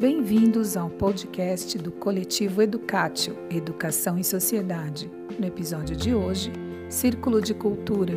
Bem-vindos 0.00 0.76
ao 0.76 0.88
podcast 0.88 1.76
do 1.76 1.90
Coletivo 1.90 2.62
Educatio, 2.62 3.36
Educação 3.50 4.16
e 4.16 4.22
Sociedade. 4.22 5.10
No 5.36 5.44
episódio 5.44 5.96
de 5.96 6.14
hoje, 6.14 6.52
Círculo 6.88 7.42
de 7.42 7.52
Cultura, 7.52 8.14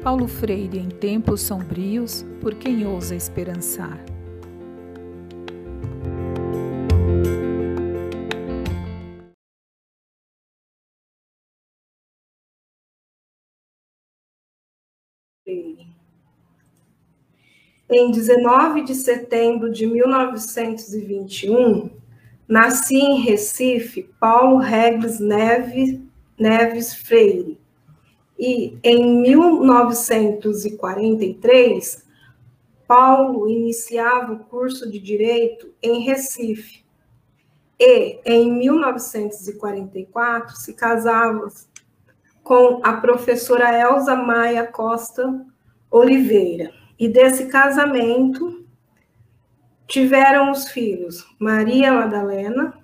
Paulo 0.00 0.28
Freire 0.28 0.78
em 0.78 0.88
Tempos 0.88 1.40
Sombrios, 1.40 2.24
por 2.40 2.54
quem 2.54 2.86
ousa 2.86 3.16
esperançar. 3.16 4.13
Em 17.90 18.10
19 18.10 18.82
de 18.82 18.94
setembro 18.94 19.70
de 19.70 19.86
1921, 19.86 21.90
nasci 22.48 22.96
em 22.96 23.20
Recife 23.20 24.08
Paulo 24.18 24.56
Regis 24.56 25.20
Neves, 25.20 26.00
Neves 26.38 26.94
Freire. 26.94 27.60
E 28.38 28.78
em 28.82 29.20
1943, 29.20 32.06
Paulo 32.88 33.46
iniciava 33.48 34.32
o 34.32 34.38
curso 34.38 34.90
de 34.90 34.98
Direito 34.98 35.70
em 35.82 36.00
Recife. 36.00 36.82
E 37.78 38.18
em 38.24 38.50
1944 38.50 40.56
se 40.56 40.72
casava 40.72 41.48
com 42.42 42.80
a 42.82 42.94
professora 42.94 43.78
Elza 43.78 44.16
Maia 44.16 44.66
Costa 44.66 45.44
Oliveira. 45.90 46.72
E 46.98 47.08
desse 47.08 47.46
casamento 47.46 48.64
tiveram 49.86 50.50
os 50.50 50.68
filhos 50.68 51.26
Maria 51.38 51.92
Madalena, 51.92 52.74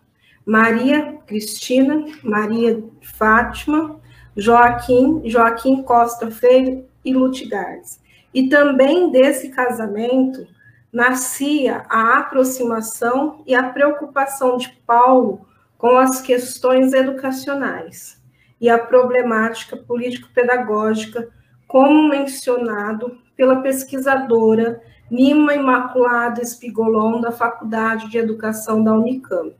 Maria 0.44 1.18
Cristina, 1.26 2.04
Maria 2.22 2.82
Fátima, 3.16 4.00
Joaquim, 4.36 5.22
Joaquim 5.24 5.82
Costa 5.82 6.30
Freire 6.30 6.84
e 7.04 7.12
Lutigardes. 7.12 8.00
E 8.32 8.48
também 8.48 9.10
desse 9.10 9.50
casamento 9.50 10.46
nascia 10.92 11.84
a 11.88 12.18
aproximação 12.18 13.42
e 13.46 13.54
a 13.54 13.68
preocupação 13.70 14.56
de 14.56 14.68
Paulo 14.86 15.46
com 15.78 15.96
as 15.96 16.20
questões 16.20 16.92
educacionais 16.92 18.20
e 18.60 18.68
a 18.68 18.78
problemática 18.78 19.76
político-pedagógica, 19.76 21.28
como 21.66 22.08
mencionado 22.08 23.18
pela 23.40 23.62
pesquisadora 23.62 24.82
Nima 25.10 25.54
Imaculada 25.54 26.42
Espigolon, 26.42 27.22
da 27.22 27.32
Faculdade 27.32 28.10
de 28.10 28.18
Educação 28.18 28.84
da 28.84 28.92
Unicamp. 28.92 29.56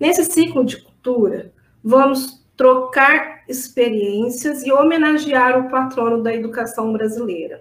Nesse 0.00 0.24
ciclo 0.24 0.64
de 0.64 0.82
cultura, 0.82 1.52
vamos 1.84 2.42
trocar 2.56 3.42
experiências 3.46 4.64
e 4.64 4.72
homenagear 4.72 5.58
o 5.58 5.68
patrono 5.68 6.22
da 6.22 6.34
educação 6.34 6.90
brasileira. 6.90 7.60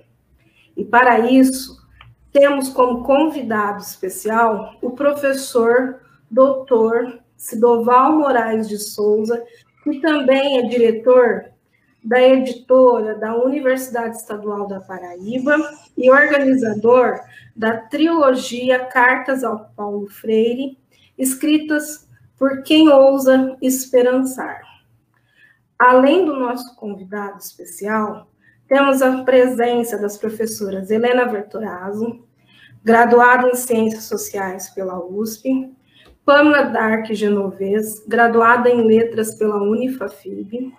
E 0.78 0.86
para 0.86 1.20
isso, 1.30 1.86
temos 2.32 2.70
como 2.70 3.04
convidado 3.04 3.82
especial 3.82 4.78
o 4.82 4.92
professor 4.92 6.00
doutor 6.32 7.20
Sidoval 7.36 8.20
Moraes 8.20 8.70
de 8.70 8.78
Souza, 8.78 9.44
que 9.84 10.00
também 10.00 10.60
é 10.60 10.62
diretor 10.62 11.53
da 12.04 12.22
editora 12.22 13.16
da 13.16 13.36
Universidade 13.36 14.18
Estadual 14.18 14.68
da 14.68 14.82
Paraíba 14.82 15.58
e 15.98 16.12
organizador 16.12 17.20
da 17.56 17.78
trilogia 17.78 18.86
Cartas 18.86 19.44
ao 19.44 19.72
Paulo 19.76 20.08
Freire, 20.08 20.78
escritas 21.18 22.08
por 22.38 22.64
quem 22.64 22.89
ousa 22.89 23.55
esperançar. 23.61 24.61
Além 25.80 26.26
do 26.26 26.38
nosso 26.38 26.76
convidado 26.76 27.38
especial, 27.38 28.27
temos 28.67 29.02
a 29.02 29.23
presença 29.23 29.98
das 29.98 30.17
professoras 30.17 30.92
Helena 30.92 31.26
Vertorazzo, 31.26 32.23
graduada 32.83 33.50
em 33.50 33.56
Ciências 33.56 34.04
Sociais 34.04 34.70
pela 34.70 35.00
USP, 35.00 35.72
Pamela 36.26 36.64
Dark 36.64 37.14
Genovez, 37.14 38.04
graduada 38.08 38.70
em 38.70 38.86
Letras 38.86 39.36
pela 39.36 39.61
Unifafib, 39.61 40.73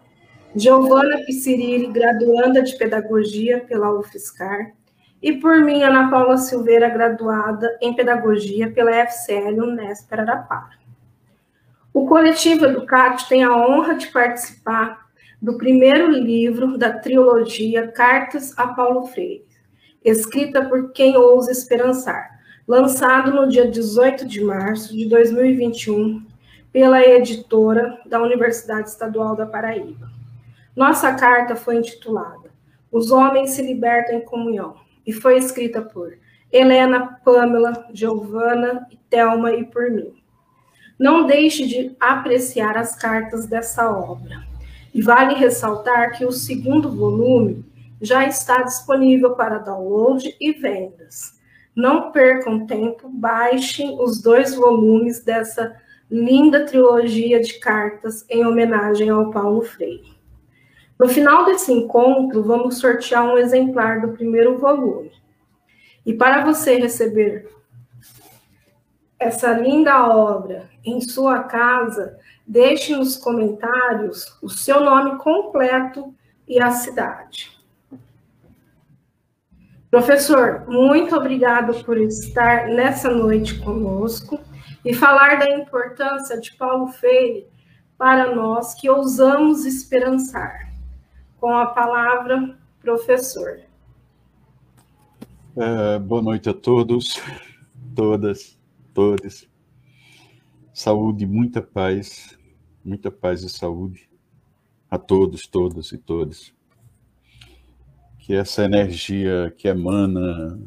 Giovana 0.57 1.19
Piscirilli, 1.27 1.89
graduanda 1.89 2.63
de 2.63 2.79
Pedagogia 2.79 3.65
pela 3.67 3.93
UFSCar, 3.93 4.73
e 5.21 5.33
por 5.33 5.61
mim, 5.65 5.83
Ana 5.83 6.09
Paula 6.09 6.37
Silveira, 6.37 6.89
graduada 6.89 7.77
em 7.81 7.93
Pedagogia 7.93 8.71
pela 8.71 8.93
FCL 8.93 9.61
Unesp 9.65 10.13
Araraquara. 10.13 10.79
O 11.93 12.07
coletivo 12.07 12.67
Educate 12.67 13.29
tem 13.29 13.43
a 13.43 13.57
honra 13.57 13.97
de 13.97 14.07
participar 14.09 15.09
do 15.43 15.59
primeiro 15.59 16.09
livro 16.09 16.79
da 16.79 16.93
trilogia 16.93 17.89
Cartas 17.89 18.57
a 18.57 18.69
Paulo 18.69 19.07
Freire, 19.07 19.45
escrita 20.05 20.65
por 20.67 20.93
quem 20.93 21.17
ousa 21.17 21.51
esperançar, 21.51 22.39
lançado 22.69 23.33
no 23.33 23.49
dia 23.49 23.69
18 23.69 24.25
de 24.25 24.45
março 24.45 24.97
de 24.97 25.09
2021 25.09 26.25
pela 26.73 27.03
editora 27.03 27.99
da 28.07 28.23
Universidade 28.23 28.89
Estadual 28.89 29.35
da 29.35 29.47
Paraíba. 29.47 30.14
Nossa 30.77 31.15
carta 31.15 31.55
foi 31.55 31.77
intitulada 31.77 32.51
Os 32.91 33.11
Homens 33.13 33.51
se 33.51 33.63
Libertam 33.63 34.17
em 34.17 34.25
Comunhão 34.25 34.75
e 35.07 35.13
foi 35.13 35.39
escrita 35.39 35.81
por 35.81 36.19
Helena, 36.51 37.21
Pamela, 37.25 37.87
Giovana, 37.93 38.87
Thelma 39.11 39.53
e 39.53 39.65
por 39.65 39.91
mim. 39.91 40.15
Não 40.99 41.27
deixe 41.27 41.67
de 41.67 41.97
apreciar 41.99 42.77
as 42.77 42.95
cartas 42.95 43.47
dessa 43.47 43.91
obra. 43.91 44.45
E 44.95 45.03
vale 45.03 45.35
ressaltar 45.35 46.17
que 46.17 46.25
o 46.25 46.31
segundo 46.31 46.91
volume 46.91 47.65
já 48.01 48.27
está 48.27 48.63
disponível 48.63 49.35
para 49.35 49.59
download 49.59 50.37
e 50.41 50.53
vendas. 50.53 51.35
Não 51.75 52.13
percam 52.13 52.67
tempo, 52.67 53.09
baixem 53.09 54.01
os 54.01 54.23
dois 54.23 54.55
volumes 54.55 55.25
dessa 55.25 55.77
linda 56.09 56.65
trilogia 56.65 57.41
de 57.41 57.59
cartas 57.59 58.25
em 58.31 58.47
homenagem 58.47 59.11
ao 59.11 59.33
Paulo 59.33 59.63
Freire. 59.63 60.14
No 60.99 61.09
final 61.09 61.45
desse 61.45 61.73
encontro, 61.73 62.43
vamos 62.43 62.79
sortear 62.79 63.25
um 63.25 63.37
exemplar 63.37 64.01
do 64.01 64.13
primeiro 64.13 64.59
volume. 64.59 65.11
E 66.07 66.13
para 66.13 66.45
você 66.45 66.77
receber 66.77 67.49
essa 69.19 69.53
linda 69.53 70.07
obra 70.07 70.71
em 70.85 71.01
sua 71.01 71.45
casa, 71.45 72.17
deixe 72.47 72.95
nos 72.95 73.17
comentários 73.17 74.39
o 74.41 74.49
seu 74.49 74.81
nome 74.81 75.19
completo 75.19 76.15
e 76.47 76.61
a 76.61 76.71
cidade. 76.71 77.59
Professor, 79.91 80.65
muito 80.69 81.17
obrigado 81.17 81.85
por 81.85 81.99
estar 81.99 82.69
nessa 82.69 83.11
noite 83.11 83.59
conosco 83.61 84.39
e 84.85 84.93
falar 84.93 85.39
da 85.39 85.51
importância 85.51 86.39
de 86.39 86.53
Paulo 86.57 86.89
Freire 86.89 87.49
para 87.97 88.35
nós 88.35 88.75
que 88.75 88.91
ousamos 88.91 89.65
esperançar 89.65 90.74
com 91.45 91.55
a 91.55 91.67
palavra, 91.67 92.57
professor. 92.81 93.61
É, 95.55 95.99
boa 95.99 96.23
noite 96.23 96.49
a 96.49 96.55
todos, 96.55 97.21
todas, 97.95 98.59
todos. 98.95 99.47
Saúde, 100.73 101.27
muita 101.27 101.61
paz, 101.61 102.39
muita 102.83 103.11
paz 103.11 103.43
e 103.43 103.51
saúde 103.51 104.09
a 104.91 104.97
todos, 104.97 105.47
todas 105.47 105.93
e 105.93 105.99
todos. 105.99 106.55
Que 108.21 108.35
essa 108.35 108.65
energia 108.65 109.53
que 109.55 109.69
emana 109.69 110.59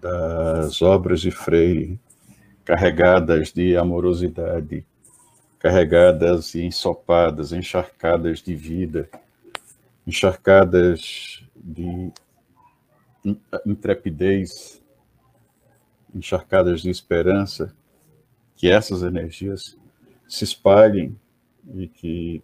das 0.00 0.82
obras 0.82 1.20
de 1.20 1.30
Freire, 1.30 2.00
carregadas 2.64 3.52
de 3.52 3.76
amorosidade, 3.76 4.84
carregadas 5.56 6.52
e 6.56 6.62
ensopadas, 6.64 7.52
encharcadas 7.52 8.42
de 8.42 8.56
vida, 8.56 9.08
encharcadas 10.06 11.44
de 11.56 12.12
intrepidez, 13.64 14.82
encharcadas 16.14 16.82
de 16.82 16.90
esperança, 16.90 17.74
que 18.56 18.70
essas 18.70 19.02
energias 19.02 19.76
se 20.28 20.44
espalhem 20.44 21.16
e 21.74 21.88
que 21.88 22.42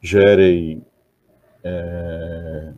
gerem 0.00 0.84
é, 1.62 2.72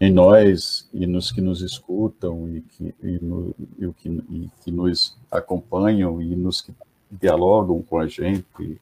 em 0.00 0.12
nós 0.12 0.88
e 0.92 1.06
nos 1.06 1.32
que 1.32 1.40
nos 1.40 1.62
escutam 1.62 2.48
e 2.48 2.60
que, 2.60 2.94
e 3.02 3.18
no, 3.22 3.54
e 3.78 3.92
que, 3.92 4.08
e 4.08 4.50
que 4.62 4.70
nos 4.70 5.16
acompanham 5.30 6.20
e 6.20 6.36
nos 6.36 6.60
que 6.60 6.72
dialogam 7.10 7.82
com 7.82 7.98
a 7.98 8.06
gente 8.06 8.80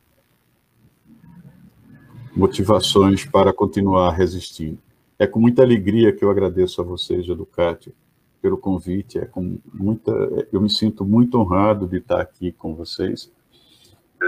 motivações 2.34 3.25
para 3.25 3.52
continuar 3.52 4.12
resistindo. 4.12 4.79
É 5.19 5.26
com 5.26 5.38
muita 5.38 5.62
alegria 5.62 6.12
que 6.12 6.25
eu 6.25 6.31
agradeço 6.31 6.81
a 6.81 6.84
vocês, 6.84 7.29
Educate, 7.29 7.94
pelo 8.40 8.58
convite. 8.58 9.19
É 9.19 9.26
com 9.26 9.58
muita, 9.73 10.11
eu 10.52 10.61
me 10.61 10.70
sinto 10.70 11.05
muito 11.05 11.38
honrado 11.38 11.87
de 11.87 11.99
estar 11.99 12.20
aqui 12.20 12.50
com 12.52 12.75
vocês 12.75 13.31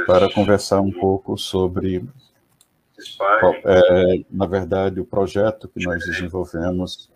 para 0.06 0.32
conversar 0.32 0.80
um 0.80 0.92
pouco 0.92 1.36
sobre, 1.38 2.06
é, 3.64 4.24
na 4.30 4.46
verdade, 4.46 5.00
o 5.00 5.04
projeto 5.04 5.68
que 5.68 5.84
nós 5.84 6.04
desenvolvemos, 6.04 7.10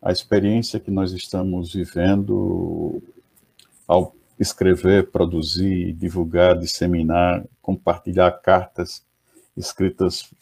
a 0.00 0.12
experiência 0.12 0.78
que 0.78 0.90
nós 0.90 1.12
estamos 1.12 1.72
vivendo 1.72 3.02
ao 3.86 4.14
escrever, 4.38 5.10
produzir, 5.10 5.92
divulgar, 5.94 6.56
disseminar, 6.56 7.44
compartilhar 7.60 8.30
cartas 8.30 9.07
escritas 9.58 10.32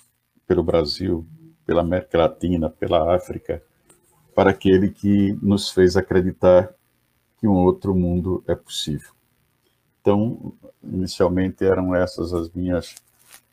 pelo 0.47 0.63
Brasil, 0.63 1.27
pela 1.65 1.81
América 1.81 2.19
Latina, 2.19 2.71
pela 2.71 3.15
África, 3.15 3.63
para 4.35 4.51
aquele 4.51 4.91
que 4.91 5.33
nos 5.43 5.71
fez 5.71 5.97
acreditar 5.97 6.73
que 7.39 7.49
um 7.49 7.55
outro 7.55 7.95
mundo 7.95 8.45
é 8.47 8.55
possível. 8.55 9.11
Então, 10.01 10.53
inicialmente 10.83 11.65
eram 11.65 11.95
essas 11.95 12.33
as 12.33 12.51
minhas 12.51 12.95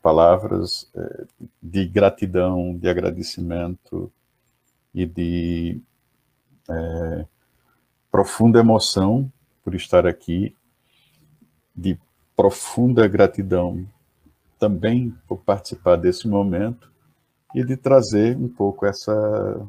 palavras 0.00 0.88
eh, 0.94 1.26
de 1.62 1.86
gratidão, 1.86 2.76
de 2.76 2.88
agradecimento 2.88 4.12
e 4.94 5.04
de 5.04 5.80
é, 6.68 7.26
profunda 8.10 8.60
emoção 8.60 9.30
por 9.64 9.74
estar 9.74 10.06
aqui, 10.06 10.54
de 11.74 11.98
profunda 12.36 13.08
gratidão 13.08 13.86
também 14.64 15.14
por 15.28 15.40
participar 15.40 15.96
desse 15.96 16.26
momento 16.26 16.90
e 17.54 17.62
de 17.62 17.76
trazer 17.76 18.34
um 18.34 18.48
pouco 18.48 18.86
essa 18.86 19.60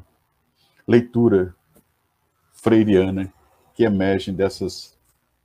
leitura 0.88 1.54
freiriana 2.54 3.30
que 3.74 3.84
emerge 3.84 4.32
dessas 4.32 4.96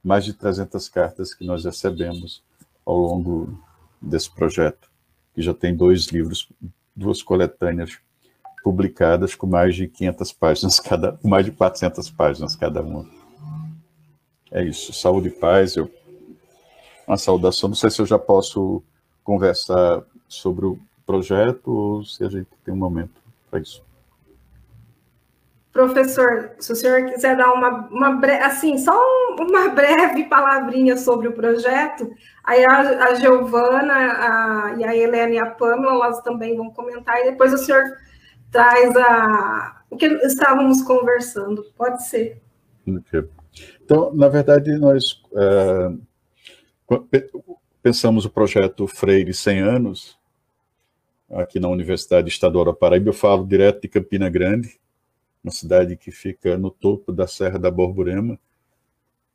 mais 0.02 0.24
de 0.24 0.32
300 0.32 0.88
cartas 0.88 1.34
que 1.34 1.46
nós 1.46 1.66
recebemos 1.66 2.42
ao 2.86 2.98
longo 2.98 3.62
desse 4.02 4.32
projeto, 4.32 4.90
que 5.36 5.42
já 5.42 5.54
tem 5.54 5.76
dois 5.76 6.06
livros, 6.06 6.48
duas 6.96 7.22
coletâneas 7.22 8.00
publicadas 8.64 9.36
com 9.36 9.48
mais 9.48 9.76
de 9.76 9.90
500 9.90 10.32
páginas 10.32 10.80
cada, 10.80 11.20
mais 11.22 11.44
de 11.44 11.52
400 11.52 12.10
páginas 12.12 12.56
cada 12.56 12.82
uma. 12.82 13.06
É 14.50 14.64
isso, 14.64 14.94
saúde 14.94 15.28
e 15.28 15.32
paz. 15.32 15.76
Eu, 15.76 15.92
uma 17.06 17.18
saudação. 17.18 17.68
Não 17.68 17.76
sei 17.76 17.90
se 17.90 18.02
eu 18.02 18.06
já 18.06 18.18
posso 18.18 18.82
conversar 19.24 20.04
sobre 20.28 20.66
o 20.66 20.80
projeto 21.06 21.72
ou 21.72 22.04
se 22.04 22.24
a 22.24 22.30
gente 22.30 22.50
tem 22.64 22.74
um 22.74 22.78
momento 22.78 23.22
para 23.50 23.60
isso. 23.60 23.84
Professor, 25.72 26.52
se 26.60 26.74
o 26.74 26.76
senhor 26.76 27.06
quiser 27.06 27.38
dar 27.38 27.54
uma, 27.54 27.88
uma 27.88 28.12
breve, 28.18 28.44
assim, 28.44 28.78
só 28.78 28.94
uma 29.40 29.70
breve 29.76 30.26
palavrinha 30.26 30.98
sobre 30.98 31.30
o 31.30 31.34
projeto, 31.34 32.12
aí 32.44 32.66
a, 32.66 33.06
a 33.06 33.14
Giovana 33.16 33.94
a, 33.94 34.76
e 34.78 34.84
a 34.84 34.96
Helena 34.96 35.34
e 35.34 35.40
a 35.40 35.46
Pamela, 35.46 35.94
elas 35.94 36.22
também 36.22 36.58
vão 36.58 36.72
comentar, 36.72 37.22
e 37.22 37.32
depois 37.32 37.54
o 37.54 37.58
senhor 37.58 37.84
traz 38.52 38.94
a, 38.98 39.82
o 39.90 39.96
que 39.96 40.08
estávamos 40.26 40.82
conversando. 40.82 41.64
Pode 41.78 42.06
ser. 42.06 42.42
Então, 43.84 44.14
na 44.14 44.28
verdade, 44.28 44.78
nós 44.78 45.22
é, 45.34 45.92
pensamos 47.82 48.26
o 48.26 48.30
projeto 48.30 48.88
Freire 48.88 49.34
100 49.34 49.60
anos, 49.60 50.20
aqui 51.32 51.60
na 51.60 51.68
Universidade 51.68 52.30
Estadual 52.30 52.66
da 52.66 52.74
Paraíba. 52.74 53.10
Eu 53.10 53.14
falo 53.14 53.46
direto 53.46 53.82
de 53.82 53.88
Campina 53.88 54.30
Grande, 54.30 54.80
uma 55.44 55.52
cidade 55.52 55.96
que 55.96 56.12
fica 56.12 56.58
no 56.58 56.70
topo 56.70 57.12
da 57.12 57.28
Serra 57.28 57.58
da 57.58 57.72
Borborema, 57.72 58.38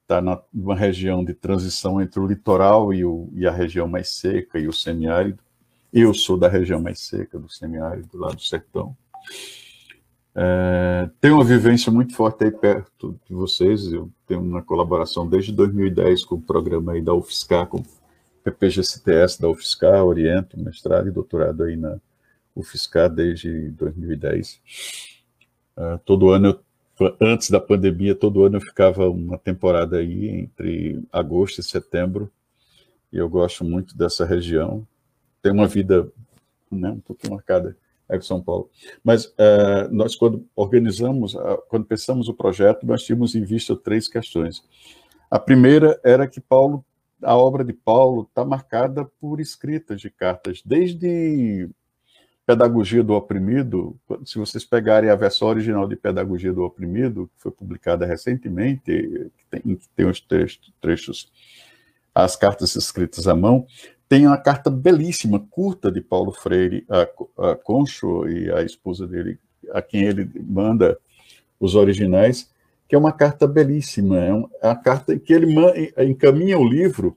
está 0.03 0.23
numa 0.53 0.77
região 0.77 1.25
de 1.25 1.35
transição 1.35 2.01
entre 2.01 2.21
o 2.21 2.27
litoral 2.27 2.95
e, 2.95 3.05
o, 3.05 3.29
e, 3.35 3.47
a 3.47 3.51
região 3.51 3.89
mais 3.89 4.11
seca 4.11 4.59
e 4.59 4.69
o 4.69 4.73
semiárido. 4.73 5.41
Eu 5.93 6.15
sou 6.15 6.37
da 6.37 6.49
região 6.49 6.81
mais 6.81 7.01
seca 7.01 7.39
do 7.39 7.49
semiárido, 7.49 8.17
lá 8.17 8.29
do 8.29 8.41
sertão. 8.41 8.97
É, 10.33 11.09
tenho 11.21 11.35
uma 11.35 11.45
vivência 11.45 11.91
muito 11.91 12.15
forte 12.15 12.45
aí 12.45 12.53
perto 12.53 13.19
de 13.27 13.35
vocês. 13.35 13.93
Eu 13.93 14.09
tenho 14.29 14.41
uma 14.41 14.63
colaboração 14.63 15.27
desde 15.27 15.51
2010 15.51 16.25
com 16.25 16.37
o 16.37 16.41
programa 16.41 16.93
aí 16.93 17.01
da 17.01 17.13
UFSCar, 17.13 17.67
com 17.67 17.83
PPGCTS 18.47 19.41
da 19.41 19.49
UFSCar, 19.49 20.05
oriento, 20.05 20.59
mestrado 20.59 21.09
e 21.09 21.11
doutorado 21.11 21.65
aí 21.65 21.75
na 21.75 21.99
UFSCar 22.55 23.11
desde 23.11 23.71
2010. 23.71 24.61
Uh, 25.77 25.99
todo 26.05 26.31
ano, 26.31 26.61
eu, 27.01 27.17
antes 27.21 27.51
da 27.51 27.59
pandemia, 27.59 28.15
todo 28.15 28.45
ano 28.45 28.59
eu 28.59 28.61
ficava 28.61 29.11
uma 29.11 29.37
temporada 29.37 29.97
aí 29.97 30.29
entre 30.29 31.03
agosto 31.13 31.61
e 31.61 31.65
setembro, 31.65 32.31
e 33.13 33.19
eu 33.19 33.29
gosto 33.29 33.65
muito 33.65 33.99
dessa 33.99 34.25
região. 34.25 34.87
Tem 35.43 35.51
uma 35.51 35.67
vida 35.67 36.09
né, 36.71 36.91
um 36.91 37.01
pouquinho 37.01 37.35
marcada 37.35 37.77
aí 38.09 38.23
São 38.23 38.41
Paulo. 38.41 38.71
Mas 39.03 39.25
uh, 39.25 39.89
nós, 39.91 40.15
quando 40.15 40.47
organizamos, 40.55 41.35
uh, 41.35 41.61
quando 41.69 41.85
pensamos 41.85 42.29
o 42.29 42.35
projeto, 42.35 42.87
nós 42.87 43.03
tínhamos 43.03 43.35
em 43.35 43.43
vista 43.43 43.75
três 43.75 44.07
questões. 44.07 44.63
A 45.29 45.39
primeira 45.41 46.01
era 46.05 46.29
que 46.29 46.41
Paulo, 46.41 46.85
a 47.23 47.37
obra 47.37 47.65
de 47.65 47.73
Paulo 47.73 48.23
está 48.23 48.45
marcada 48.45 49.05
por 49.21 49.41
escritas 49.41 50.01
de 50.01 50.11
cartas, 50.11 50.63
desde 50.65 51.69
Pedagogia 52.47 53.03
do 53.03 53.13
Oprimido, 53.13 53.99
se 54.25 54.39
vocês 54.39 54.65
pegarem 54.65 55.11
a 55.11 55.17
versão 55.17 55.49
original 55.49 55.89
de 55.89 55.97
Pedagogia 55.97 56.53
do 56.53 56.63
Oprimido, 56.63 57.29
que 57.35 57.43
foi 57.43 57.51
publicada 57.51 58.07
recentemente, 58.07 58.81
que 58.85 59.45
tem, 59.51 59.79
tem 59.97 60.07
os 60.07 60.21
trechos, 60.21 60.73
trechos, 60.81 61.33
as 62.15 62.37
cartas 62.37 62.77
escritas 62.77 63.27
à 63.27 63.35
mão, 63.35 63.67
tem 64.09 64.29
uma 64.29 64.39
carta 64.39 64.71
belíssima, 64.71 65.41
curta, 65.51 65.91
de 65.91 66.01
Paulo 66.01 66.31
Freire 66.31 66.87
a, 66.89 67.51
a 67.51 67.57
Concho 67.57 68.29
e 68.29 68.49
a 68.53 68.63
esposa 68.63 69.09
dele, 69.09 69.41
a 69.73 69.83
quem 69.83 70.05
ele 70.05 70.31
manda 70.41 70.97
os 71.59 71.75
originais, 71.75 72.49
que 72.89 72.95
é 72.95 72.99
uma 72.99 73.13
carta 73.13 73.47
belíssima, 73.47 74.19
é 74.19 74.33
uma, 74.33 74.51
é 74.63 74.67
uma 74.69 74.77
carta 74.77 75.19
que 75.19 75.33
ele 75.33 75.55
encaminha 76.09 76.59
o 76.59 76.67
livro, 76.67 77.17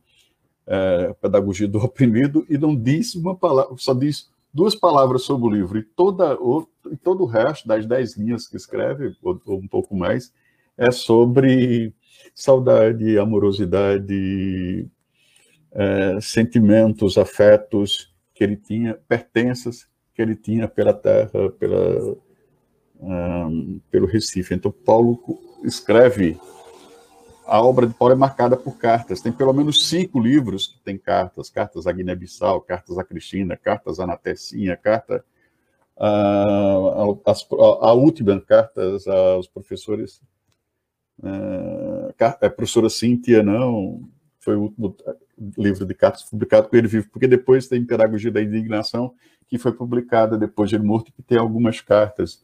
é, 0.66 1.14
Pedagogia 1.22 1.68
do 1.68 1.80
Oprimido, 1.80 2.46
e 2.50 2.58
não 2.58 2.76
diz 2.76 3.16
uma 3.16 3.36
palavra, 3.36 3.76
só 3.78 3.94
diz 3.94 4.30
duas 4.54 4.76
palavras 4.76 5.24
sobre 5.24 5.48
o 5.48 5.52
livro, 5.52 5.78
e, 5.78 5.84
toda, 5.84 6.36
o, 6.36 6.68
e 6.92 6.98
todo 6.98 7.24
o 7.24 7.28
resto 7.28 7.68
das 7.68 7.86
dez 7.86 8.18
linhas 8.18 8.48
que 8.48 8.58
escreve, 8.58 9.16
ou, 9.22 9.40
ou 9.46 9.60
um 9.60 9.68
pouco 9.68 9.96
mais, 9.96 10.34
é 10.78 10.92
sobre 10.92 11.94
saudade, 12.34 13.18
amorosidade, 13.20 14.88
é, 15.72 16.20
sentimentos, 16.22 17.18
afetos 17.18 18.12
que 18.34 18.44
ele 18.44 18.56
tinha, 18.56 18.98
pertenças 19.08 19.88
que 20.16 20.22
ele 20.22 20.36
tinha 20.36 20.68
pela 20.68 20.94
terra, 20.94 21.50
pela, 21.60 22.16
pelo 23.90 24.08
Recife. 24.08 24.54
Então, 24.54 24.72
Paulo 24.72 25.20
escreve 25.64 26.40
a 27.50 27.62
obra 27.64 27.88
de 27.88 27.94
Paulo 27.96 28.14
é 28.14 28.18
marcada 28.18 28.56
por 28.56 28.78
cartas. 28.78 29.22
Tem 29.22 29.32
pelo 29.32 29.52
menos 29.54 29.88
cinco 29.90 30.20
livros 30.20 30.68
que 30.68 30.80
têm 30.82 30.98
cartas: 30.98 31.50
cartas 31.50 31.88
a 31.88 31.92
Guiné-Bissau, 31.92 32.62
cartas 32.62 32.98
a 32.98 33.04
Cristina, 33.04 33.58
cartas 33.58 34.00
a 34.00 34.06
Natecinha, 34.06 34.78
carta 34.78 35.26
a, 35.98 36.06
a, 37.26 37.88
a, 37.90 37.94
última, 37.94 38.40
cartas 38.40 39.08
aos 39.08 39.48
professores. 39.48 40.22
Uh, 41.22 42.14
a 42.20 42.50
professora 42.50 42.88
Cíntia, 42.88 43.44
não, 43.44 44.08
foi 44.40 44.56
o 44.56 44.62
último 44.62 44.96
livro 45.58 45.86
de 45.86 45.94
cartas 45.94 46.24
publicado 46.24 46.70
com 46.70 46.78
ele 46.78 46.88
vivo, 46.88 47.10
porque 47.12 47.28
depois 47.28 47.68
tem 47.68 47.84
Pedagogia 47.84 48.32
da 48.32 48.42
Indignação, 48.42 49.14
que 49.48 49.58
foi 49.58 49.74
publicada 49.74 50.38
depois 50.38 50.70
de 50.70 50.76
ele 50.76 50.86
morto, 50.86 51.12
que 51.12 51.22
tem 51.22 51.38
algumas 51.38 51.82
cartas 51.82 52.42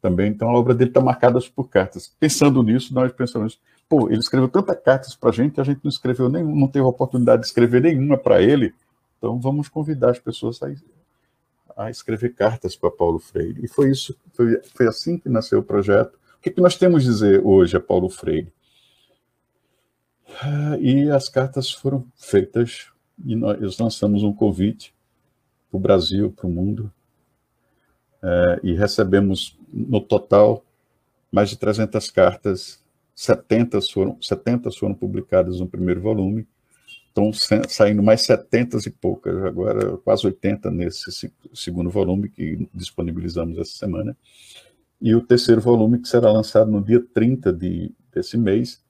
também. 0.00 0.30
Então 0.30 0.48
a 0.48 0.58
obra 0.58 0.74
dele 0.74 0.90
está 0.90 1.00
marcada 1.00 1.38
por 1.54 1.68
cartas. 1.68 2.12
Pensando 2.18 2.62
nisso, 2.62 2.94
nós 2.94 3.12
pensamos 3.12 3.58
pô, 3.88 4.08
ele 4.08 4.18
escreveu 4.18 4.48
tantas 4.48 4.78
cartas 4.82 5.16
para 5.16 5.30
a 5.30 5.32
gente, 5.32 5.60
a 5.60 5.64
gente 5.64 5.80
não 5.82 5.88
escreveu 5.88 6.28
nenhum, 6.28 6.54
não 6.54 6.68
teve 6.68 6.84
oportunidade 6.84 7.42
de 7.42 7.48
escrever 7.48 7.80
nenhuma 7.80 8.18
para 8.18 8.42
ele, 8.42 8.74
então 9.16 9.40
vamos 9.40 9.68
convidar 9.68 10.10
as 10.10 10.18
pessoas 10.18 10.60
a, 10.62 11.84
a 11.84 11.90
escrever 11.90 12.34
cartas 12.34 12.76
para 12.76 12.90
Paulo 12.90 13.18
Freire. 13.18 13.64
E 13.64 13.68
foi 13.68 13.90
isso, 13.90 14.14
foi, 14.34 14.60
foi 14.74 14.86
assim 14.86 15.18
que 15.18 15.28
nasceu 15.28 15.60
o 15.60 15.62
projeto. 15.62 16.14
O 16.36 16.40
que, 16.40 16.50
que 16.50 16.60
nós 16.60 16.76
temos 16.76 17.02
a 17.02 17.10
dizer 17.10 17.40
hoje 17.44 17.76
a 17.76 17.80
Paulo 17.80 18.08
Freire? 18.10 18.52
E 20.80 21.10
as 21.10 21.28
cartas 21.28 21.72
foram 21.72 22.06
feitas 22.14 22.88
e 23.24 23.34
nós 23.34 23.78
lançamos 23.78 24.22
um 24.22 24.32
convite 24.32 24.94
para 25.70 25.78
o 25.78 25.80
Brasil, 25.80 26.30
para 26.30 26.46
o 26.46 26.50
mundo, 26.50 26.92
é, 28.22 28.60
e 28.62 28.74
recebemos 28.74 29.58
no 29.72 30.00
total 30.00 30.64
mais 31.30 31.50
de 31.50 31.58
300 31.58 32.10
cartas 32.10 32.82
70 33.18 33.80
foram, 33.82 34.16
70 34.22 34.70
foram 34.70 34.94
publicadas 34.94 35.58
no 35.58 35.66
primeiro 35.66 36.00
volume, 36.00 36.46
estão 37.08 37.32
saindo 37.68 38.00
mais 38.00 38.22
70 38.22 38.78
e 38.86 38.90
poucas, 38.90 39.44
agora 39.44 39.96
quase 39.98 40.24
80 40.24 40.70
nesse 40.70 41.28
segundo 41.52 41.90
volume 41.90 42.28
que 42.28 42.68
disponibilizamos 42.72 43.58
essa 43.58 43.72
semana. 43.72 44.16
E 45.00 45.16
o 45.16 45.20
terceiro 45.20 45.60
volume, 45.60 45.98
que 45.98 46.08
será 46.08 46.30
lançado 46.30 46.70
no 46.70 46.80
dia 46.80 47.04
30 47.12 47.52
de, 47.52 47.90
desse 48.14 48.38
mês, 48.38 48.80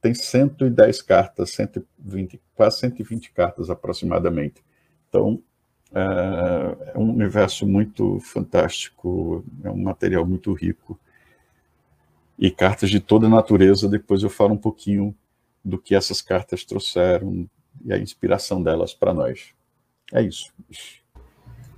tem 0.00 0.14
110 0.14 1.02
cartas, 1.02 1.50
120, 1.50 2.40
quase 2.54 2.78
120 2.80 3.32
cartas 3.32 3.68
aproximadamente. 3.68 4.64
Então, 5.10 5.42
é, 5.94 6.92
é 6.94 6.98
um 6.98 7.10
universo 7.10 7.66
muito 7.66 8.18
fantástico, 8.20 9.44
é 9.62 9.70
um 9.70 9.82
material 9.82 10.26
muito 10.26 10.52
rico. 10.52 10.98
E 12.36 12.50
cartas 12.50 12.90
de 12.90 12.98
toda 12.98 13.28
natureza, 13.28 13.88
depois 13.88 14.22
eu 14.22 14.30
falo 14.30 14.54
um 14.54 14.58
pouquinho 14.58 15.14
do 15.64 15.78
que 15.78 15.94
essas 15.94 16.20
cartas 16.20 16.64
trouxeram 16.64 17.48
e 17.84 17.92
a 17.92 17.98
inspiração 17.98 18.62
delas 18.62 18.92
para 18.92 19.14
nós. 19.14 19.54
É 20.12 20.20
isso. 20.20 20.52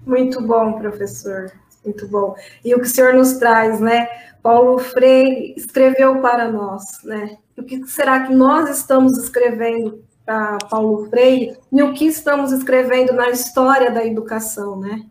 Muito 0.04 0.40
bom, 0.40 0.78
professor. 0.78 1.52
Muito 1.84 2.08
bom. 2.08 2.34
E 2.64 2.74
o 2.74 2.80
que 2.80 2.86
o 2.86 2.90
senhor 2.90 3.14
nos 3.14 3.34
traz, 3.34 3.80
né? 3.80 4.08
Paulo 4.42 4.78
Freire 4.78 5.54
escreveu 5.56 6.20
para 6.20 6.50
nós, 6.50 7.02
né? 7.04 7.38
O 7.56 7.62
que 7.62 7.86
será 7.86 8.26
que 8.26 8.34
nós 8.34 8.70
estamos 8.70 9.16
escrevendo 9.18 10.04
para 10.26 10.58
Paulo 10.68 11.08
Freire 11.08 11.56
e 11.72 11.82
o 11.82 11.94
que 11.94 12.04
estamos 12.04 12.50
escrevendo 12.50 13.12
na 13.12 13.30
história 13.30 13.92
da 13.92 14.04
educação, 14.04 14.78
né? 14.78 15.06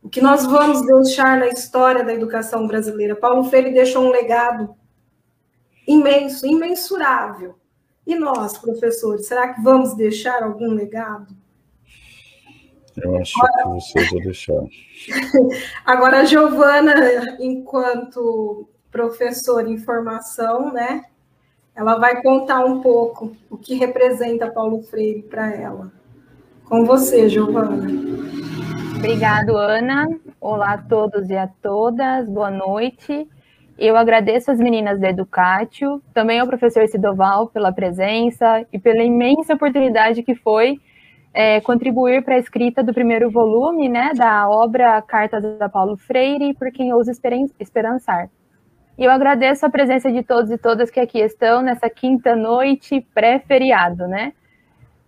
O 0.00 0.08
que 0.08 0.20
nós 0.20 0.46
vamos 0.46 0.86
deixar 0.86 1.36
na 1.36 1.48
história 1.48 2.04
da 2.04 2.14
educação 2.14 2.66
brasileira? 2.66 3.16
Paulo 3.16 3.44
Freire 3.44 3.74
deixou 3.74 4.04
um 4.04 4.10
legado 4.10 4.74
imenso, 5.86 6.46
imensurável. 6.46 7.56
E 8.06 8.14
nós, 8.14 8.56
professores, 8.56 9.26
será 9.26 9.52
que 9.52 9.60
vamos 9.60 9.94
deixar 9.94 10.42
algum 10.42 10.70
legado? 10.70 11.34
Eu 12.96 13.16
acho 13.16 13.34
Agora, 13.40 13.62
que 13.62 13.68
você 13.68 14.10
vai 14.10 14.20
deixar. 14.20 14.62
Agora, 15.84 16.20
a 16.20 16.24
Giovana, 16.24 16.94
enquanto 17.40 18.68
professora 18.90 19.68
em 19.68 19.78
formação, 19.78 20.72
né? 20.72 21.04
Ela 21.74 21.98
vai 21.98 22.20
contar 22.20 22.64
um 22.66 22.80
pouco 22.80 23.32
o 23.48 23.56
que 23.56 23.74
representa 23.74 24.50
Paulo 24.50 24.82
Freire 24.82 25.22
para 25.22 25.54
ela. 25.54 25.90
Com 26.68 26.84
você, 26.84 27.28
Giovana. 27.30 27.86
Obrigado, 28.96 29.56
Ana. 29.56 30.06
Olá 30.38 30.74
a 30.74 30.78
todos 30.78 31.30
e 31.30 31.36
a 31.36 31.48
todas. 31.62 32.28
Boa 32.28 32.50
noite. 32.50 33.26
Eu 33.78 33.96
agradeço 33.96 34.50
as 34.50 34.58
meninas 34.58 35.00
da 35.00 35.08
Educatio, 35.08 36.02
também 36.12 36.38
ao 36.38 36.46
professor 36.46 36.86
Sidoval 36.86 37.48
pela 37.48 37.72
presença 37.72 38.66
e 38.70 38.78
pela 38.78 39.02
imensa 39.02 39.54
oportunidade 39.54 40.22
que 40.22 40.34
foi 40.34 40.78
é, 41.32 41.58
contribuir 41.62 42.22
para 42.22 42.34
a 42.34 42.38
escrita 42.38 42.82
do 42.82 42.92
primeiro 42.92 43.30
volume 43.30 43.88
né, 43.88 44.12
da 44.14 44.46
obra 44.48 45.00
Cartas 45.00 45.42
da 45.58 45.70
Paulo 45.70 45.96
Freire, 45.96 46.52
por 46.52 46.70
quem 46.70 46.92
ousa 46.92 47.12
esperançar. 47.58 48.28
E 48.96 49.04
eu 49.04 49.10
agradeço 49.10 49.64
a 49.64 49.70
presença 49.70 50.12
de 50.12 50.22
todos 50.22 50.50
e 50.50 50.58
todas 50.58 50.90
que 50.90 51.00
aqui 51.00 51.18
estão 51.18 51.62
nessa 51.62 51.88
quinta 51.88 52.36
noite 52.36 53.00
pré-feriado, 53.14 54.06
né? 54.06 54.32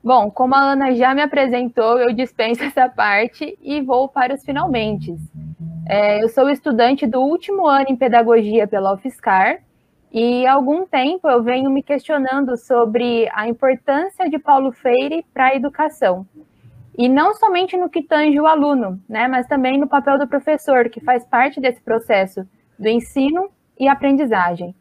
Bom, 0.02 0.30
como 0.30 0.54
a 0.54 0.72
Ana 0.72 0.94
já 0.94 1.14
me 1.14 1.22
apresentou, 1.22 1.98
eu 1.98 2.12
dispenso 2.12 2.62
essa 2.64 2.88
parte 2.88 3.58
e 3.62 3.80
vou 3.82 4.08
para 4.08 4.34
os 4.34 4.44
finalmente. 4.44 5.14
É, 5.86 6.22
eu 6.22 6.28
sou 6.28 6.48
estudante 6.48 7.06
do 7.06 7.20
último 7.20 7.66
ano 7.66 7.86
em 7.88 7.96
pedagogia 7.96 8.66
pela 8.66 8.94
UFSCar 8.94 9.60
e 10.10 10.46
há 10.46 10.54
algum 10.54 10.86
tempo 10.86 11.28
eu 11.28 11.42
venho 11.42 11.70
me 11.70 11.82
questionando 11.82 12.56
sobre 12.56 13.28
a 13.32 13.48
importância 13.48 14.28
de 14.30 14.38
Paulo 14.38 14.72
Freire 14.72 15.24
para 15.32 15.48
a 15.48 15.54
educação. 15.54 16.26
E 16.96 17.08
não 17.08 17.34
somente 17.34 17.76
no 17.76 17.90
que 17.90 18.02
tange 18.02 18.38
o 18.40 18.46
aluno, 18.46 19.00
né, 19.08 19.26
mas 19.26 19.46
também 19.46 19.78
no 19.78 19.88
papel 19.88 20.18
do 20.18 20.28
professor, 20.28 20.88
que 20.88 21.00
faz 21.00 21.24
parte 21.26 21.60
desse 21.60 21.82
processo 21.82 22.46
do 22.78 22.88
ensino 22.88 23.50
e 23.78 23.88
aprendizagem. 23.88 24.74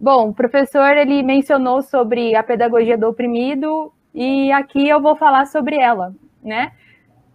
Bom, 0.00 0.30
o 0.30 0.34
professor 0.34 0.96
ele 0.96 1.22
mencionou 1.22 1.82
sobre 1.82 2.34
a 2.34 2.42
pedagogia 2.42 2.98
do 2.98 3.08
oprimido 3.08 3.92
e 4.14 4.50
aqui 4.50 4.88
eu 4.88 5.00
vou 5.00 5.14
falar 5.14 5.46
sobre 5.46 5.76
ela, 5.76 6.14
né? 6.42 6.72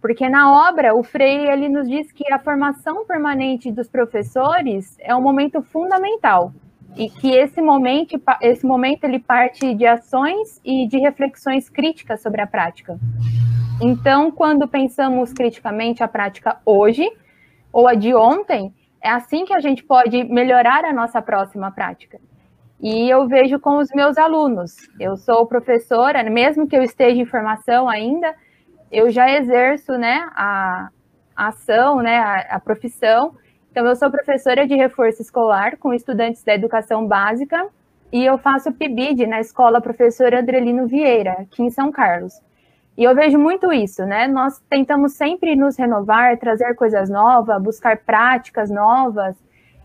Porque 0.00 0.28
na 0.28 0.68
obra 0.68 0.94
o 0.94 1.02
Freire 1.02 1.50
ele 1.50 1.68
nos 1.68 1.88
diz 1.88 2.12
que 2.12 2.30
a 2.32 2.38
formação 2.38 3.04
permanente 3.06 3.72
dos 3.72 3.88
professores 3.88 4.96
é 5.00 5.14
um 5.14 5.22
momento 5.22 5.62
fundamental 5.62 6.52
e 6.96 7.08
que 7.08 7.30
esse 7.30 7.60
momento, 7.60 8.20
esse 8.42 8.66
momento 8.66 9.04
ele 9.04 9.18
parte 9.18 9.74
de 9.74 9.86
ações 9.86 10.60
e 10.64 10.86
de 10.86 10.98
reflexões 10.98 11.68
críticas 11.68 12.20
sobre 12.20 12.40
a 12.40 12.46
prática. 12.46 12.98
Então, 13.80 14.30
quando 14.30 14.66
pensamos 14.66 15.32
criticamente 15.32 16.02
a 16.02 16.08
prática 16.08 16.58
hoje 16.66 17.08
ou 17.72 17.86
a 17.86 17.94
de 17.94 18.14
ontem, 18.14 18.74
é 19.00 19.10
assim 19.10 19.44
que 19.44 19.54
a 19.54 19.60
gente 19.60 19.84
pode 19.84 20.24
melhorar 20.24 20.84
a 20.84 20.92
nossa 20.92 21.20
próxima 21.22 21.70
prática. 21.70 22.18
E 22.80 23.10
eu 23.10 23.26
vejo 23.26 23.58
com 23.58 23.78
os 23.78 23.90
meus 23.90 24.16
alunos. 24.16 24.76
Eu 25.00 25.16
sou 25.16 25.46
professora, 25.46 26.22
mesmo 26.30 26.66
que 26.66 26.76
eu 26.76 26.82
esteja 26.82 27.20
em 27.20 27.26
formação 27.26 27.88
ainda, 27.88 28.34
eu 28.90 29.10
já 29.10 29.30
exerço 29.30 29.92
né, 29.98 30.28
a, 30.34 30.88
a 31.34 31.48
ação, 31.48 32.00
né, 32.00 32.18
a, 32.18 32.56
a 32.56 32.60
profissão. 32.60 33.34
Então, 33.70 33.86
eu 33.86 33.96
sou 33.96 34.10
professora 34.10 34.66
de 34.66 34.74
reforço 34.74 35.20
escolar 35.22 35.76
com 35.76 35.92
estudantes 35.92 36.42
da 36.44 36.54
educação 36.54 37.06
básica 37.06 37.68
e 38.12 38.24
eu 38.24 38.38
faço 38.38 38.72
PIBID 38.72 39.26
na 39.26 39.40
escola 39.40 39.80
professor 39.80 40.32
Andrelino 40.32 40.86
Vieira, 40.86 41.32
aqui 41.32 41.62
em 41.62 41.70
São 41.70 41.92
Carlos. 41.92 42.40
E 42.98 43.04
eu 43.04 43.14
vejo 43.14 43.38
muito 43.38 43.72
isso, 43.72 44.04
né? 44.04 44.26
Nós 44.26 44.58
tentamos 44.68 45.12
sempre 45.12 45.54
nos 45.54 45.78
renovar, 45.78 46.36
trazer 46.36 46.74
coisas 46.74 47.08
novas, 47.08 47.62
buscar 47.62 47.98
práticas 47.98 48.68
novas 48.68 49.36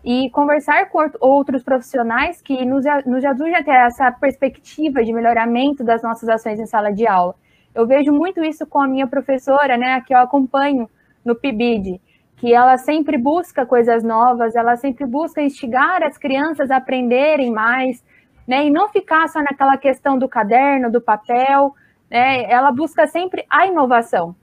e 0.04 0.28
conversar 0.30 0.90
com 0.90 0.98
outros 1.20 1.62
profissionais 1.62 2.42
que 2.42 2.66
nos, 2.66 2.84
nos 3.06 3.24
ajudem 3.24 3.54
a 3.54 3.62
ter 3.62 3.70
essa 3.70 4.10
perspectiva 4.10 5.04
de 5.04 5.12
melhoramento 5.12 5.84
das 5.84 6.02
nossas 6.02 6.28
ações 6.28 6.58
em 6.58 6.66
sala 6.66 6.92
de 6.92 7.06
aula. 7.06 7.36
Eu 7.72 7.86
vejo 7.86 8.12
muito 8.12 8.42
isso 8.42 8.66
com 8.66 8.80
a 8.80 8.88
minha 8.88 9.06
professora, 9.06 9.76
né, 9.76 10.00
que 10.00 10.12
eu 10.12 10.18
acompanho 10.18 10.90
no 11.24 11.36
PIBID, 11.36 12.00
que 12.36 12.52
ela 12.52 12.76
sempre 12.78 13.16
busca 13.16 13.64
coisas 13.64 14.02
novas, 14.02 14.56
ela 14.56 14.74
sempre 14.74 15.06
busca 15.06 15.40
instigar 15.40 16.02
as 16.02 16.18
crianças 16.18 16.68
a 16.68 16.78
aprenderem 16.78 17.52
mais, 17.52 18.04
né, 18.46 18.66
e 18.66 18.70
não 18.70 18.88
ficar 18.88 19.28
só 19.28 19.40
naquela 19.40 19.76
questão 19.76 20.18
do 20.18 20.28
caderno, 20.28 20.90
do 20.90 21.00
papel, 21.00 21.76
né, 22.14 22.44
ela 22.48 22.70
busca 22.70 23.08
sempre 23.08 23.44
a 23.50 23.66
inovação. 23.66 24.36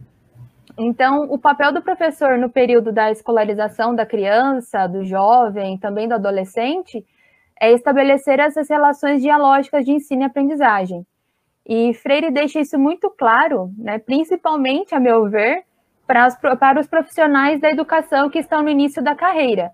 Então, 0.77 1.23
o 1.29 1.37
papel 1.37 1.71
do 1.71 1.81
professor 1.81 2.37
no 2.37 2.49
período 2.49 2.91
da 2.91 3.09
escolarização 3.09 3.95
da 3.95 4.05
criança, 4.05 4.87
do 4.87 5.05
jovem, 5.05 5.77
também 5.77 6.05
do 6.05 6.15
adolescente, 6.15 7.05
é 7.57 7.71
estabelecer 7.71 8.41
essas 8.41 8.69
relações 8.69 9.21
dialógicas 9.21 9.85
de 9.85 9.93
ensino 9.93 10.23
e 10.23 10.25
aprendizagem. 10.25 11.05
E 11.65 11.93
Freire 11.93 12.29
deixa 12.29 12.59
isso 12.59 12.77
muito 12.77 13.09
claro, 13.09 13.71
né, 13.77 13.99
principalmente, 13.99 14.93
a 14.93 14.99
meu 14.99 15.29
ver, 15.29 15.63
para, 16.05 16.25
as, 16.25 16.37
para 16.37 16.77
os 16.77 16.87
profissionais 16.87 17.61
da 17.61 17.69
educação 17.69 18.29
que 18.29 18.39
estão 18.39 18.61
no 18.61 18.69
início 18.69 19.01
da 19.01 19.15
carreira. 19.15 19.71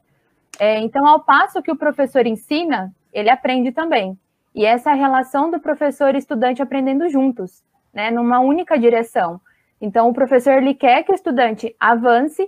É, 0.59 0.79
então, 0.81 1.07
ao 1.07 1.21
passo 1.21 1.63
que 1.63 1.71
o 1.71 1.77
professor 1.77 2.27
ensina, 2.27 2.93
ele 3.11 3.31
aprende 3.31 3.71
também. 3.71 4.15
E 4.53 4.67
essa 4.67 4.91
é 4.91 4.93
a 4.93 4.95
relação 4.95 5.49
do 5.49 5.59
professor 5.59 6.13
e 6.13 6.19
estudante 6.19 6.61
aprendendo 6.61 7.09
juntos 7.09 7.65
né, 7.97 8.11
numa 8.11 8.39
única 8.39 8.77
direção. 8.77 9.41
Então, 9.81 10.07
o 10.07 10.13
professor 10.13 10.53
ele 10.53 10.75
quer 10.75 11.01
que 11.01 11.11
o 11.11 11.15
estudante 11.15 11.75
avance 11.79 12.47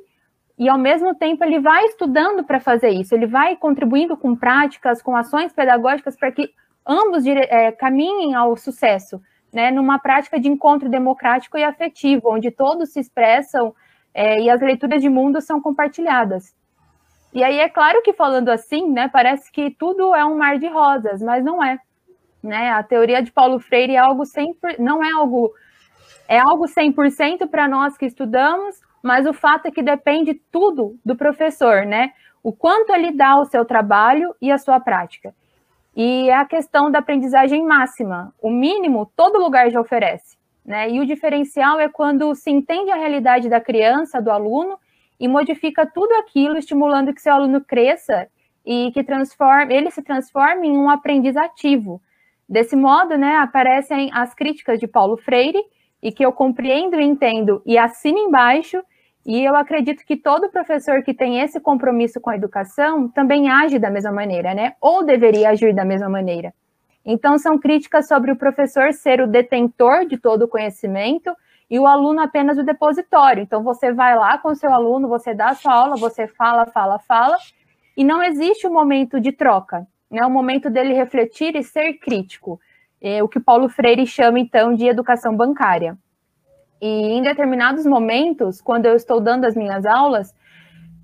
e, 0.55 0.69
ao 0.69 0.77
mesmo 0.77 1.15
tempo, 1.15 1.43
ele 1.43 1.59
vai 1.59 1.85
estudando 1.85 2.43
para 2.43 2.59
fazer 2.59 2.89
isso, 2.89 3.15
ele 3.15 3.25
vai 3.25 3.55
contribuindo 3.55 4.15
com 4.15 4.35
práticas, 4.35 5.01
com 5.01 5.15
ações 5.15 5.51
pedagógicas 5.51 6.15
para 6.15 6.31
que 6.31 6.51
ambos 6.85 7.25
é, 7.25 7.71
caminhem 7.71 8.35
ao 8.35 8.55
sucesso, 8.55 9.19
né, 9.51 9.71
numa 9.71 9.97
prática 9.97 10.39
de 10.39 10.47
encontro 10.47 10.87
democrático 10.87 11.57
e 11.57 11.63
afetivo, 11.63 12.31
onde 12.31 12.51
todos 12.51 12.93
se 12.93 12.99
expressam 12.99 13.73
é, 14.13 14.39
e 14.39 14.51
as 14.51 14.61
leituras 14.61 15.01
de 15.01 15.09
mundo 15.09 15.41
são 15.41 15.59
compartilhadas. 15.59 16.53
E 17.33 17.43
aí 17.43 17.59
é 17.59 17.69
claro 17.69 18.03
que 18.03 18.13
falando 18.13 18.49
assim, 18.49 18.87
né, 18.91 19.07
parece 19.07 19.51
que 19.51 19.71
tudo 19.71 20.13
é 20.13 20.23
um 20.23 20.37
mar 20.37 20.59
de 20.59 20.67
rosas, 20.67 21.23
mas 21.23 21.43
não 21.43 21.63
é. 21.63 21.79
Né? 22.41 22.71
A 22.71 22.83
teoria 22.83 23.21
de 23.21 23.31
Paulo 23.31 23.59
Freire 23.59 23.95
é 23.95 23.99
algo 23.99 24.25
sempre, 24.25 24.75
não 24.79 25.03
é 25.03 25.11
algo 25.11 25.53
é 26.27 26.37
algo 26.37 26.65
100% 26.65 27.47
para 27.49 27.67
nós 27.67 27.97
que 27.97 28.05
estudamos, 28.05 28.79
mas 29.01 29.25
o 29.25 29.33
fato 29.33 29.65
é 29.65 29.71
que 29.71 29.81
depende 29.81 30.35
tudo 30.51 30.95
do 31.03 31.15
professor, 31.15 31.87
né? 31.87 32.11
O 32.43 32.53
quanto 32.53 32.93
ele 32.93 33.11
dá 33.11 33.35
o 33.35 33.45
seu 33.45 33.65
trabalho 33.65 34.35
e 34.39 34.51
a 34.51 34.59
sua 34.59 34.79
prática. 34.79 35.33
E 35.95 36.29
é 36.29 36.35
a 36.35 36.45
questão 36.45 36.91
da 36.91 36.99
aprendizagem 36.99 37.65
máxima. 37.65 38.31
O 38.39 38.51
mínimo 38.51 39.11
todo 39.15 39.39
lugar 39.39 39.71
já 39.71 39.81
oferece, 39.81 40.37
né? 40.63 40.87
E 40.89 40.99
o 40.99 41.05
diferencial 41.05 41.79
é 41.79 41.89
quando 41.89 42.35
se 42.35 42.51
entende 42.51 42.91
a 42.91 42.95
realidade 42.95 43.49
da 43.49 43.59
criança, 43.59 44.21
do 44.21 44.29
aluno 44.29 44.77
e 45.19 45.27
modifica 45.27 45.85
tudo 45.85 46.13
aquilo, 46.13 46.57
estimulando 46.57 47.11
que 47.11 47.21
seu 47.21 47.33
aluno 47.33 47.59
cresça 47.59 48.27
e 48.63 48.91
que 48.93 49.03
transforme, 49.03 49.73
ele 49.73 49.89
se 49.89 50.03
transforme 50.03 50.67
em 50.67 50.77
um 50.77 50.89
aprendiz 50.89 51.35
ativo, 51.35 51.99
Desse 52.49 52.75
modo, 52.75 53.15
né, 53.17 53.35
aparecem 53.35 54.09
as 54.11 54.33
críticas 54.33 54.79
de 54.79 54.87
Paulo 54.87 55.17
Freire, 55.17 55.63
e 56.01 56.11
que 56.11 56.25
eu 56.25 56.31
compreendo 56.31 56.99
e 56.99 57.03
entendo 57.03 57.61
e 57.65 57.77
assino 57.77 58.17
embaixo, 58.17 58.81
E 59.25 59.43
eu 59.43 59.53
acredito 59.53 60.05
que 60.05 60.15
todo 60.15 60.49
professor 60.49 61.03
que 61.03 61.13
tem 61.13 61.41
esse 61.41 61.59
compromisso 61.59 62.21
com 62.21 62.29
a 62.29 62.35
educação 62.35 63.07
também 63.09 63.49
age 63.49 63.77
da 63.77 63.89
mesma 63.89 64.13
maneira, 64.13 64.53
né? 64.55 64.73
Ou 64.81 65.03
deveria 65.03 65.49
agir 65.49 65.75
da 65.75 65.83
mesma 65.83 66.09
maneira. 66.09 66.53
Então, 67.05 67.37
são 67.37 67.59
críticas 67.59 68.07
sobre 68.07 68.31
o 68.31 68.35
professor 68.35 68.93
ser 68.93 69.21
o 69.21 69.27
detentor 69.27 70.05
de 70.05 70.17
todo 70.17 70.43
o 70.43 70.47
conhecimento 70.47 71.35
e 71.69 71.77
o 71.77 71.85
aluno 71.85 72.21
apenas 72.21 72.57
o 72.57 72.63
depositório. 72.63 73.43
Então, 73.43 73.61
você 73.61 73.91
vai 73.91 74.15
lá 74.15 74.37
com 74.37 74.49
o 74.49 74.55
seu 74.55 74.73
aluno, 74.73 75.07
você 75.07 75.33
dá 75.33 75.49
a 75.49 75.55
sua 75.55 75.73
aula, 75.73 75.97
você 75.97 76.25
fala, 76.25 76.65
fala, 76.65 76.97
fala, 76.97 77.37
e 77.95 78.03
não 78.03 78.23
existe 78.23 78.65
o 78.65 78.69
um 78.69 78.73
momento 78.73 79.19
de 79.19 79.33
troca, 79.33 79.85
né? 80.09 80.25
O 80.25 80.29
momento 80.29 80.69
dele 80.69 80.93
refletir 80.93 81.55
e 81.55 81.63
ser 81.63 81.93
crítico. 81.93 82.59
É 83.01 83.23
o 83.23 83.27
que 83.27 83.39
Paulo 83.39 83.69
Freire 83.69 84.05
chama, 84.05 84.39
então, 84.39 84.73
de 84.73 84.85
educação 84.85 85.35
bancária. 85.35 85.97
E 86.81 86.87
em 86.87 87.21
determinados 87.21 87.85
momentos, 87.85 88.61
quando 88.61 88.85
eu 88.85 88.95
estou 88.95 89.19
dando 89.19 89.45
as 89.45 89.55
minhas 89.55 89.85
aulas, 89.85 90.33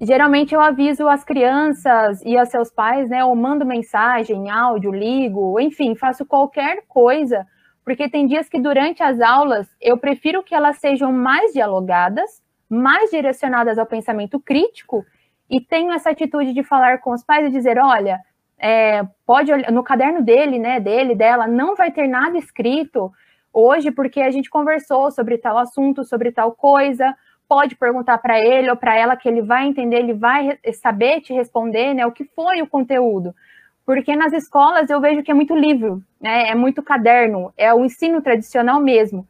geralmente 0.01 0.53
eu 0.53 0.61
aviso 0.61 1.07
as 1.07 1.23
crianças 1.23 2.21
e 2.25 2.37
a 2.37 2.45
seus 2.45 2.69
pais, 2.71 3.09
né? 3.09 3.23
Ou 3.23 3.35
mando 3.35 3.65
mensagem, 3.65 4.49
áudio, 4.49 4.91
ligo, 4.91 5.59
enfim, 5.59 5.95
faço 5.95 6.25
qualquer 6.25 6.83
coisa, 6.87 7.45
porque 7.83 8.09
tem 8.09 8.25
dias 8.25 8.49
que 8.49 8.59
durante 8.59 9.03
as 9.03 9.19
aulas 9.21 9.67
eu 9.81 9.97
prefiro 9.97 10.43
que 10.43 10.55
elas 10.55 10.77
sejam 10.79 11.11
mais 11.11 11.53
dialogadas, 11.53 12.41
mais 12.69 13.11
direcionadas 13.11 13.77
ao 13.77 13.85
pensamento 13.85 14.39
crítico, 14.39 15.05
e 15.49 15.61
tenho 15.61 15.91
essa 15.91 16.09
atitude 16.09 16.53
de 16.53 16.63
falar 16.63 16.99
com 16.99 17.11
os 17.11 17.23
pais 17.23 17.47
e 17.47 17.51
dizer: 17.51 17.77
olha, 17.79 18.19
é, 18.57 19.03
pode 19.25 19.51
no 19.71 19.83
caderno 19.83 20.21
dele, 20.21 20.57
né, 20.57 20.79
dele, 20.79 21.15
dela, 21.15 21.47
não 21.47 21.75
vai 21.75 21.91
ter 21.91 22.07
nada 22.07 22.37
escrito 22.37 23.11
hoje, 23.53 23.91
porque 23.91 24.21
a 24.21 24.31
gente 24.31 24.49
conversou 24.49 25.11
sobre 25.11 25.37
tal 25.37 25.57
assunto, 25.57 26.03
sobre 26.03 26.31
tal 26.31 26.51
coisa. 26.51 27.15
Pode 27.47 27.75
perguntar 27.75 28.17
para 28.17 28.39
ele 28.39 28.69
ou 28.69 28.75
para 28.75 28.95
ela 28.95 29.15
que 29.15 29.29
ele 29.29 29.41
vai 29.41 29.67
entender, 29.67 29.97
ele 29.97 30.13
vai 30.13 30.57
saber 30.73 31.21
te 31.21 31.33
responder, 31.33 31.93
né? 31.93 32.05
O 32.05 32.11
que 32.11 32.25
foi 32.25 32.61
o 32.61 32.67
conteúdo? 32.67 33.35
Porque 33.85 34.15
nas 34.15 34.33
escolas 34.33 34.89
eu 34.89 34.99
vejo 34.99 35.21
que 35.21 35.29
é 35.29 35.33
muito 35.33 35.55
livro, 35.55 36.01
né? 36.19 36.49
É 36.49 36.55
muito 36.55 36.81
caderno, 36.81 37.53
é 37.55 37.71
o 37.73 37.85
ensino 37.85 38.21
tradicional 38.21 38.79
mesmo. 38.79 39.27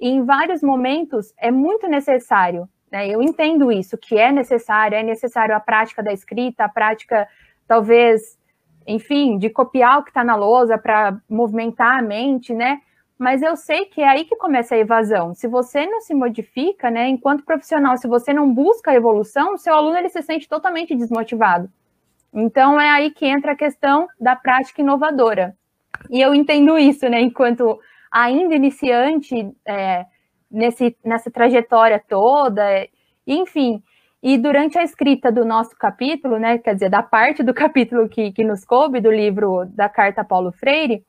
E 0.00 0.08
em 0.08 0.24
vários 0.24 0.62
momentos 0.62 1.34
é 1.38 1.50
muito 1.50 1.86
necessário, 1.86 2.66
né? 2.90 3.06
Eu 3.08 3.22
entendo 3.22 3.70
isso, 3.70 3.98
que 3.98 4.18
é 4.18 4.32
necessário, 4.32 4.96
é 4.96 5.02
necessário 5.02 5.54
a 5.54 5.60
prática 5.60 6.02
da 6.02 6.12
escrita, 6.12 6.64
a 6.64 6.68
prática, 6.68 7.28
talvez, 7.68 8.39
enfim, 8.90 9.38
de 9.38 9.48
copiar 9.50 9.98
o 9.98 10.02
que 10.02 10.10
está 10.10 10.24
na 10.24 10.36
lousa 10.36 10.76
para 10.78 11.18
movimentar 11.28 11.98
a 11.98 12.02
mente, 12.02 12.52
né? 12.54 12.80
mas 13.20 13.42
eu 13.42 13.54
sei 13.54 13.84
que 13.84 14.00
é 14.00 14.08
aí 14.08 14.24
que 14.24 14.34
começa 14.34 14.74
a 14.74 14.78
evasão. 14.78 15.34
Se 15.34 15.46
você 15.46 15.84
não 15.84 16.00
se 16.00 16.14
modifica, 16.14 16.90
né, 16.90 17.06
enquanto 17.06 17.44
profissional, 17.44 17.98
se 17.98 18.08
você 18.08 18.32
não 18.32 18.50
busca 18.50 18.92
a 18.92 18.94
evolução, 18.94 19.58
seu 19.58 19.74
aluno 19.74 19.98
ele 19.98 20.08
se 20.08 20.22
sente 20.22 20.48
totalmente 20.48 20.96
desmotivado. 20.96 21.70
Então 22.32 22.80
é 22.80 22.88
aí 22.88 23.10
que 23.10 23.26
entra 23.26 23.52
a 23.52 23.56
questão 23.56 24.08
da 24.18 24.34
prática 24.34 24.80
inovadora. 24.80 25.54
E 26.08 26.18
eu 26.18 26.34
entendo 26.34 26.78
isso, 26.78 27.06
né, 27.10 27.20
enquanto 27.20 27.78
ainda 28.10 28.54
iniciante 28.54 29.54
é, 29.66 30.06
nesse, 30.50 30.96
nessa 31.04 31.30
trajetória 31.30 32.02
toda, 32.08 32.64
enfim. 33.26 33.82
E 34.22 34.36
durante 34.36 34.78
a 34.78 34.82
escrita 34.82 35.32
do 35.32 35.44
nosso 35.44 35.74
capítulo, 35.76 36.38
né, 36.38 36.58
quer 36.58 36.74
dizer, 36.74 36.90
da 36.90 37.02
parte 37.02 37.42
do 37.42 37.52
capítulo 37.54 38.08
que, 38.08 38.32
que 38.32 38.44
nos 38.44 38.64
coube 38.64 39.00
do 39.00 39.10
livro 39.10 39.64
da 39.66 39.88
Carta 39.88 40.22
Paulo 40.22 40.52
Freire, 40.52 41.04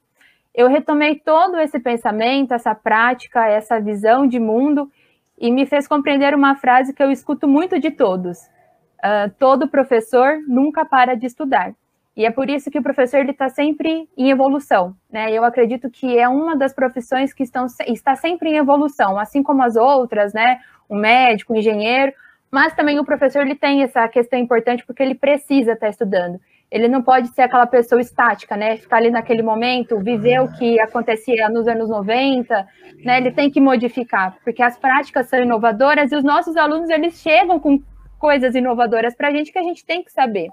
eu 0.53 0.67
retomei 0.67 1.15
todo 1.15 1.59
esse 1.59 1.79
pensamento, 1.79 2.53
essa 2.53 2.75
prática, 2.75 3.47
essa 3.47 3.79
visão 3.79 4.27
de 4.27 4.39
mundo 4.39 4.91
e 5.37 5.49
me 5.51 5.65
fez 5.65 5.87
compreender 5.87 6.35
uma 6.35 6.55
frase 6.55 6.93
que 6.93 7.01
eu 7.01 7.09
escuto 7.09 7.47
muito 7.47 7.79
de 7.79 7.91
todos: 7.91 8.39
uh, 8.39 9.31
todo 9.39 9.67
professor 9.67 10.39
nunca 10.47 10.85
para 10.85 11.15
de 11.15 11.25
estudar. 11.25 11.73
E 12.15 12.25
é 12.25 12.31
por 12.31 12.49
isso 12.49 12.69
que 12.69 12.77
o 12.77 12.83
professor 12.83 13.27
está 13.29 13.47
sempre 13.47 14.09
em 14.17 14.29
evolução. 14.29 14.93
Né? 15.09 15.31
Eu 15.31 15.45
acredito 15.45 15.89
que 15.89 16.17
é 16.17 16.27
uma 16.27 16.57
das 16.57 16.73
profissões 16.73 17.33
que 17.33 17.43
estão, 17.43 17.65
está 17.87 18.15
sempre 18.15 18.49
em 18.49 18.57
evolução, 18.57 19.17
assim 19.17 19.41
como 19.41 19.63
as 19.63 19.77
outras, 19.77 20.33
né? 20.33 20.59
o 20.89 20.95
médico, 20.95 21.53
o 21.53 21.55
engenheiro, 21.55 22.11
mas 22.51 22.73
também 22.73 22.99
o 22.99 23.05
professor 23.05 23.41
ele 23.41 23.55
tem 23.55 23.83
essa 23.83 24.07
questão 24.07 24.37
importante 24.37 24.85
porque 24.85 25.01
ele 25.01 25.15
precisa 25.15 25.73
estar 25.73 25.89
estudando 25.89 26.39
ele 26.71 26.87
não 26.87 27.03
pode 27.03 27.27
ser 27.27 27.41
aquela 27.41 27.67
pessoa 27.67 27.99
estática, 27.99 28.55
né? 28.55 28.77
Ficar 28.77 28.97
ali 28.97 29.11
naquele 29.11 29.43
momento, 29.43 29.99
viver 29.99 30.39
o 30.39 30.47
que 30.53 30.79
acontecia 30.79 31.49
nos 31.49 31.67
anos 31.67 31.89
90, 31.89 32.65
né? 33.03 33.17
Ele 33.17 33.31
tem 33.31 33.51
que 33.51 33.59
modificar, 33.59 34.37
porque 34.41 34.63
as 34.63 34.77
práticas 34.77 35.27
são 35.27 35.39
inovadoras 35.39 36.11
e 36.11 36.15
os 36.15 36.23
nossos 36.23 36.55
alunos 36.55 36.89
eles 36.89 37.21
chegam 37.21 37.59
com 37.59 37.83
coisas 38.17 38.55
inovadoras 38.55 39.13
para 39.13 39.27
a 39.27 39.31
gente 39.31 39.51
que 39.51 39.59
a 39.59 39.63
gente 39.63 39.85
tem 39.85 40.01
que 40.01 40.11
saber. 40.13 40.47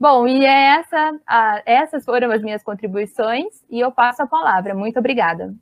Bom, 0.00 0.26
e 0.26 0.44
é 0.44 0.78
essa, 0.78 1.12
a, 1.24 1.62
essas 1.64 2.04
foram 2.04 2.32
as 2.32 2.42
minhas 2.42 2.62
contribuições 2.62 3.64
e 3.70 3.78
eu 3.78 3.92
passo 3.92 4.22
a 4.22 4.26
palavra. 4.26 4.74
Muito 4.74 4.98
obrigada. 4.98 5.54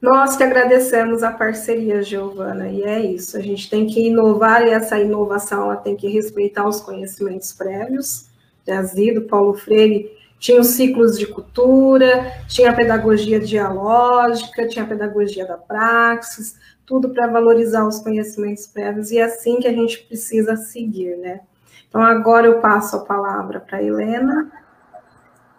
Nós 0.00 0.36
que 0.36 0.44
agradecemos 0.44 1.24
a 1.24 1.32
parceria, 1.32 2.02
Giovana, 2.02 2.68
e 2.68 2.82
é 2.82 3.00
isso. 3.00 3.36
A 3.36 3.40
gente 3.40 3.68
tem 3.68 3.86
que 3.86 4.06
inovar 4.06 4.66
e 4.66 4.70
essa 4.70 4.98
inovação 4.98 5.64
ela 5.64 5.76
tem 5.76 5.96
que 5.96 6.08
respeitar 6.08 6.68
os 6.68 6.80
conhecimentos 6.80 7.52
prévios. 7.52 8.28
Jazido, 8.66 9.22
Paulo 9.22 9.54
Freire 9.54 10.16
tinha 10.38 10.60
os 10.60 10.68
ciclos 10.68 11.18
de 11.18 11.26
cultura, 11.26 12.32
tinha 12.46 12.70
a 12.70 12.74
pedagogia 12.74 13.40
dialógica, 13.40 14.68
tinha 14.68 14.84
a 14.84 14.88
pedagogia 14.88 15.44
da 15.44 15.56
praxis, 15.56 16.56
tudo 16.86 17.08
para 17.08 17.26
valorizar 17.26 17.86
os 17.86 17.98
conhecimentos 17.98 18.66
prévios, 18.66 19.10
e 19.10 19.18
é 19.18 19.24
assim 19.24 19.58
que 19.58 19.66
a 19.66 19.72
gente 19.72 19.98
precisa 20.04 20.56
seguir, 20.56 21.16
né? 21.16 21.40
Então, 21.88 22.00
agora 22.00 22.46
eu 22.46 22.60
passo 22.60 22.96
a 22.96 23.04
palavra 23.04 23.60
para 23.60 23.82
Helena. 23.82 24.50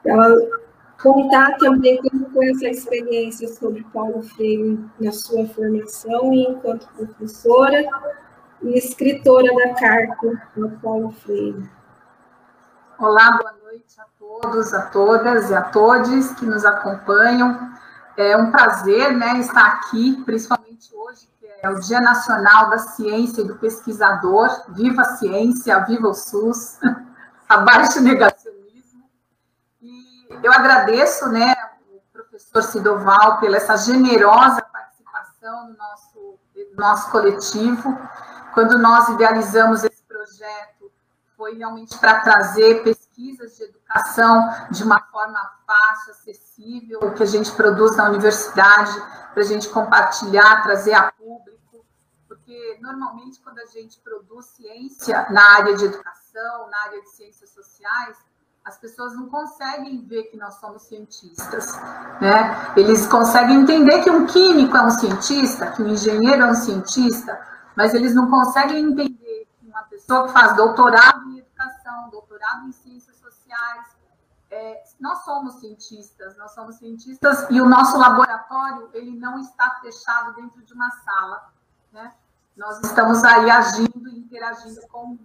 Ela 0.05 0.33
contar 1.01 1.57
também 1.57 1.97
como 2.01 2.29
foi 2.31 2.51
essa 2.51 2.67
experiência 2.67 3.47
sobre 3.47 3.83
Paulo 3.93 4.21
Freire 4.21 4.79
na 4.99 5.11
sua 5.11 5.47
formação 5.47 6.33
e 6.33 6.43
enquanto 6.43 6.87
professora 6.89 7.87
e 8.61 8.77
escritora 8.77 9.47
da 9.55 9.73
carta 9.75 10.41
do 10.55 10.69
Paulo 10.81 11.11
Freire. 11.11 11.69
Olá, 12.99 13.37
boa 13.37 13.53
noite 13.63 13.95
a 13.97 14.05
todos, 14.19 14.73
a 14.73 14.81
todas 14.87 15.49
e 15.49 15.53
a 15.53 15.61
todos 15.61 16.31
que 16.33 16.45
nos 16.45 16.65
acompanham. 16.65 17.69
É 18.17 18.35
um 18.35 18.51
prazer 18.51 19.15
né, 19.15 19.39
estar 19.39 19.65
aqui, 19.65 20.21
principalmente 20.25 20.93
hoje, 20.93 21.29
que 21.39 21.47
é 21.63 21.69
o 21.69 21.79
Dia 21.79 22.01
Nacional 22.01 22.69
da 22.69 22.77
Ciência 22.77 23.41
e 23.41 23.47
do 23.47 23.55
Pesquisador. 23.55 24.49
Viva 24.73 25.03
a 25.03 25.15
ciência, 25.15 25.79
viva 25.85 26.09
o 26.09 26.13
SUS, 26.13 26.77
abaixo 27.47 28.01
negação 28.01 28.38
eu 30.43 30.51
agradeço, 30.51 31.29
né, 31.29 31.55
o 31.91 32.01
professor 32.11 32.63
Sidoval 32.63 33.39
pela 33.39 33.57
essa 33.57 33.77
generosa 33.77 34.61
participação 34.61 35.69
no 35.69 35.77
nosso, 35.77 36.39
no 36.55 36.75
nosso 36.75 37.11
coletivo. 37.11 37.97
Quando 38.53 38.77
nós 38.77 39.09
idealizamos 39.09 39.83
esse 39.83 40.03
projeto, 40.03 40.91
foi 41.37 41.55
realmente 41.55 41.97
para 41.97 42.19
trazer 42.19 42.83
pesquisas 42.83 43.55
de 43.55 43.63
educação 43.63 44.49
de 44.71 44.83
uma 44.83 44.99
forma 44.99 45.39
fácil, 45.65 46.11
acessível, 46.11 46.99
o 47.01 47.13
que 47.13 47.23
a 47.23 47.25
gente 47.25 47.51
produz 47.53 47.95
na 47.95 48.09
universidade, 48.09 48.91
para 49.33 49.43
a 49.43 49.45
gente 49.45 49.69
compartilhar, 49.69 50.63
trazer 50.63 50.93
a 50.93 51.11
público, 51.11 51.85
porque 52.27 52.77
normalmente 52.81 53.39
quando 53.39 53.59
a 53.59 53.65
gente 53.65 53.99
produz 53.99 54.47
ciência 54.47 55.27
na 55.29 55.57
área 55.57 55.75
de 55.75 55.85
educação, 55.85 56.69
na 56.69 56.81
área 56.83 57.01
de 57.01 57.09
ciências 57.09 57.49
sociais, 57.51 58.17
as 58.69 58.77
pessoas 58.77 59.15
não 59.15 59.27
conseguem 59.27 59.99
ver 60.05 60.25
que 60.25 60.37
nós 60.37 60.53
somos 60.59 60.83
cientistas, 60.83 61.75
né? 62.21 62.73
Eles 62.77 63.07
conseguem 63.07 63.61
entender 63.61 64.03
que 64.03 64.11
um 64.11 64.27
químico 64.27 64.77
é 64.77 64.83
um 64.83 64.91
cientista, 64.91 65.71
que 65.71 65.81
um 65.81 65.87
engenheiro 65.87 66.43
é 66.43 66.51
um 66.51 66.53
cientista, 66.53 67.41
mas 67.75 67.95
eles 67.95 68.13
não 68.13 68.29
conseguem 68.29 68.85
entender 68.85 69.47
que 69.59 69.67
uma 69.67 69.81
pessoa 69.83 70.27
que 70.27 70.33
faz 70.33 70.55
doutorado 70.55 71.31
em 71.31 71.39
educação, 71.39 72.09
doutorado 72.11 72.67
em 72.67 72.71
ciências 72.71 73.17
sociais, 73.17 73.87
é, 74.51 74.83
nós 74.99 75.25
somos 75.25 75.55
cientistas, 75.55 76.37
nós 76.37 76.51
somos 76.51 76.75
cientistas 76.75 77.47
e 77.49 77.59
o 77.59 77.67
nosso 77.67 77.97
laboratório 77.97 78.89
ele 78.93 79.17
não 79.17 79.39
está 79.39 79.79
fechado 79.81 80.35
dentro 80.35 80.61
de 80.61 80.73
uma 80.75 80.91
sala, 80.91 81.51
né? 81.91 82.13
Nós 82.55 82.79
estamos 82.83 83.23
aí 83.23 83.49
agindo 83.49 84.09
e 84.09 84.19
interagindo 84.19 84.81
com 84.89 85.17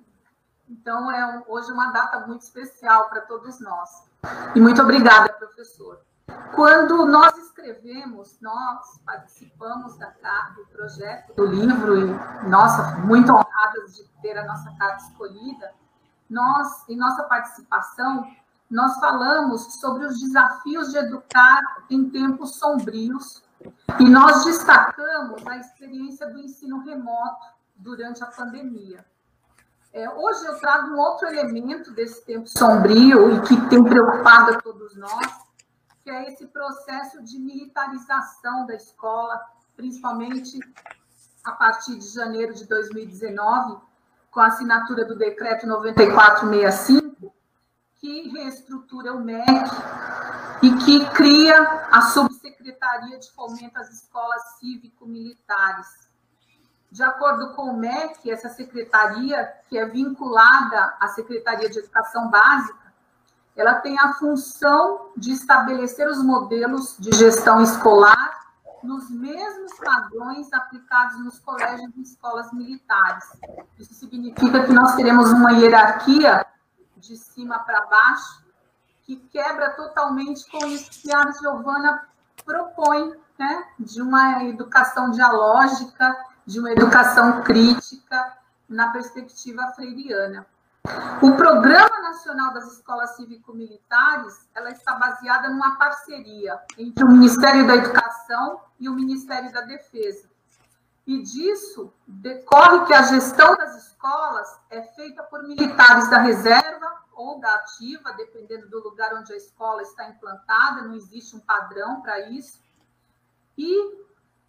então, 0.74 1.10
é 1.10 1.42
hoje 1.46 1.70
uma 1.70 1.92
data 1.92 2.26
muito 2.26 2.42
especial 2.42 3.08
para 3.08 3.20
todos 3.22 3.60
nós. 3.60 4.10
E 4.54 4.60
muito 4.60 4.82
obrigada, 4.82 5.32
professor. 5.32 6.00
Quando 6.54 7.06
nós 7.06 7.36
escrevemos, 7.38 8.36
nós 8.40 8.98
participamos 9.06 9.96
da 9.96 10.10
carta, 10.10 10.54
do 10.54 10.66
projeto 10.66 11.34
do 11.34 11.46
livro, 11.46 11.96
e, 11.96 12.48
nossa, 12.48 12.96
muito 12.98 13.30
honradas 13.30 13.94
de 13.94 14.04
ter 14.20 14.36
a 14.36 14.44
nossa 14.44 14.74
carta 14.76 15.04
escolhida, 15.04 15.72
nós, 16.28 16.88
em 16.88 16.96
nossa 16.96 17.22
participação, 17.22 18.26
nós 18.68 18.98
falamos 18.98 19.74
sobre 19.78 20.06
os 20.06 20.18
desafios 20.20 20.90
de 20.90 20.98
educar 20.98 21.60
em 21.88 22.10
tempos 22.10 22.56
sombrios 22.56 23.44
E 24.00 24.04
nós 24.04 24.44
destacamos 24.44 25.46
a 25.46 25.56
experiência 25.56 26.28
do 26.28 26.40
ensino 26.40 26.80
remoto 26.80 27.46
durante 27.76 28.24
a 28.24 28.26
pandemia. 28.26 29.04
É, 29.94 30.10
hoje 30.10 30.44
eu 30.44 30.58
trago 30.58 30.88
um 30.88 30.98
outro 30.98 31.28
elemento 31.28 31.92
desse 31.92 32.20
tempo 32.24 32.48
sombrio 32.48 33.36
e 33.36 33.40
que 33.42 33.68
tem 33.68 33.84
preocupado 33.84 34.50
a 34.50 34.60
todos 34.60 34.96
nós, 34.96 35.24
que 36.02 36.10
é 36.10 36.28
esse 36.32 36.48
processo 36.48 37.22
de 37.22 37.38
militarização 37.38 38.66
da 38.66 38.74
escola, 38.74 39.40
principalmente 39.76 40.58
a 41.44 41.52
partir 41.52 41.96
de 41.96 42.08
janeiro 42.08 42.52
de 42.52 42.66
2019, 42.66 43.80
com 44.32 44.40
a 44.40 44.48
assinatura 44.48 45.04
do 45.04 45.14
decreto 45.16 45.64
9465, 45.64 47.32
que 47.94 48.30
reestrutura 48.30 49.14
o 49.14 49.20
MEC 49.20 49.46
e 50.60 50.74
que 50.78 51.08
cria 51.10 51.86
a 51.92 52.00
Subsecretaria 52.00 53.16
de 53.20 53.30
Fomento 53.30 53.78
às 53.78 53.90
Escolas 53.90 54.58
Cívico-Militares 54.58 55.86
de 56.94 57.02
acordo 57.02 57.54
com 57.54 57.70
o 57.70 57.76
MEC, 57.76 58.30
essa 58.30 58.48
secretaria, 58.48 59.52
que 59.68 59.76
é 59.76 59.84
vinculada 59.84 60.94
à 61.00 61.08
Secretaria 61.08 61.68
de 61.68 61.80
Educação 61.80 62.30
Básica, 62.30 62.94
ela 63.56 63.74
tem 63.80 63.98
a 63.98 64.12
função 64.12 65.10
de 65.16 65.32
estabelecer 65.32 66.06
os 66.06 66.22
modelos 66.22 66.96
de 66.96 67.10
gestão 67.10 67.60
escolar 67.60 68.44
nos 68.80 69.10
mesmos 69.10 69.72
padrões 69.76 70.52
aplicados 70.52 71.18
nos 71.18 71.40
colégios 71.40 71.90
e 71.96 72.02
escolas 72.02 72.52
militares. 72.52 73.24
Isso 73.76 73.94
significa 73.94 74.64
que 74.64 74.72
nós 74.72 74.94
teremos 74.94 75.32
uma 75.32 75.50
hierarquia 75.50 76.46
de 76.96 77.16
cima 77.16 77.58
para 77.58 77.86
baixo 77.86 78.44
que 79.02 79.16
quebra 79.16 79.70
totalmente 79.70 80.48
com 80.48 80.64
isso 80.66 81.02
que 81.02 81.12
a 81.12 81.28
Giovana 81.32 82.06
propõe, 82.44 83.12
né? 83.36 83.64
de 83.80 84.00
uma 84.00 84.44
educação 84.44 85.10
dialógica 85.10 86.16
de 86.46 86.60
uma 86.60 86.72
educação 86.72 87.42
crítica 87.42 88.38
na 88.68 88.90
perspectiva 88.90 89.66
freiriana. 89.74 90.46
O 91.22 91.34
Programa 91.34 92.00
Nacional 92.02 92.52
das 92.52 92.72
Escolas 92.74 93.16
Cívico-Militares, 93.16 94.46
ela 94.54 94.70
está 94.70 94.94
baseada 94.94 95.48
numa 95.48 95.78
parceria 95.78 96.60
entre 96.76 97.02
o 97.02 97.08
Ministério 97.08 97.66
da 97.66 97.76
Educação 97.76 98.60
e 98.78 98.88
o 98.88 98.94
Ministério 98.94 99.50
da 99.50 99.62
Defesa. 99.62 100.28
E 101.06 101.22
disso 101.22 101.92
decorre 102.06 102.86
que 102.86 102.92
a 102.92 103.02
gestão 103.02 103.54
das 103.56 103.76
escolas 103.76 104.60
é 104.68 104.82
feita 104.82 105.22
por 105.22 105.42
militares 105.42 106.10
da 106.10 106.18
reserva 106.18 107.04
ou 107.14 107.40
da 107.40 107.54
ativa, 107.54 108.12
dependendo 108.12 108.68
do 108.68 108.82
lugar 108.82 109.14
onde 109.14 109.32
a 109.32 109.36
escola 109.36 109.82
está 109.82 110.08
implantada, 110.08 110.82
não 110.82 110.94
existe 110.94 111.36
um 111.36 111.40
padrão 111.40 112.00
para 112.00 112.28
isso. 112.28 112.62
E 113.56 114.04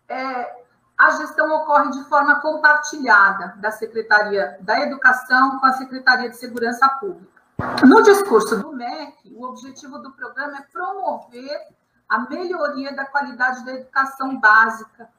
é, 0.09 0.64
a 0.97 1.11
gestão 1.11 1.53
ocorre 1.55 1.91
de 1.91 2.03
forma 2.05 2.39
compartilhada 2.41 3.55
da 3.57 3.71
Secretaria 3.71 4.57
da 4.61 4.79
Educação 4.81 5.59
com 5.59 5.65
a 5.65 5.73
Secretaria 5.73 6.29
de 6.29 6.37
Segurança 6.37 6.87
Pública. 6.87 7.41
No 7.85 8.01
discurso 8.01 8.57
do 8.57 8.73
MEC, 8.73 9.33
o 9.35 9.45
objetivo 9.45 9.99
do 9.99 10.11
programa 10.11 10.57
é 10.57 10.61
promover 10.71 11.67
a 12.07 12.19
melhoria 12.19 12.93
da 12.95 13.05
qualidade 13.05 13.65
da 13.65 13.73
educação 13.73 14.39
básica 14.39 15.09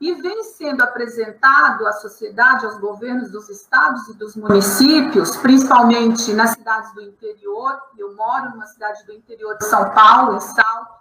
e 0.00 0.14
vem 0.14 0.44
sendo 0.44 0.82
apresentado 0.82 1.86
à 1.86 1.92
sociedade, 1.92 2.64
aos 2.64 2.78
governos 2.78 3.30
dos 3.30 3.48
estados 3.50 4.08
e 4.08 4.14
dos 4.14 4.34
municípios, 4.34 5.36
principalmente 5.36 6.32
nas 6.32 6.52
cidades 6.52 6.92
do 6.94 7.02
interior. 7.02 7.78
Eu 7.98 8.14
moro 8.16 8.50
numa 8.50 8.66
cidade 8.66 9.04
do 9.04 9.12
interior 9.12 9.58
de 9.58 9.66
São 9.66 9.90
Paulo, 9.90 10.36
em 10.36 10.40
Salto, 10.40 11.00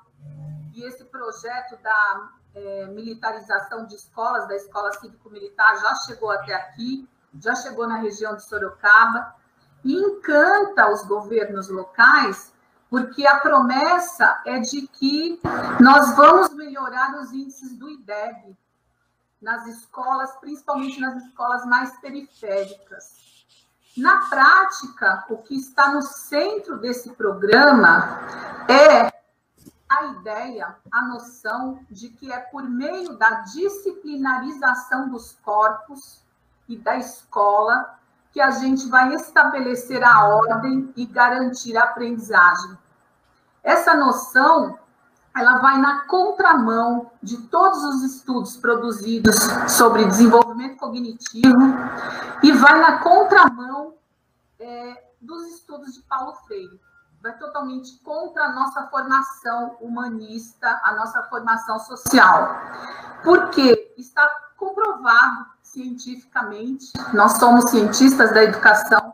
e 0.73 0.83
esse 0.83 1.05
projeto 1.05 1.81
da 1.81 2.29
é, 2.55 2.85
militarização 2.87 3.85
de 3.85 3.95
escolas, 3.95 4.47
da 4.47 4.55
escola 4.55 4.91
cívico-militar, 4.93 5.79
já 5.79 5.95
chegou 5.95 6.31
até 6.31 6.53
aqui, 6.53 7.07
já 7.41 7.55
chegou 7.55 7.87
na 7.87 7.97
região 7.97 8.35
de 8.35 8.43
Sorocaba, 8.43 9.35
e 9.83 9.93
encanta 9.93 10.91
os 10.91 11.03
governos 11.03 11.69
locais, 11.69 12.53
porque 12.89 13.25
a 13.25 13.39
promessa 13.39 14.41
é 14.45 14.59
de 14.59 14.87
que 14.87 15.39
nós 15.79 16.15
vamos 16.15 16.53
melhorar 16.53 17.15
os 17.19 17.31
índices 17.31 17.77
do 17.77 17.89
IDEB 17.89 18.57
nas 19.41 19.65
escolas, 19.67 20.35
principalmente 20.37 20.99
nas 20.99 21.23
escolas 21.23 21.65
mais 21.65 21.97
periféricas. 21.99 23.29
Na 23.95 24.27
prática, 24.27 25.25
o 25.29 25.37
que 25.37 25.55
está 25.55 25.91
no 25.91 26.01
centro 26.01 26.77
desse 26.77 27.11
programa 27.11 28.19
é 28.67 29.08
a 29.89 30.05
ideia, 30.05 30.75
a 30.91 31.01
noção 31.01 31.79
de 31.89 32.09
que 32.09 32.31
é 32.31 32.39
por 32.39 32.63
meio 32.63 33.17
da 33.17 33.41
disciplinarização 33.41 35.09
dos 35.09 35.33
corpos 35.43 36.23
e 36.67 36.77
da 36.77 36.97
escola 36.97 37.97
que 38.31 38.39
a 38.39 38.51
gente 38.51 38.87
vai 38.87 39.15
estabelecer 39.15 40.03
a 40.03 40.27
ordem 40.27 40.93
e 40.95 41.05
garantir 41.07 41.75
a 41.75 41.85
aprendizagem. 41.85 42.77
Essa 43.63 43.95
noção, 43.95 44.77
ela 45.35 45.57
vai 45.57 45.79
na 45.79 46.01
contramão 46.01 47.11
de 47.23 47.37
todos 47.47 47.83
os 47.83 48.03
estudos 48.03 48.55
produzidos 48.57 49.35
sobre 49.67 50.05
desenvolvimento 50.05 50.77
cognitivo 50.77 51.73
e 52.43 52.51
vai 52.51 52.79
na 52.79 52.99
contramão 52.99 53.95
é, 54.59 55.03
dos 55.19 55.47
estudos 55.47 55.95
de 55.95 56.03
Paulo 56.03 56.35
Freire 56.45 56.79
vai 57.21 57.37
totalmente 57.37 57.97
contra 57.99 58.45
a 58.45 58.53
nossa 58.53 58.87
formação 58.87 59.77
humanista, 59.81 60.79
a 60.83 60.93
nossa 60.93 61.23
formação 61.23 61.79
social. 61.79 62.55
Porque 63.23 63.93
está 63.97 64.27
comprovado 64.57 65.47
cientificamente, 65.61 66.91
nós 67.13 67.33
somos 67.33 67.69
cientistas 67.69 68.33
da 68.33 68.43
educação, 68.43 69.13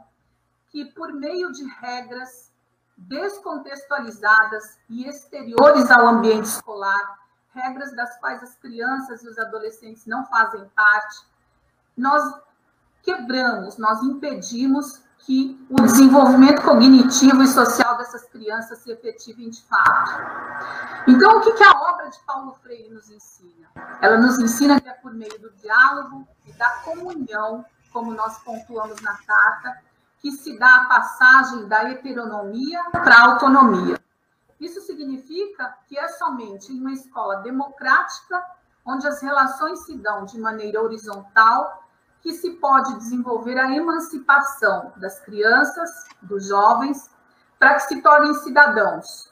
que 0.70 0.86
por 0.86 1.14
meio 1.14 1.52
de 1.52 1.64
regras 1.80 2.52
descontextualizadas 2.98 4.78
e 4.90 5.08
exteriores 5.08 5.92
ao 5.92 6.08
ambiente 6.08 6.46
escolar, 6.46 7.20
regras 7.54 7.96
das 7.96 8.18
quais 8.20 8.42
as 8.44 8.56
crianças 8.56 9.24
e 9.24 9.28
os 9.28 9.38
adolescentes 9.38 10.06
não 10.06 10.26
fazem 10.26 10.66
parte, 10.76 11.26
nós 11.98 12.42
quebramos, 13.02 13.78
nós 13.78 14.02
impedimos 14.04 15.05
que 15.26 15.60
o 15.72 15.82
desenvolvimento 15.82 16.62
cognitivo 16.62 17.42
e 17.42 17.48
social 17.48 17.98
dessas 17.98 18.26
crianças 18.26 18.78
se 18.80 18.92
efetivem 18.92 19.50
de 19.50 19.64
fato. 19.64 20.12
Então, 21.08 21.38
o 21.38 21.42
que, 21.42 21.64
a 21.64 21.72
obra 21.72 22.10
de 22.10 22.20
Paulo 22.20 22.54
Freire 22.62 22.94
nos 22.94 23.10
ensina? 23.10 23.68
Ela 24.02 24.18
nos 24.18 24.38
ensina 24.38 24.80
que 24.80 24.88
é 24.88 24.94
por 24.94 25.14
meio 25.16 25.40
do 25.42 25.50
diálogo 25.54 26.28
e 26.46 26.54
da 26.54 26.70
comunhão, 26.84 27.66
como 27.92 28.14
nós 28.14 28.38
pontuamos 28.44 29.02
na 29.02 29.18
carta, 29.24 29.82
que 30.20 30.32
se 30.32 30.60
dá 30.60 30.76
a 30.76 30.86
passagem 30.86 31.68
da 31.68 31.90
heteronomia 31.90 32.84
para 32.92 33.16
a 33.16 33.32
autonomia. 33.32 34.00
Isso 34.60 34.80
significa 34.82 35.76
que 35.88 35.98
é 35.98 36.08
somente 36.08 36.72
em 36.72 36.80
uma 36.80 36.94
escola 36.94 37.38
democrática, 37.38 38.44
onde 38.86 39.08
as 39.08 39.22
relações 39.24 39.86
se 39.86 39.98
dão 39.98 40.24
de 40.24 40.40
maneira 40.40 40.82
horizontal, 40.82 41.84
que 42.26 42.34
se 42.34 42.54
pode 42.54 42.98
desenvolver 42.98 43.56
a 43.60 43.72
emancipação 43.72 44.92
das 44.98 45.20
crianças, 45.20 46.06
dos 46.24 46.48
jovens, 46.48 47.08
para 47.60 47.76
que 47.76 47.82
se 47.82 48.02
tornem 48.02 48.34
cidadãos 48.34 49.32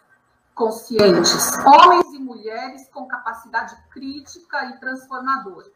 conscientes, 0.54 1.58
homens 1.66 2.14
e 2.14 2.20
mulheres 2.20 2.88
com 2.94 3.08
capacidade 3.08 3.76
crítica 3.90 4.66
e 4.66 4.80
transformadora. 4.80 5.72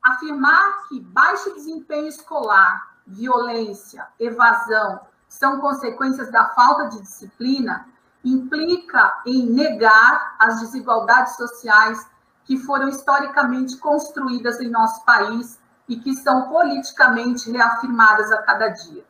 Afirmar 0.00 0.86
que 0.88 1.00
baixo 1.00 1.52
desempenho 1.52 2.06
escolar, 2.06 2.94
violência, 3.04 4.06
evasão 4.16 5.00
são 5.28 5.60
consequências 5.60 6.30
da 6.30 6.50
falta 6.50 6.90
de 6.90 7.02
disciplina 7.02 7.88
implica 8.24 9.20
em 9.26 9.46
negar 9.46 10.36
as 10.38 10.60
desigualdades 10.60 11.34
sociais 11.34 12.08
que 12.44 12.56
foram 12.56 12.88
historicamente 12.88 13.76
construídas 13.78 14.60
em 14.60 14.68
nosso 14.68 15.04
país 15.04 15.59
e 15.90 15.96
que 15.96 16.14
são 16.14 16.48
politicamente 16.48 17.50
reafirmadas 17.50 18.30
a 18.30 18.40
cada 18.42 18.68
dia. 18.68 19.04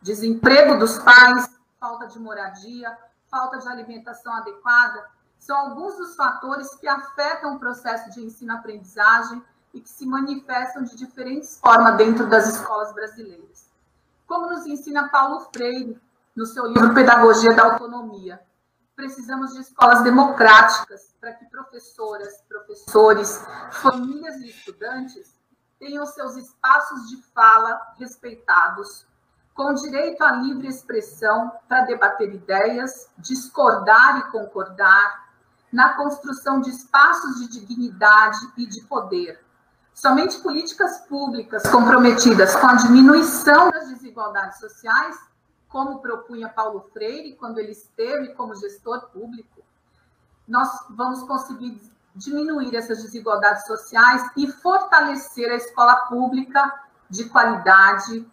Desemprego 0.00 0.78
dos 0.78 0.98
pais, 0.98 1.46
falta 1.78 2.06
de 2.06 2.18
moradia, 2.18 2.96
falta 3.30 3.58
de 3.58 3.68
alimentação 3.68 4.34
adequada, 4.34 5.04
são 5.38 5.54
alguns 5.54 5.98
dos 5.98 6.16
fatores 6.16 6.74
que 6.76 6.88
afetam 6.88 7.54
o 7.54 7.58
processo 7.58 8.10
de 8.12 8.24
ensino-aprendizagem 8.24 9.44
e 9.74 9.80
que 9.82 9.90
se 9.90 10.06
manifestam 10.06 10.84
de 10.84 10.96
diferentes 10.96 11.60
formas 11.60 11.98
dentro 11.98 12.26
das 12.26 12.48
escolas 12.48 12.94
brasileiras. 12.94 13.70
Como 14.26 14.48
nos 14.48 14.64
ensina 14.64 15.10
Paulo 15.10 15.40
Freire 15.52 16.00
no 16.34 16.46
seu 16.46 16.66
livro 16.66 16.94
Pedagogia 16.94 17.54
da 17.54 17.64
Autonomia, 17.64 18.40
precisamos 18.96 19.52
de 19.52 19.60
escolas 19.60 20.02
democráticas 20.02 21.14
para 21.20 21.34
que 21.34 21.44
professoras, 21.44 22.42
professores, 22.48 23.44
famílias 23.70 24.36
e 24.36 24.48
estudantes 24.48 25.41
tenham 25.82 26.06
seus 26.06 26.36
espaços 26.36 27.08
de 27.08 27.20
fala 27.34 27.94
respeitados, 27.98 29.04
com 29.52 29.74
direito 29.74 30.22
à 30.22 30.30
livre 30.30 30.68
expressão 30.68 31.50
para 31.68 31.80
debater 31.80 32.32
ideias, 32.32 33.10
discordar 33.18 34.18
e 34.20 34.30
concordar, 34.30 35.28
na 35.72 35.94
construção 35.94 36.60
de 36.60 36.70
espaços 36.70 37.40
de 37.40 37.48
dignidade 37.48 38.38
e 38.56 38.64
de 38.64 38.80
poder. 38.82 39.44
Somente 39.92 40.38
políticas 40.38 41.00
públicas 41.08 41.64
comprometidas 41.68 42.54
com 42.54 42.68
a 42.68 42.76
diminuição 42.76 43.72
das 43.72 43.88
desigualdades 43.88 44.60
sociais, 44.60 45.18
como 45.68 45.98
propunha 45.98 46.48
Paulo 46.48 46.88
Freire 46.92 47.34
quando 47.34 47.58
ele 47.58 47.72
esteve 47.72 48.34
como 48.34 48.54
gestor 48.54 49.08
público, 49.08 49.64
nós 50.46 50.68
vamos 50.90 51.24
conseguir 51.24 51.80
diminuir 52.14 52.74
essas 52.74 53.02
desigualdades 53.02 53.66
sociais 53.66 54.30
e 54.36 54.46
fortalecer 54.46 55.50
a 55.50 55.56
escola 55.56 55.96
pública 56.06 56.72
de 57.08 57.24
qualidade, 57.26 58.26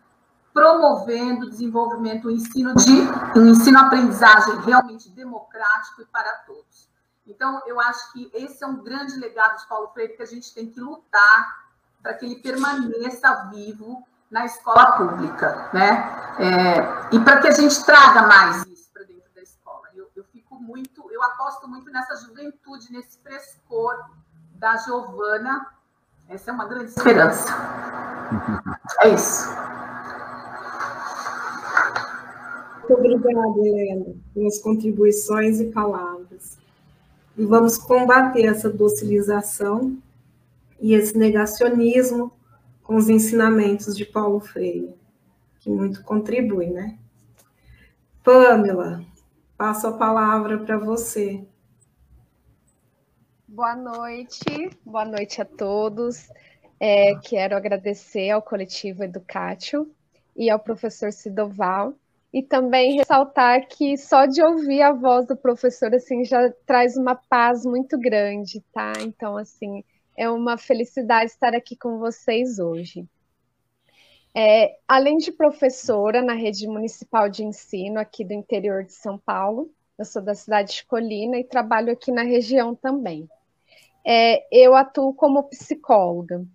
promovendo 0.54 1.46
o 1.46 1.50
desenvolvimento 1.50 2.24
do 2.24 2.32
ensino 2.32 2.74
de 2.76 3.40
um 3.40 3.48
ensino-aprendizagem 3.48 4.60
realmente 4.62 5.10
democrático 5.10 6.02
e 6.02 6.06
para 6.06 6.32
todos. 6.46 6.90
Então, 7.26 7.62
eu 7.68 7.80
acho 7.80 8.12
que 8.12 8.30
esse 8.34 8.64
é 8.64 8.68
um 8.68 8.84
grande 8.84 9.16
legado 9.18 9.58
de 9.60 9.68
Paulo 9.68 9.90
Freire 9.90 10.16
que 10.16 10.24
a 10.24 10.26
gente 10.26 10.54
tem 10.54 10.70
que 10.70 10.80
lutar 10.80 11.70
para 12.02 12.14
que 12.16 12.26
ele 12.26 12.38
permaneça 12.38 13.50
vivo 13.52 14.04
na 14.32 14.46
escola 14.46 14.98
pública, 14.98 15.70
né? 15.74 16.36
É, 16.40 17.16
e 17.16 17.20
para 17.20 17.40
que 17.40 17.48
a 17.48 17.52
gente 17.52 17.84
traga 17.84 18.24
mais 18.24 18.66
isso 18.68 18.90
para 18.94 19.04
dentro 19.04 19.30
da 19.36 19.42
escola. 19.42 19.88
Eu, 19.94 20.10
eu 20.16 20.24
fico 20.26 20.49
muito, 20.60 21.10
eu 21.12 21.22
aposto 21.24 21.68
muito 21.68 21.90
nessa 21.92 22.16
juventude, 22.18 22.92
nesse 22.92 23.20
frescor 23.20 23.96
da 24.56 24.78
Giovana. 24.78 25.68
Essa 26.28 26.52
é 26.52 26.54
uma 26.54 26.66
grande 26.66 26.90
esperança. 26.92 27.48
É 29.02 29.10
isso. 29.10 29.50
Muito 32.90 32.94
obrigada, 32.94 33.60
Helena, 33.60 34.16
pelas 34.34 34.60
contribuições 34.60 35.60
e 35.60 35.66
palavras. 35.72 36.58
E 37.38 37.46
vamos 37.46 37.78
combater 37.78 38.46
essa 38.46 38.70
docilização 38.70 39.98
e 40.80 40.94
esse 40.94 41.18
negacionismo 41.18 42.32
com 42.84 42.96
os 42.96 43.08
ensinamentos 43.10 43.96
de 43.96 44.06
Paulo 44.06 44.40
Freire, 44.40 44.94
que 45.60 45.70
muito 45.70 46.04
contribui, 46.04 46.68
né? 46.68 46.98
Pamela, 48.24 49.06
passo 49.60 49.88
a 49.88 49.92
palavra 49.92 50.58
para 50.58 50.78
você. 50.78 51.46
Boa 53.46 53.76
noite, 53.76 54.70
boa 54.86 55.04
noite 55.04 55.42
a 55.42 55.46
todos. 55.46 56.30
É, 56.80 57.14
quero 57.16 57.58
agradecer 57.58 58.30
ao 58.30 58.42
coletivo 58.42 59.04
Educatio 59.04 59.94
e 60.34 60.50
ao 60.50 60.60
professor 60.60 61.12
Sidoval 61.12 61.94
e 62.32 62.42
também 62.42 62.96
ressaltar 62.96 63.68
que 63.68 63.98
só 63.98 64.26
de 64.26 64.42
ouvir 64.42 64.82
a 64.82 64.94
voz 64.94 65.28
do 65.28 65.36
professor 65.36 65.94
assim 65.94 66.24
já 66.24 66.50
traz 66.66 66.96
uma 66.96 67.16
paz 67.16 67.66
muito 67.66 68.00
grande, 68.00 68.64
tá? 68.74 68.94
Então 69.02 69.36
assim, 69.36 69.84
é 70.16 70.30
uma 70.30 70.58
felicidade 70.58 71.32
estar 71.32 71.54
aqui 71.54 71.76
com 71.76 72.00
vocês 72.00 72.60
hoje. 72.60 73.06
É, 74.36 74.78
além 74.88 75.18
de 75.18 75.32
professora 75.32 76.22
na 76.22 76.34
rede 76.34 76.68
municipal 76.68 77.30
de 77.30 77.44
ensino 77.44 78.00
aqui 78.00 78.24
do 78.24 78.34
interior 78.34 78.84
de 78.84 78.94
São 78.94 79.18
Paulo, 79.18 79.72
eu 79.98 80.06
sou 80.06 80.22
da 80.22 80.34
cidade 80.34 80.76
de 80.76 80.86
Colina 80.86 81.38
e 81.38 81.44
trabalho 81.44 81.92
aqui 81.92 82.12
na 82.12 82.24
região 82.24 82.76
também. 82.76 83.28
É, 84.06 84.46
eu 84.52 84.76
atuo 84.76 85.14
como 85.14 85.44
psicóloga. 85.44 86.46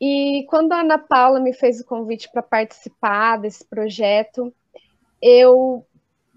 E 0.00 0.46
quando 0.48 0.72
a 0.72 0.80
Ana 0.80 0.98
Paula 0.98 1.38
me 1.38 1.52
fez 1.52 1.80
o 1.80 1.84
convite 1.84 2.30
para 2.32 2.42
participar 2.42 3.36
desse 3.36 3.64
projeto, 3.64 4.52
eu 5.20 5.86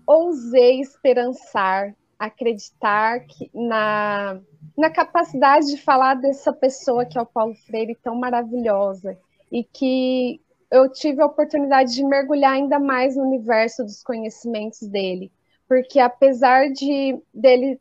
ousei 0.06 0.82
esperançar, 0.82 1.96
acreditar 2.20 3.22
que 3.22 3.50
na 3.54 4.40
na 4.78 4.90
capacidade 4.90 5.68
de 5.68 5.78
falar 5.78 6.16
dessa 6.16 6.52
pessoa 6.52 7.06
que 7.06 7.18
é 7.18 7.22
o 7.22 7.26
Paulo 7.26 7.54
Freire, 7.54 7.96
tão 7.96 8.16
maravilhosa, 8.16 9.18
e 9.54 9.64
que 9.64 10.42
eu 10.72 10.92
tive 10.92 11.22
a 11.22 11.28
oportunidade 11.28 11.94
de 11.94 12.04
mergulhar 12.04 12.54
ainda 12.54 12.80
mais 12.80 13.16
no 13.16 13.22
universo 13.22 13.84
dos 13.84 14.02
conhecimentos 14.02 14.82
dele, 14.88 15.32
porque 15.68 16.00
apesar 16.00 16.72
de 16.72 17.22
dele 17.32 17.80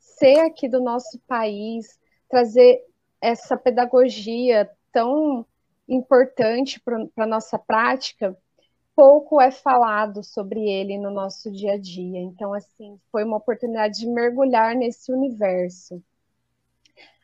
ser 0.00 0.40
aqui 0.40 0.68
do 0.68 0.80
nosso 0.80 1.20
país, 1.28 1.96
trazer 2.28 2.84
essa 3.20 3.56
pedagogia 3.56 4.68
tão 4.90 5.46
importante 5.88 6.80
para 6.80 7.06
a 7.18 7.26
nossa 7.26 7.56
prática, 7.56 8.36
pouco 8.96 9.40
é 9.40 9.52
falado 9.52 10.24
sobre 10.24 10.68
ele 10.68 10.98
no 10.98 11.12
nosso 11.12 11.52
dia 11.52 11.74
a 11.74 11.78
dia. 11.78 12.18
Então, 12.18 12.52
assim, 12.52 12.98
foi 13.12 13.22
uma 13.22 13.36
oportunidade 13.36 14.00
de 14.00 14.08
mergulhar 14.08 14.74
nesse 14.74 15.12
universo. 15.12 16.02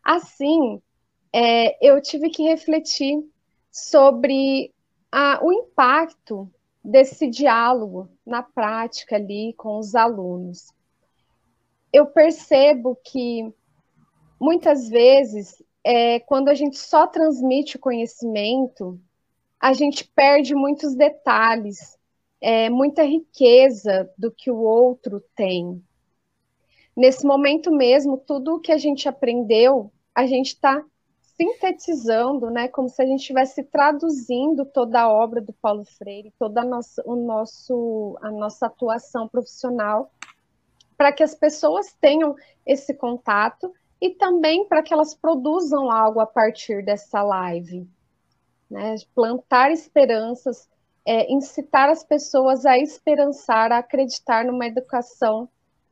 Assim, 0.05 0.81
é, 1.33 1.85
eu 1.85 2.01
tive 2.01 2.31
que 2.31 2.45
refletir 2.45 3.18
sobre 3.72 4.72
a, 5.11 5.40
o 5.42 5.52
impacto 5.52 6.48
desse 6.85 7.28
diálogo 7.28 8.08
na 8.24 8.42
prática 8.42 9.16
ali 9.16 9.54
com 9.54 9.78
os 9.78 9.94
alunos. 9.94 10.72
Eu 11.92 12.06
percebo 12.06 12.96
que 13.02 13.52
muitas 14.38 14.88
vezes, 14.88 15.62
é, 15.82 16.20
quando 16.20 16.48
a 16.48 16.54
gente 16.54 16.78
só 16.78 17.06
transmite 17.06 17.76
o 17.76 17.80
conhecimento, 17.80 19.00
a 19.58 19.72
gente 19.72 20.04
perde 20.04 20.54
muitos 20.54 20.94
detalhes, 20.94 21.98
é, 22.40 22.68
muita 22.68 23.02
riqueza 23.02 24.11
do 24.18 24.30
que 24.30 24.50
o 24.50 24.58
outro 24.58 25.20
tem 25.35 25.82
nesse 26.96 27.26
momento 27.26 27.70
mesmo, 27.70 28.18
tudo 28.18 28.54
o 28.54 28.61
que 28.61 28.70
a 28.70 28.78
gente 28.78 29.08
aprendeu, 29.08 29.90
a 30.14 30.26
gente 30.26 30.48
está 30.48 30.85
sintetizando, 31.42 32.50
né, 32.50 32.68
como 32.68 32.88
se 32.88 33.02
a 33.02 33.07
gente 33.07 33.20
estivesse 33.20 33.64
traduzindo 33.64 34.64
toda 34.64 35.00
a 35.00 35.12
obra 35.12 35.40
do 35.40 35.52
Paulo 35.52 35.85
Freire, 35.85 36.33
toda 36.38 36.62
a 36.62 36.64
nossa, 36.64 37.02
o 37.05 37.16
nosso, 37.16 38.16
a 38.22 38.31
nossa 38.31 38.66
atuação 38.66 39.26
profissional, 39.26 40.12
para 40.96 41.12
que 41.12 41.22
as 41.22 41.35
pessoas 41.35 41.92
tenham 42.00 42.37
esse 42.64 42.94
contato 42.94 43.72
e 44.00 44.11
também 44.11 44.66
para 44.68 44.83
que 44.83 44.94
elas 44.94 45.14
produzam 45.14 45.90
algo 45.90 46.20
a 46.20 46.26
partir 46.26 46.85
dessa 46.85 47.22
live. 47.22 47.88
Né? 48.70 48.94
Plantar 49.14 49.72
esperanças, 49.72 50.68
é, 51.05 51.33
incitar 51.33 51.88
as 51.88 52.05
pessoas 52.05 52.64
a 52.64 52.78
esperançar, 52.78 53.72
a 53.72 53.78
acreditar 53.78 54.44
numa 54.44 54.66
educação 54.66 55.48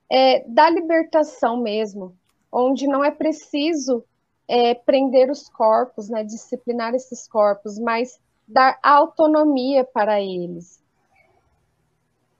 é, 0.08 0.44
da 0.48 0.70
libertação 0.70 1.56
mesmo, 1.60 2.16
onde 2.52 2.86
não 2.86 3.04
é 3.04 3.10
preciso 3.10 4.04
é, 4.50 4.74
prender 4.74 5.30
os 5.30 5.48
corpos, 5.48 6.08
né, 6.08 6.24
disciplinar 6.24 6.92
esses 6.94 7.28
corpos, 7.28 7.78
mas 7.78 8.20
dar 8.48 8.76
autonomia 8.82 9.84
para 9.84 10.20
eles. 10.20 10.82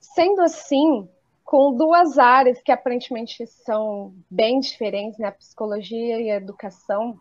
Sendo 0.01 0.43
assim, 0.43 1.09
com 1.45 1.73
duas 1.73 2.19
áreas 2.19 2.61
que 2.61 2.73
aparentemente 2.73 3.47
são 3.47 4.13
bem 4.29 4.59
diferentes, 4.59 5.19
né, 5.21 5.29
a 5.29 5.33
psicologia 5.33 6.21
e 6.21 6.31
a 6.31 6.37
educação, 6.37 7.17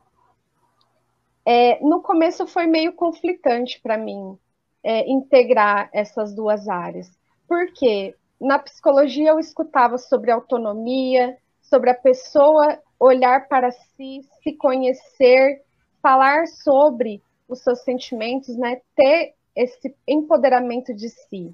é, 1.45 1.79
no 1.83 2.01
começo 2.01 2.47
foi 2.47 2.65
meio 2.65 2.93
conflitante 2.93 3.79
para 3.81 3.97
mim 3.97 4.37
é, 4.83 5.07
integrar 5.07 5.89
essas 5.93 6.33
duas 6.33 6.67
áreas. 6.67 7.09
Por 7.47 7.71
quê? 7.73 8.15
na 8.39 8.57
psicologia 8.57 9.31
eu 9.31 9.39
escutava 9.39 9.97
sobre 9.97 10.31
autonomia, 10.31 11.37
sobre 11.61 11.89
a 11.89 11.95
pessoa 11.95 12.79
olhar 12.99 13.47
para 13.47 13.71
si, 13.71 14.21
se 14.43 14.53
conhecer, 14.53 15.63
falar 16.01 16.47
sobre 16.47 17.21
os 17.47 17.61
seus 17.61 17.79
sentimentos, 17.83 18.57
né? 18.57 18.81
Ter 18.95 19.33
esse 19.55 19.95
empoderamento 20.07 20.93
de 20.93 21.09
si. 21.09 21.53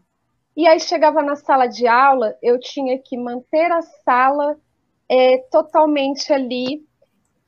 E 0.56 0.68
aí 0.68 0.80
chegava 0.80 1.22
na 1.22 1.36
sala 1.36 1.68
de 1.68 1.88
aula, 1.88 2.38
eu 2.42 2.60
tinha 2.60 2.98
que 2.98 3.18
manter 3.18 3.72
a 3.72 3.82
sala 3.82 4.58
é, 5.10 5.38
totalmente 5.52 6.32
ali 6.32 6.86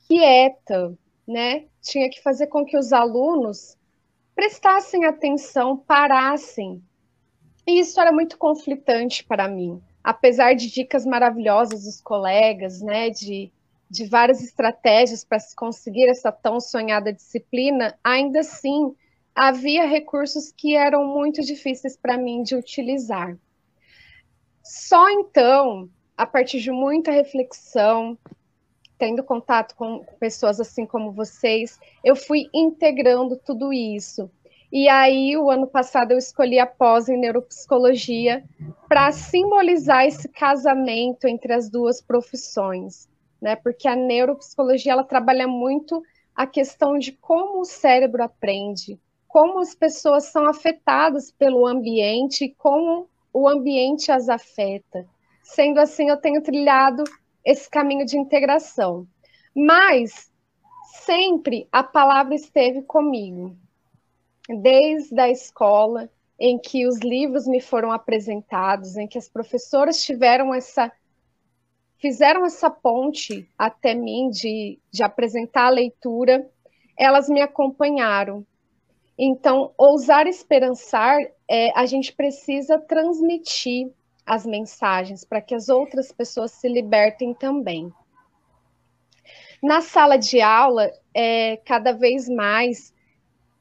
quieta, 0.06 0.96
né? 1.26 1.66
Tinha 1.82 2.08
que 2.10 2.22
fazer 2.22 2.46
com 2.48 2.64
que 2.64 2.76
os 2.76 2.92
alunos 2.92 3.76
prestassem 4.34 5.04
atenção, 5.04 5.76
parassem 5.76 6.82
e 7.68 7.80
isso 7.80 8.00
era 8.00 8.10
muito 8.10 8.38
conflitante 8.38 9.22
para 9.22 9.46
mim. 9.46 9.78
Apesar 10.02 10.54
de 10.54 10.70
dicas 10.70 11.04
maravilhosas 11.04 11.84
dos 11.84 12.00
colegas, 12.00 12.80
né, 12.80 13.10
de, 13.10 13.52
de 13.90 14.06
várias 14.06 14.42
estratégias 14.42 15.24
para 15.24 15.38
se 15.38 15.54
conseguir 15.54 16.08
essa 16.08 16.30
tão 16.30 16.60
sonhada 16.60 17.12
disciplina, 17.12 17.98
ainda 18.04 18.40
assim 18.40 18.94
havia 19.34 19.86
recursos 19.86 20.52
que 20.52 20.74
eram 20.74 21.06
muito 21.06 21.42
difíceis 21.42 21.96
para 21.96 22.18
mim 22.18 22.42
de 22.42 22.56
utilizar. 22.56 23.36
Só 24.62 25.08
então, 25.10 25.88
a 26.16 26.26
partir 26.26 26.60
de 26.60 26.70
muita 26.70 27.10
reflexão, 27.10 28.18
tendo 28.98 29.22
contato 29.22 29.74
com 29.76 30.04
pessoas 30.18 30.60
assim 30.60 30.84
como 30.84 31.12
vocês, 31.12 31.78
eu 32.04 32.16
fui 32.16 32.50
integrando 32.52 33.36
tudo 33.36 33.72
isso. 33.72 34.30
E 34.70 34.88
aí, 34.88 35.34
o 35.36 35.50
ano 35.50 35.66
passado, 35.66 36.12
eu 36.12 36.18
escolhi 36.18 36.58
a 36.58 36.66
pós 36.66 37.08
em 37.08 37.16
neuropsicologia 37.16 38.44
para 38.86 39.10
simbolizar 39.12 40.04
esse 40.04 40.28
casamento 40.28 41.26
entre 41.26 41.54
as 41.54 41.70
duas 41.70 42.02
profissões. 42.02 43.08
Né? 43.40 43.56
Porque 43.56 43.88
a 43.88 43.96
neuropsicologia 43.96 44.92
ela 44.92 45.04
trabalha 45.04 45.46
muito 45.46 46.02
a 46.34 46.46
questão 46.46 46.98
de 46.98 47.12
como 47.12 47.60
o 47.60 47.64
cérebro 47.64 48.22
aprende, 48.22 48.98
como 49.26 49.58
as 49.58 49.74
pessoas 49.74 50.24
são 50.26 50.46
afetadas 50.46 51.30
pelo 51.30 51.66
ambiente 51.66 52.44
e 52.44 52.54
como 52.54 53.08
o 53.32 53.48
ambiente 53.48 54.10
as 54.10 54.28
afeta. 54.28 55.06
Sendo 55.42 55.80
assim, 55.80 56.08
eu 56.08 56.16
tenho 56.16 56.42
trilhado 56.42 57.04
esse 57.44 57.68
caminho 57.68 58.04
de 58.04 58.18
integração. 58.18 59.06
Mas 59.54 60.30
sempre 61.04 61.66
a 61.72 61.82
palavra 61.82 62.34
esteve 62.34 62.82
comigo. 62.82 63.56
Desde 64.48 65.18
a 65.20 65.28
escola, 65.28 66.10
em 66.38 66.58
que 66.58 66.86
os 66.86 66.98
livros 67.00 67.46
me 67.46 67.60
foram 67.60 67.90
apresentados, 67.90 68.96
em 68.96 69.08
que 69.08 69.18
as 69.18 69.28
professoras 69.28 70.02
tiveram 70.04 70.54
essa 70.54 70.92
fizeram 71.98 72.44
essa 72.44 72.70
ponte 72.70 73.48
até 73.58 73.94
mim 73.94 74.30
de, 74.30 74.78
de 74.90 75.02
apresentar 75.02 75.66
a 75.66 75.70
leitura, 75.70 76.48
elas 76.96 77.28
me 77.28 77.40
acompanharam. 77.40 78.46
Então, 79.18 79.72
ousar 79.76 80.26
esperançar, 80.26 81.18
é, 81.48 81.76
a 81.76 81.86
gente 81.86 82.12
precisa 82.12 82.78
transmitir 82.78 83.90
as 84.24 84.46
mensagens 84.46 85.24
para 85.24 85.40
que 85.40 85.54
as 85.54 85.68
outras 85.68 86.12
pessoas 86.12 86.52
se 86.52 86.68
libertem 86.68 87.34
também. 87.34 87.92
Na 89.62 89.80
sala 89.80 90.16
de 90.16 90.40
aula, 90.40 90.90
é, 91.12 91.56
cada 91.58 91.92
vez 91.92 92.28
mais 92.28 92.94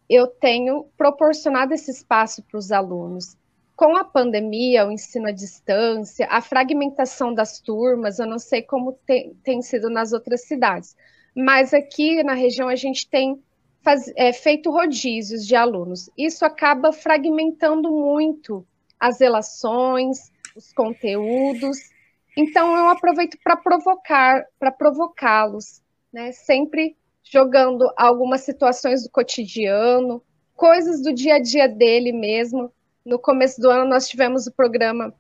eu 0.08 0.28
tenho 0.28 0.86
proporcionado 0.96 1.74
esse 1.74 1.90
espaço 1.90 2.44
para 2.44 2.58
os 2.58 2.72
alunos. 2.72 3.36
Com 3.78 3.96
a 3.96 4.04
pandemia, 4.04 4.88
o 4.88 4.92
ensino 4.92 5.28
à 5.28 5.32
distância, 5.32 6.28
a 6.32 6.42
fragmentação 6.42 7.32
das 7.32 7.62
turmas, 7.62 8.18
eu 8.18 8.26
não 8.26 8.40
sei 8.40 8.64
como 8.64 8.94
tem, 9.06 9.36
tem 9.44 9.62
sido 9.62 9.88
nas 9.88 10.14
outras 10.14 10.48
cidades, 10.48 10.96
mas 11.36 11.76
aqui 11.76 12.24
na 12.24 12.34
região 12.34 12.68
a 12.68 12.76
gente 12.76 13.08
tem 13.08 13.40
faz, 13.84 14.12
é, 14.16 14.34
feito 14.34 14.72
rodízios 14.72 15.46
de 15.46 15.56
alunos. 15.56 16.10
Isso 16.18 16.44
acaba 16.44 16.92
fragmentando 16.92 17.92
muito 17.92 18.66
as 19.00 19.20
relações, 19.22 20.32
os 20.56 20.74
conteúdos. 20.74 21.78
Então 22.36 22.76
eu 22.76 22.90
aproveito 22.90 23.38
para 23.44 23.56
provocar, 23.56 24.44
para 24.60 24.72
provocá-los, 24.72 25.84
né? 26.12 26.32
Sempre 26.32 26.98
jogando 27.24 27.90
algumas 27.96 28.42
situações 28.42 29.04
do 29.04 29.10
cotidiano, 29.12 30.22
coisas 30.56 31.02
do 31.04 31.14
dia 31.14 31.36
a 31.36 31.40
dia 31.40 31.70
dele 31.70 32.12
mesmo. 32.12 32.74
No 33.08 33.18
começo 33.18 33.62
do 33.62 33.70
ano 33.70 33.90
nós 33.90 34.10
tivemos 34.10 34.48
o 34.48 34.52
programa 34.52 35.16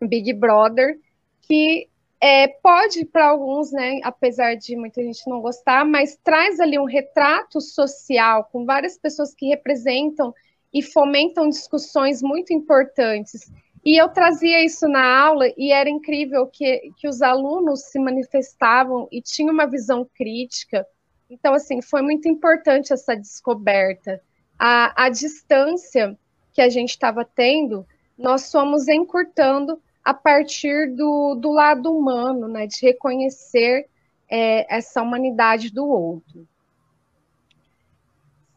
Big 0.00 0.32
Brother, 0.32 0.98
que 1.42 1.86
é, 2.18 2.48
pode 2.48 3.04
para 3.04 3.26
alguns, 3.26 3.70
né, 3.70 4.00
apesar 4.02 4.54
de 4.54 4.74
muita 4.74 5.02
gente 5.02 5.28
não 5.28 5.42
gostar, 5.42 5.84
mas 5.84 6.18
traz 6.24 6.58
ali 6.58 6.78
um 6.78 6.86
retrato 6.86 7.60
social 7.60 8.48
com 8.50 8.64
várias 8.64 8.96
pessoas 8.96 9.34
que 9.34 9.46
representam 9.46 10.34
e 10.72 10.82
fomentam 10.82 11.50
discussões 11.50 12.22
muito 12.22 12.54
importantes. 12.54 13.52
E 13.84 14.00
eu 14.00 14.08
trazia 14.08 14.64
isso 14.64 14.88
na 14.88 15.20
aula 15.20 15.52
e 15.54 15.70
era 15.70 15.90
incrível 15.90 16.46
que, 16.46 16.90
que 16.96 17.06
os 17.06 17.20
alunos 17.20 17.82
se 17.82 17.98
manifestavam 17.98 19.06
e 19.12 19.20
tinham 19.20 19.52
uma 19.52 19.66
visão 19.66 20.08
crítica. 20.14 20.86
Então, 21.28 21.52
assim, 21.52 21.82
foi 21.82 22.00
muito 22.00 22.26
importante 22.26 22.90
essa 22.90 23.14
descoberta. 23.14 24.18
A, 24.58 25.04
a 25.04 25.08
distância 25.10 26.18
que 26.58 26.62
a 26.62 26.68
gente 26.68 26.90
estava 26.90 27.24
tendo, 27.24 27.86
nós 28.18 28.50
fomos 28.50 28.88
encurtando 28.88 29.80
a 30.04 30.12
partir 30.12 30.92
do, 30.92 31.36
do 31.36 31.52
lado 31.52 31.96
humano, 31.96 32.48
né, 32.48 32.66
de 32.66 32.84
reconhecer 32.84 33.88
é, 34.28 34.66
essa 34.76 35.00
humanidade 35.00 35.70
do 35.70 35.86
outro. 35.86 36.48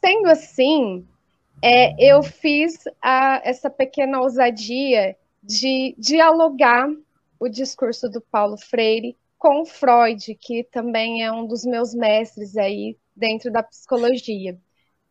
Sendo 0.04 0.30
assim, 0.30 1.08
é, 1.62 1.94
eu 2.04 2.24
fiz 2.24 2.86
a, 3.00 3.40
essa 3.44 3.70
pequena 3.70 4.20
ousadia 4.20 5.16
de 5.44 5.94
dialogar 5.96 6.90
o 7.40 7.48
discurso 7.48 8.10
do 8.10 8.20
Paulo 8.20 8.58
Freire 8.58 9.16
com 9.38 9.64
Freud, 9.64 10.34
que 10.42 10.64
também 10.64 11.24
é 11.24 11.32
um 11.32 11.46
dos 11.46 11.64
meus 11.64 11.94
mestres 11.94 12.58
aí 12.58 12.98
dentro 13.16 13.52
da 13.52 13.62
psicologia. 13.62 14.58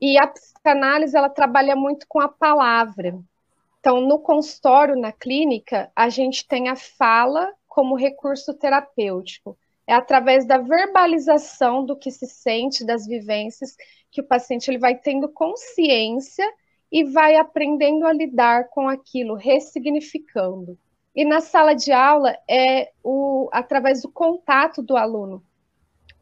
E 0.01 0.19
a 0.19 0.27
psicanálise 0.27 1.17
ela 1.17 1.29
trabalha 1.29 1.77
muito 1.77 2.07
com 2.09 2.21
a 2.21 2.29
palavra. 2.29 3.19
Então, 3.79 4.01
no 4.01 4.19
consultório, 4.19 4.97
na 4.97 5.13
clínica, 5.13 5.91
a 5.95 6.09
gente 6.09 6.47
tem 6.47 6.69
a 6.69 6.77
fala 6.77 7.53
como 7.67 7.97
recurso 7.97 8.55
terapêutico. 8.55 9.57
É 9.87 9.95
através 9.95 10.47
da 10.47 10.59
verbalização 10.59 11.85
do 11.85 11.97
que 11.97 12.11
se 12.11 12.27
sente, 12.27 12.85
das 12.85 13.07
vivências, 13.07 13.77
que 14.11 14.21
o 14.21 14.27
paciente 14.27 14.71
ele 14.71 14.79
vai 14.79 14.95
tendo 14.95 15.29
consciência 15.29 16.47
e 16.93 17.05
vai 17.05 17.37
aprendendo 17.37 18.07
a 18.07 18.13
lidar 18.13 18.69
com 18.69 18.89
aquilo, 18.89 19.35
ressignificando. 19.35 20.79
E 21.15 21.25
na 21.25 21.41
sala 21.41 21.75
de 21.75 21.93
aula 21.93 22.37
é 22.49 22.93
o 23.03 23.49
através 23.53 24.03
do 24.03 24.11
contato 24.11 24.83
do 24.83 24.97
aluno 24.97 25.43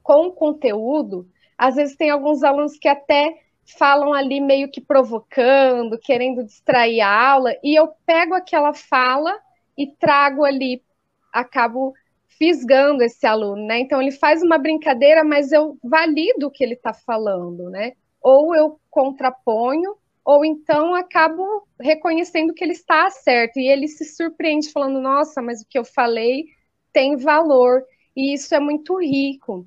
com 0.02 0.28
o 0.28 0.32
conteúdo. 0.32 1.28
Às 1.56 1.76
vezes 1.76 1.96
tem 1.96 2.08
alguns 2.08 2.42
alunos 2.42 2.78
que 2.78 2.88
até 2.88 3.34
falam 3.76 4.12
ali 4.12 4.40
meio 4.40 4.70
que 4.70 4.80
provocando, 4.80 5.98
querendo 5.98 6.44
distrair 6.44 7.00
a 7.00 7.30
aula, 7.30 7.54
e 7.62 7.74
eu 7.78 7.88
pego 8.06 8.34
aquela 8.34 8.72
fala 8.72 9.38
e 9.76 9.86
trago 9.86 10.44
ali, 10.44 10.82
acabo 11.32 11.94
fisgando 12.38 13.02
esse 13.02 13.26
aluno, 13.26 13.66
né? 13.66 13.80
Então 13.80 14.00
ele 14.00 14.12
faz 14.12 14.42
uma 14.42 14.58
brincadeira, 14.58 15.24
mas 15.24 15.52
eu 15.52 15.76
valido 15.82 16.46
o 16.46 16.50
que 16.50 16.62
ele 16.62 16.74
está 16.74 16.92
falando, 16.94 17.68
né? 17.68 17.92
Ou 18.22 18.54
eu 18.54 18.80
contraponho, 18.90 19.96
ou 20.24 20.44
então 20.44 20.94
acabo 20.94 21.66
reconhecendo 21.80 22.54
que 22.54 22.62
ele 22.62 22.72
está 22.72 23.10
certo, 23.10 23.58
e 23.58 23.68
ele 23.68 23.88
se 23.88 24.04
surpreende 24.04 24.70
falando, 24.70 25.00
nossa, 25.00 25.42
mas 25.42 25.62
o 25.62 25.66
que 25.68 25.78
eu 25.78 25.84
falei 25.84 26.46
tem 26.92 27.16
valor, 27.16 27.84
e 28.16 28.34
isso 28.34 28.54
é 28.54 28.60
muito 28.60 28.98
rico. 28.98 29.66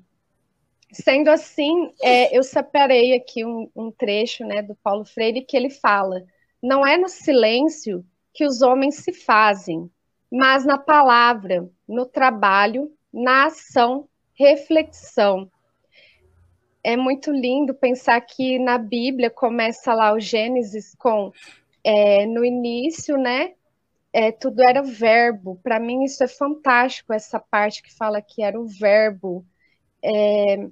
Sendo 0.92 1.28
assim, 1.28 1.90
é, 2.02 2.36
eu 2.36 2.42
separei 2.42 3.14
aqui 3.14 3.44
um, 3.46 3.68
um 3.74 3.90
trecho 3.90 4.44
né, 4.44 4.60
do 4.60 4.74
Paulo 4.74 5.06
Freire 5.06 5.42
que 5.42 5.56
ele 5.56 5.70
fala: 5.70 6.22
não 6.62 6.86
é 6.86 6.98
no 6.98 7.08
silêncio 7.08 8.04
que 8.32 8.44
os 8.44 8.60
homens 8.60 8.96
se 8.96 9.12
fazem, 9.12 9.90
mas 10.30 10.64
na 10.64 10.76
palavra, 10.76 11.68
no 11.88 12.04
trabalho, 12.04 12.92
na 13.12 13.46
ação, 13.46 14.06
reflexão. 14.34 15.50
É 16.84 16.96
muito 16.96 17.30
lindo 17.30 17.72
pensar 17.72 18.20
que 18.20 18.58
na 18.58 18.76
Bíblia 18.76 19.30
começa 19.30 19.94
lá 19.94 20.12
o 20.12 20.20
Gênesis 20.20 20.94
com 20.96 21.32
é, 21.84 22.26
no 22.26 22.44
início, 22.44 23.16
né? 23.16 23.54
É, 24.12 24.30
tudo 24.30 24.62
era 24.62 24.82
verbo. 24.82 25.58
Para 25.62 25.80
mim 25.80 26.04
isso 26.04 26.22
é 26.22 26.28
fantástico 26.28 27.12
essa 27.12 27.40
parte 27.40 27.82
que 27.82 27.94
fala 27.94 28.20
que 28.20 28.42
era 28.42 28.60
o 28.60 28.66
verbo. 28.66 29.44
É, 30.02 30.68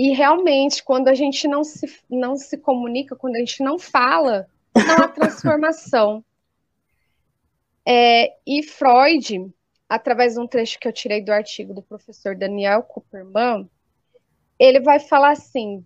e 0.00 0.12
realmente, 0.12 0.84
quando 0.84 1.08
a 1.08 1.14
gente 1.14 1.48
não 1.48 1.64
se, 1.64 1.84
não 2.08 2.36
se 2.36 2.56
comunica, 2.56 3.16
quando 3.16 3.34
a 3.34 3.40
gente 3.40 3.64
não 3.64 3.80
fala, 3.80 4.46
não 4.72 5.04
há 5.04 5.08
transformação. 5.08 6.24
É, 7.84 8.32
e 8.46 8.62
Freud, 8.62 9.52
através 9.88 10.34
de 10.34 10.40
um 10.40 10.46
trecho 10.46 10.78
que 10.78 10.86
eu 10.86 10.92
tirei 10.92 11.20
do 11.20 11.32
artigo 11.32 11.74
do 11.74 11.82
professor 11.82 12.36
Daniel 12.36 12.84
Cooperman, 12.84 13.68
ele 14.56 14.78
vai 14.78 15.00
falar 15.00 15.32
assim, 15.32 15.84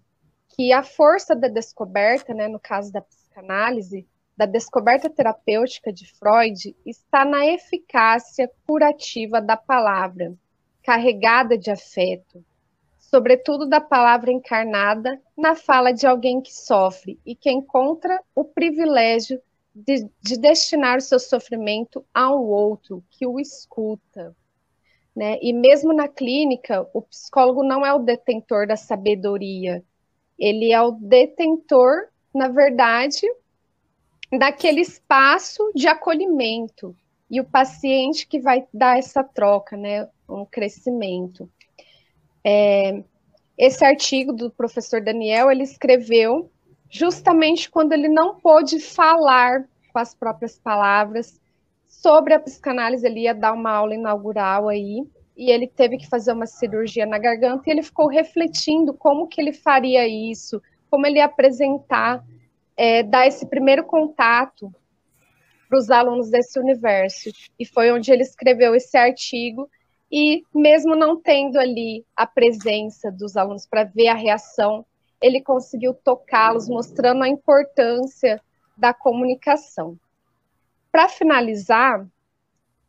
que 0.50 0.74
a 0.74 0.82
força 0.82 1.34
da 1.34 1.48
descoberta, 1.48 2.34
né, 2.34 2.48
no 2.48 2.60
caso 2.60 2.92
da 2.92 3.00
psicanálise, 3.00 4.06
da 4.36 4.44
descoberta 4.44 5.08
terapêutica 5.08 5.90
de 5.90 6.06
Freud, 6.18 6.76
está 6.84 7.24
na 7.24 7.46
eficácia 7.46 8.50
curativa 8.66 9.40
da 9.40 9.56
palavra, 9.56 10.34
carregada 10.82 11.56
de 11.56 11.70
afeto, 11.70 12.44
sobretudo 13.12 13.66
da 13.66 13.78
palavra 13.78 14.32
encarnada, 14.32 15.20
na 15.36 15.54
fala 15.54 15.92
de 15.92 16.06
alguém 16.06 16.40
que 16.40 16.50
sofre 16.50 17.20
e 17.26 17.36
que 17.36 17.50
encontra 17.50 18.18
o 18.34 18.42
privilégio 18.42 19.38
de, 19.74 20.08
de 20.18 20.38
destinar 20.38 20.96
o 20.96 21.02
seu 21.02 21.18
sofrimento 21.18 22.02
ao 22.14 22.42
outro, 22.42 23.04
que 23.10 23.26
o 23.26 23.38
escuta. 23.38 24.34
Né? 25.14 25.38
E 25.42 25.52
mesmo 25.52 25.92
na 25.92 26.08
clínica, 26.08 26.88
o 26.94 27.02
psicólogo 27.02 27.62
não 27.62 27.84
é 27.84 27.92
o 27.92 27.98
detentor 27.98 28.66
da 28.66 28.76
sabedoria, 28.76 29.84
ele 30.38 30.72
é 30.72 30.80
o 30.80 30.92
detentor, 30.92 32.08
na 32.34 32.48
verdade, 32.48 33.26
daquele 34.38 34.80
espaço 34.80 35.70
de 35.74 35.86
acolhimento 35.86 36.96
e 37.30 37.42
o 37.42 37.44
paciente 37.44 38.26
que 38.26 38.40
vai 38.40 38.66
dar 38.72 38.98
essa 38.98 39.22
troca, 39.22 39.76
né, 39.76 40.08
um 40.26 40.46
crescimento. 40.46 41.46
É, 42.42 43.04
esse 43.64 43.84
artigo 43.84 44.32
do 44.32 44.50
professor 44.50 45.00
Daniel, 45.00 45.48
ele 45.48 45.62
escreveu 45.62 46.50
justamente 46.90 47.70
quando 47.70 47.92
ele 47.92 48.08
não 48.08 48.34
pôde 48.34 48.80
falar 48.80 49.64
com 49.92 50.00
as 50.00 50.12
próprias 50.16 50.58
palavras 50.58 51.40
sobre 51.86 52.34
a 52.34 52.40
psicanálise, 52.40 53.06
ele 53.06 53.20
ia 53.20 53.32
dar 53.32 53.52
uma 53.52 53.70
aula 53.70 53.94
inaugural 53.94 54.68
aí, 54.68 55.06
e 55.36 55.48
ele 55.48 55.68
teve 55.68 55.96
que 55.96 56.08
fazer 56.08 56.32
uma 56.32 56.44
cirurgia 56.44 57.06
na 57.06 57.18
garganta 57.18 57.62
e 57.68 57.70
ele 57.70 57.84
ficou 57.84 58.08
refletindo 58.08 58.92
como 58.94 59.28
que 59.28 59.40
ele 59.40 59.52
faria 59.52 60.08
isso, 60.08 60.60
como 60.90 61.06
ele 61.06 61.18
ia 61.18 61.26
apresentar, 61.26 62.24
é, 62.76 63.04
dar 63.04 63.28
esse 63.28 63.46
primeiro 63.46 63.84
contato 63.84 64.74
para 65.68 65.78
os 65.78 65.88
alunos 65.88 66.30
desse 66.30 66.58
universo. 66.58 67.30
E 67.60 67.64
foi 67.64 67.92
onde 67.92 68.10
ele 68.10 68.22
escreveu 68.22 68.74
esse 68.74 68.96
artigo 68.96 69.70
e 70.12 70.44
mesmo 70.54 70.94
não 70.94 71.16
tendo 71.16 71.58
ali 71.58 72.04
a 72.14 72.26
presença 72.26 73.10
dos 73.10 73.34
alunos 73.34 73.66
para 73.66 73.84
ver 73.84 74.08
a 74.08 74.14
reação, 74.14 74.84
ele 75.22 75.40
conseguiu 75.40 75.94
tocá-los, 75.94 76.68
mostrando 76.68 77.22
a 77.22 77.28
importância 77.28 78.38
da 78.76 78.92
comunicação. 78.92 79.98
Para 80.90 81.08
finalizar, 81.08 82.06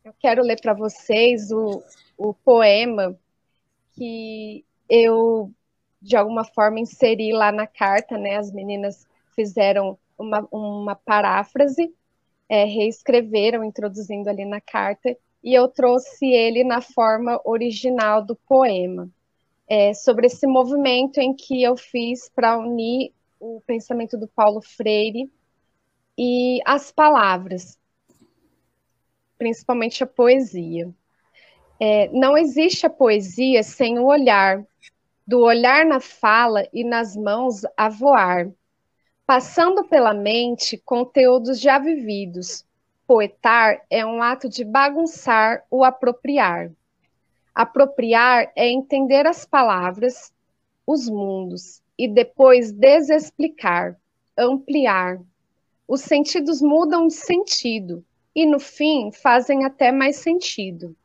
eu 0.04 0.12
quero 0.20 0.42
ler 0.42 0.60
para 0.60 0.74
vocês 0.74 1.50
o, 1.50 1.82
o 2.18 2.34
poema 2.34 3.18
que 3.92 4.62
eu, 4.86 5.50
de 6.02 6.16
alguma 6.16 6.44
forma, 6.44 6.80
inseri 6.80 7.32
lá 7.32 7.50
na 7.50 7.66
carta, 7.66 8.18
né? 8.18 8.36
As 8.36 8.52
meninas 8.52 9.06
fizeram 9.34 9.98
uma, 10.18 10.46
uma 10.52 10.94
paráfrase, 10.94 11.94
é, 12.50 12.64
reescreveram, 12.64 13.64
introduzindo 13.64 14.28
ali 14.28 14.44
na 14.44 14.60
carta, 14.60 15.16
e 15.44 15.54
eu 15.54 15.68
trouxe 15.68 16.26
ele 16.26 16.64
na 16.64 16.80
forma 16.80 17.40
original 17.44 18.24
do 18.24 18.34
poema, 18.34 19.08
é, 19.68 19.94
sobre 19.94 20.26
esse 20.26 20.46
movimento 20.46 21.18
em 21.18 21.34
que 21.34 21.62
eu 21.62 21.76
fiz 21.76 22.28
para 22.34 22.58
unir 22.58 23.12
o 23.38 23.62
pensamento 23.66 24.18
do 24.18 24.26
Paulo 24.26 24.62
Freire 24.62 25.30
e 26.18 26.60
as 26.64 26.90
palavras 26.90 27.78
principalmente 29.38 30.02
a 30.02 30.06
poesia. 30.06 30.90
É, 31.78 32.08
não 32.08 32.36
existe 32.36 32.86
a 32.86 32.90
poesia 32.90 33.62
sem 33.62 33.98
o 33.98 34.06
olhar, 34.06 34.64
do 35.26 35.40
olhar 35.40 35.84
na 35.84 36.00
fala 36.00 36.66
e 36.72 36.84
nas 36.84 37.16
mãos 37.16 37.62
a 37.76 37.88
voar, 37.88 38.50
passando 39.26 39.84
pela 39.84 40.14
mente 40.14 40.78
conteúdos 40.78 41.60
já 41.60 41.78
vividos. 41.78 42.64
Poetar 43.14 43.80
é 43.88 44.04
um 44.04 44.20
ato 44.20 44.48
de 44.48 44.64
bagunçar 44.64 45.64
o 45.70 45.84
apropriar. 45.84 46.72
Apropriar 47.54 48.50
é 48.56 48.68
entender 48.68 49.24
as 49.24 49.44
palavras, 49.44 50.32
os 50.84 51.08
mundos, 51.08 51.80
e 51.96 52.08
depois 52.08 52.72
desexplicar, 52.72 53.96
ampliar. 54.36 55.20
Os 55.86 56.00
sentidos 56.00 56.60
mudam 56.60 57.06
de 57.06 57.14
sentido, 57.14 58.04
e 58.34 58.44
no 58.44 58.58
fim 58.58 59.12
fazem 59.12 59.64
até 59.64 59.92
mais 59.92 60.16
sentido. 60.16 60.96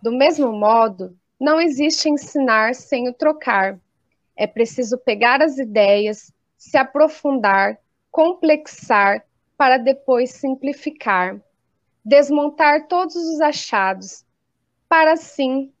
Do 0.00 0.12
mesmo 0.12 0.50
modo, 0.54 1.14
não 1.38 1.60
existe 1.60 2.08
ensinar 2.08 2.74
sem 2.74 3.06
o 3.06 3.12
trocar. 3.12 3.78
É 4.34 4.46
preciso 4.46 4.96
pegar 4.96 5.42
as 5.42 5.58
ideias, 5.58 6.32
se 6.56 6.78
aprofundar, 6.78 7.78
complexar, 8.10 9.22
para 9.58 9.76
depois 9.76 10.30
simplificar, 10.30 11.38
desmontar 12.04 12.88
todos 12.88 13.14
os 13.14 13.40
achados, 13.40 14.24
para 14.88 15.12
assim 15.12 15.72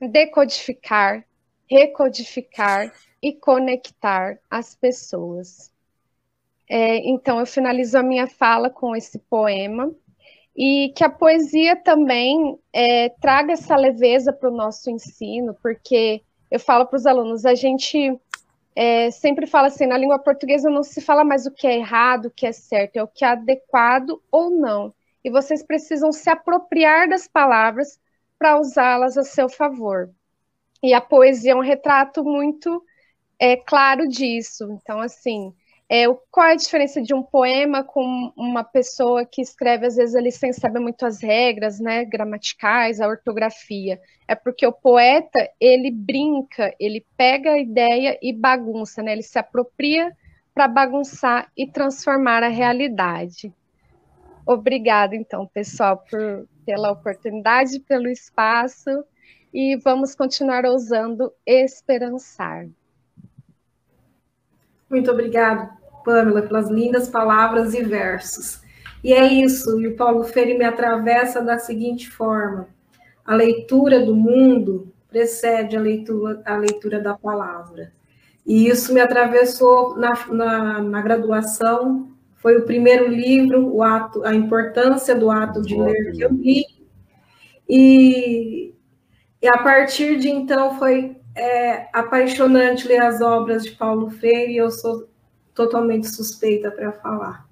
decodificar, 0.00 1.24
recodificar 1.68 2.92
e 3.22 3.32
conectar 3.32 4.38
as 4.50 4.74
pessoas. 4.74 5.70
É, 6.68 6.98
então, 7.08 7.38
eu 7.40 7.46
finalizo 7.46 7.98
a 7.98 8.02
minha 8.02 8.26
fala 8.26 8.70
com 8.70 8.94
esse 8.94 9.18
poema 9.18 9.92
e 10.56 10.92
que 10.96 11.04
a 11.04 11.10
poesia 11.10 11.76
também 11.76 12.58
é, 12.72 13.08
traga 13.20 13.52
essa 13.52 13.76
leveza 13.76 14.32
para 14.32 14.48
o 14.48 14.56
nosso 14.56 14.90
ensino, 14.90 15.54
porque 15.62 16.22
eu 16.50 16.58
falo 16.58 16.86
para 16.86 16.96
os 16.96 17.06
alunos, 17.06 17.44
a 17.44 17.54
gente 17.54 18.18
é, 18.74 19.10
sempre 19.10 19.46
fala 19.46 19.68
assim, 19.68 19.86
na 19.86 19.98
língua 19.98 20.18
portuguesa 20.18 20.70
não 20.70 20.82
se 20.82 21.00
fala 21.00 21.24
mais 21.24 21.46
o 21.46 21.50
que 21.50 21.66
é 21.66 21.76
errado, 21.76 22.26
o 22.26 22.30
que 22.30 22.46
é 22.46 22.52
certo, 22.52 22.96
é 22.96 23.02
o 23.02 23.08
que 23.08 23.24
é 23.24 23.28
adequado 23.28 24.20
ou 24.30 24.50
não. 24.50 24.94
E 25.24 25.30
vocês 25.30 25.62
precisam 25.62 26.12
se 26.12 26.30
apropriar 26.30 27.08
das 27.08 27.28
palavras 27.28 27.98
para 28.38 28.58
usá-las 28.58 29.16
a 29.18 29.22
seu 29.22 29.48
favor. 29.48 30.10
E 30.82 30.94
a 30.94 31.00
poesia 31.00 31.52
é 31.52 31.54
um 31.54 31.60
retrato 31.60 32.24
muito 32.24 32.82
é, 33.38 33.56
claro 33.56 34.08
disso. 34.08 34.70
Então, 34.72 35.00
assim, 35.00 35.52
é, 35.92 36.04
qual 36.30 36.46
é 36.46 36.52
a 36.52 36.56
diferença 36.56 37.02
de 37.02 37.12
um 37.12 37.22
poema 37.22 37.82
com 37.82 38.32
uma 38.36 38.62
pessoa 38.62 39.26
que 39.26 39.42
escreve, 39.42 39.86
às 39.86 39.96
vezes, 39.96 40.14
ele 40.14 40.30
sem 40.30 40.52
saber 40.52 40.78
muito 40.78 41.04
as 41.04 41.20
regras, 41.20 41.80
né, 41.80 42.04
gramaticais, 42.04 43.00
a 43.00 43.08
ortografia? 43.08 44.00
É 44.28 44.36
porque 44.36 44.64
o 44.64 44.72
poeta, 44.72 45.50
ele 45.60 45.90
brinca, 45.90 46.72
ele 46.78 47.04
pega 47.16 47.54
a 47.54 47.58
ideia 47.58 48.16
e 48.22 48.32
bagunça, 48.32 49.02
né? 49.02 49.12
Ele 49.12 49.22
se 49.22 49.38
apropria 49.38 50.16
para 50.54 50.68
bagunçar 50.68 51.50
e 51.56 51.66
transformar 51.66 52.44
a 52.44 52.48
realidade. 52.48 53.52
Obrigada, 54.52 55.14
então, 55.14 55.46
pessoal, 55.46 56.04
por, 56.10 56.44
pela 56.66 56.90
oportunidade, 56.90 57.78
pelo 57.78 58.08
espaço, 58.08 59.04
e 59.54 59.76
vamos 59.76 60.12
continuar 60.12 60.64
ousando 60.66 61.32
esperançar. 61.46 62.66
Muito 64.90 65.08
obrigada, 65.08 65.70
Pamela, 66.04 66.42
pelas 66.42 66.68
lindas 66.68 67.08
palavras 67.08 67.74
e 67.74 67.84
versos. 67.84 68.60
E 69.04 69.12
é 69.12 69.24
isso, 69.24 69.80
e 69.80 69.86
o 69.86 69.94
Paulo 69.94 70.24
Freire 70.24 70.58
me 70.58 70.64
atravessa 70.64 71.40
da 71.40 71.56
seguinte 71.56 72.10
forma: 72.10 72.66
a 73.24 73.36
leitura 73.36 74.04
do 74.04 74.16
mundo 74.16 74.92
precede 75.08 75.76
a 75.76 75.80
leitura, 75.80 76.42
a 76.44 76.56
leitura 76.56 76.98
da 76.98 77.16
palavra. 77.16 77.92
E 78.44 78.66
isso 78.66 78.92
me 78.92 79.00
atravessou 79.00 79.96
na, 79.96 80.12
na, 80.26 80.82
na 80.82 81.00
graduação. 81.00 82.09
Foi 82.40 82.56
o 82.56 82.64
primeiro 82.64 83.06
livro, 83.08 83.68
o 83.68 83.82
ato, 83.82 84.24
a 84.24 84.34
importância 84.34 85.14
do 85.14 85.30
ato 85.30 85.60
de 85.60 85.78
ler 85.78 86.12
que 86.12 86.22
eu 86.22 86.30
li. 86.30 86.64
E, 87.68 88.74
e 89.42 89.48
a 89.48 89.58
partir 89.58 90.18
de 90.18 90.28
então 90.30 90.78
foi 90.78 91.16
é, 91.36 91.88
apaixonante 91.92 92.88
ler 92.88 93.00
as 93.02 93.20
obras 93.20 93.64
de 93.64 93.72
Paulo 93.72 94.10
Freire. 94.10 94.54
E 94.54 94.56
eu 94.56 94.70
sou 94.70 95.06
totalmente 95.54 96.08
suspeita 96.08 96.70
para 96.70 96.92
falar. 96.92 97.46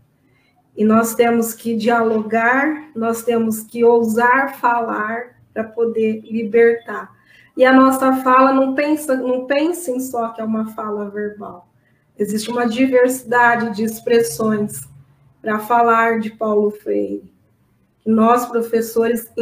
E 0.74 0.84
nós 0.84 1.14
temos 1.14 1.53
que 1.53 1.76
dialogar, 1.76 2.91
nós 2.95 3.22
temos 3.22 3.62
que 3.64 3.84
ousar 3.84 4.59
falar 4.59 5.36
para 5.53 5.64
poder 5.64 6.22
libertar. 6.22 7.12
E 7.55 7.64
a 7.64 7.72
nossa 7.72 8.16
fala 8.22 8.53
não 8.53 8.74
pensa, 8.74 9.16
não 9.16 9.45
pensem 9.45 10.01
só 10.01 10.28
que 10.28 10.41
é 10.41 10.45
uma 10.45 10.72
fala 10.72 11.11
verbal. 11.11 11.67
Existe 12.18 12.50
uma 12.50 12.66
diversidade 12.66 13.76
de 13.76 13.84
expressões 13.84 14.80
para 15.40 15.60
falar 15.60 16.18
de 16.18 16.30
Paulo 16.30 16.70
Freire. 16.70 17.32
Que 18.00 18.10
nós, 18.10 18.46
professores, 18.46 19.32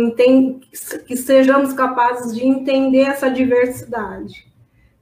que 1.06 1.16
sejamos 1.16 1.72
capazes 1.72 2.34
de 2.34 2.44
entender 2.46 3.00
essa 3.00 3.30
diversidade, 3.30 4.46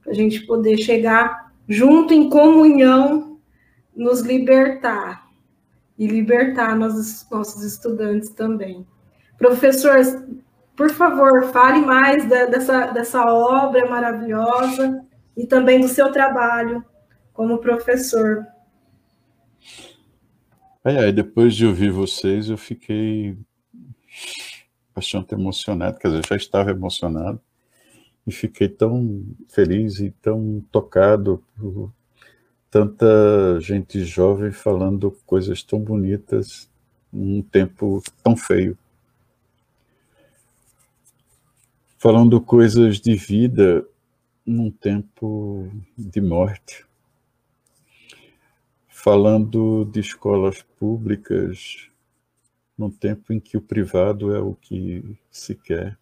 para 0.01 0.13
a 0.13 0.15
gente 0.15 0.45
poder 0.45 0.77
chegar 0.77 1.51
junto 1.67 2.13
em 2.13 2.29
comunhão 2.29 3.39
nos 3.93 4.21
libertar 4.21 5.25
e 5.97 6.07
libertar 6.07 6.75
nossos, 6.75 7.25
nossos 7.29 7.63
estudantes 7.63 8.29
também. 8.29 8.85
Professor, 9.37 9.97
por 10.75 10.91
favor, 10.91 11.45
fale 11.51 11.79
mais 11.85 12.27
da, 12.27 12.45
dessa, 12.45 12.87
dessa 12.87 13.25
obra 13.25 13.89
maravilhosa 13.89 15.05
e 15.35 15.45
também 15.45 15.81
do 15.81 15.87
seu 15.87 16.11
trabalho 16.11 16.83
como 17.35 17.59
professor. 17.59 18.47
É, 20.83 21.11
depois 21.11 21.53
de 21.53 21.65
ouvir 21.65 21.91
vocês, 21.91 22.49
eu 22.49 22.57
fiquei 22.57 23.37
bastante 24.95 25.33
emocionado, 25.33 25.99
quer 25.99 26.07
dizer, 26.07 26.25
já 26.25 26.35
estava 26.35 26.71
emocionado 26.71 27.41
e 28.25 28.31
fiquei 28.31 28.69
tão 28.69 29.25
feliz 29.49 29.99
e 29.99 30.09
tão 30.09 30.63
tocado 30.71 31.43
por, 31.55 31.91
tanta 32.71 33.59
gente 33.59 34.03
jovem 34.05 34.51
falando 34.51 35.11
coisas 35.25 35.61
tão 35.61 35.79
bonitas 35.79 36.69
num 37.11 37.41
tempo 37.41 38.01
tão 38.23 38.37
feio. 38.37 38.77
Falando 41.97 42.39
coisas 42.39 42.99
de 42.99 43.15
vida 43.15 43.85
num 44.45 44.69
tempo 44.71 45.67
de 45.97 46.21
morte. 46.21 46.85
Falando 49.05 49.85
de 49.85 49.99
escolas 49.99 50.63
públicas 50.79 51.91
num 52.75 52.89
tempo 52.89 53.31
em 53.31 53.39
que 53.39 53.55
o 53.55 53.61
privado 53.61 54.35
é 54.35 54.39
o 54.39 54.55
que 54.55 55.15
se 55.29 55.53
quer 55.53 55.95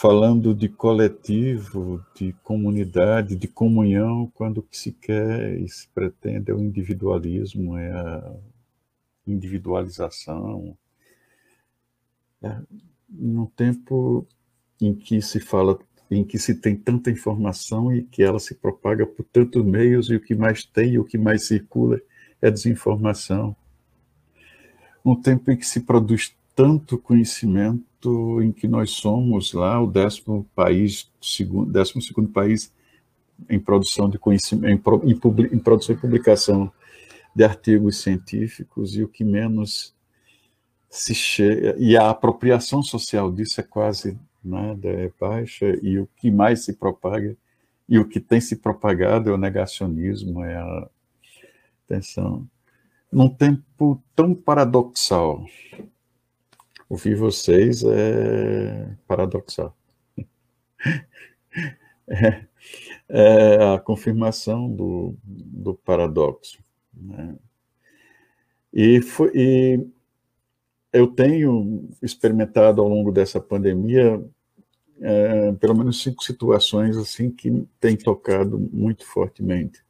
falando 0.00 0.54
de 0.54 0.66
coletivo, 0.66 2.02
de 2.14 2.32
comunidade, 2.42 3.36
de 3.36 3.46
comunhão, 3.46 4.32
quando 4.34 4.58
o 4.58 4.62
que 4.62 4.74
se 4.76 4.92
quer 4.92 5.58
e 5.60 5.68
se 5.68 5.86
pretende 5.88 6.50
é 6.50 6.54
o 6.54 6.58
individualismo, 6.58 7.76
é 7.76 7.92
a 7.92 8.34
individualização. 9.26 10.74
É, 12.42 12.62
num 13.08 13.44
tempo 13.44 14.26
em 14.80 14.94
que 14.94 15.20
se 15.20 15.38
fala, 15.38 15.78
em 16.10 16.24
que 16.24 16.38
se 16.38 16.54
tem 16.54 16.74
tanta 16.74 17.10
informação 17.10 17.94
e 17.94 18.02
que 18.02 18.22
ela 18.22 18.38
se 18.38 18.54
propaga 18.54 19.06
por 19.06 19.24
tantos 19.24 19.64
meios 19.64 20.10
e 20.10 20.16
o 20.16 20.20
que 20.20 20.34
mais 20.34 20.64
tem, 20.64 20.98
o 20.98 21.04
que 21.04 21.16
mais 21.16 21.44
circula 21.46 22.00
é 22.42 22.50
desinformação. 22.50 23.54
Um 25.04 25.14
tempo 25.14 25.50
em 25.50 25.56
que 25.56 25.66
se 25.66 25.80
produz 25.80 26.34
tanto 26.54 26.98
conhecimento, 26.98 28.42
em 28.42 28.50
que 28.50 28.66
nós 28.66 28.90
somos 28.90 29.52
lá 29.52 29.80
o 29.80 29.86
décimo 29.86 30.46
país, 30.54 31.10
segundo, 31.20 31.70
décimo 31.70 32.02
segundo 32.02 32.28
país 32.28 32.72
em 33.48 33.58
produção 33.58 34.10
de 34.10 34.18
conhecimento, 34.18 34.66
em, 34.66 35.12
em, 35.12 35.54
em 35.54 35.58
produção 35.58 35.94
e 35.94 35.98
publicação 35.98 36.72
de 37.34 37.44
artigos 37.44 37.98
científicos 38.02 38.96
e 38.96 39.02
o 39.02 39.08
que 39.08 39.24
menos 39.24 39.94
se 40.88 41.14
chega 41.14 41.76
e 41.78 41.96
a 41.96 42.10
apropriação 42.10 42.82
social 42.82 43.30
disso 43.30 43.60
é 43.60 43.62
quase 43.62 44.18
nada, 44.42 44.88
é 44.88 45.10
baixa 45.20 45.66
e 45.82 45.98
o 45.98 46.08
que 46.16 46.30
mais 46.30 46.64
se 46.64 46.74
propaga 46.74 47.36
e 47.88 47.98
o 47.98 48.08
que 48.08 48.20
tem 48.20 48.40
se 48.40 48.56
propagado 48.56 49.30
é 49.30 49.32
o 49.32 49.36
negacionismo, 49.36 50.44
é 50.44 50.56
a 50.56 50.88
atenção. 51.84 52.48
Num 53.10 53.28
tempo 53.28 54.00
tão 54.14 54.32
paradoxal, 54.32 55.44
ouvir 56.88 57.16
vocês 57.16 57.82
é 57.84 58.96
paradoxal. 59.06 59.76
É, 62.12 62.44
é 63.08 63.74
a 63.74 63.78
confirmação 63.78 64.68
do, 64.68 65.14
do 65.24 65.74
paradoxo. 65.74 66.58
Né? 66.92 67.36
E, 68.72 69.00
foi, 69.00 69.30
e 69.32 69.86
eu 70.92 71.06
tenho 71.06 71.88
experimentado 72.02 72.80
ao 72.82 72.88
longo 72.88 73.12
dessa 73.12 73.40
pandemia 73.40 74.22
é, 75.00 75.52
pelo 75.52 75.74
menos 75.74 76.02
cinco 76.02 76.22
situações 76.22 76.96
assim 76.96 77.30
que 77.30 77.66
têm 77.80 77.96
tocado 77.96 78.58
muito 78.72 79.06
fortemente. 79.06 79.82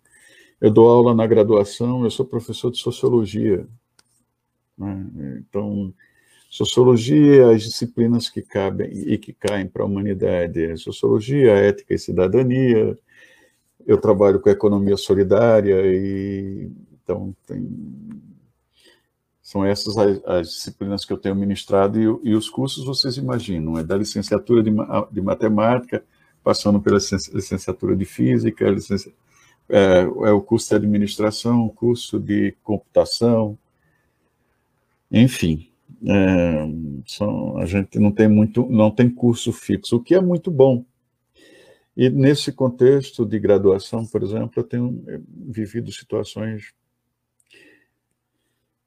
Eu 0.60 0.70
dou 0.70 0.88
aula 0.88 1.14
na 1.14 1.26
graduação, 1.26 2.04
eu 2.04 2.10
sou 2.10 2.24
professor 2.24 2.70
de 2.70 2.78
sociologia. 2.78 3.66
Né? 4.78 5.42
Então, 5.48 5.92
sociologia, 6.48 7.50
as 7.50 7.62
disciplinas 7.62 8.28
que 8.28 8.42
cabem 8.42 8.90
e 8.92 9.18
que 9.18 9.32
caem 9.32 9.66
para 9.66 9.82
a 9.82 9.86
humanidade, 9.86 10.76
sociologia, 10.76 11.52
ética 11.52 11.94
e 11.94 11.98
cidadania. 11.98 12.96
Eu 13.86 13.98
trabalho 13.98 14.38
com 14.38 14.50
economia 14.50 14.96
solidária 14.96 15.80
e 15.86 16.70
então 17.02 17.34
tem 17.46 17.66
são 19.50 19.66
essas 19.66 19.98
as, 19.98 20.24
as, 20.24 20.48
disciplinas 20.48 21.04
que 21.04 21.12
eu 21.12 21.18
tenho 21.18 21.34
ministrado 21.34 22.00
e, 22.00 22.30
e, 22.30 22.34
os 22.36 22.48
cursos 22.48 22.84
vocês 22.84 23.16
imaginam, 23.16 23.76
é 23.76 23.82
da 23.82 23.96
licenciatura 23.96 24.62
de, 24.62 24.70
de 25.10 25.20
matemática, 25.20 26.04
passando 26.40 26.80
pela 26.80 26.98
licenciatura 26.98 27.96
de 27.96 28.04
física, 28.04 28.64
é, 29.68 30.02
é, 30.02 30.30
o 30.30 30.40
curso 30.40 30.68
de 30.68 30.76
administração, 30.76 31.66
o 31.66 31.70
curso 31.70 32.20
de 32.20 32.54
computação, 32.62 33.58
enfim, 35.10 35.68
é, 36.06 36.68
são, 37.04 37.58
a 37.58 37.66
gente 37.66 37.98
não 37.98 38.12
tem 38.12 38.28
muito, 38.28 38.64
não 38.70 38.88
tem 38.88 39.10
curso 39.10 39.52
fixo, 39.52 39.96
o 39.96 40.00
que 40.00 40.14
é 40.14 40.20
muito 40.20 40.48
bom. 40.48 40.84
E 41.96 42.08
nesse 42.08 42.52
contexto 42.52 43.26
de 43.26 43.36
graduação, 43.40 44.06
por 44.06 44.22
exemplo, 44.22 44.52
eu 44.58 44.62
tenho 44.62 45.02
vivido 45.28 45.90
situações 45.90 46.72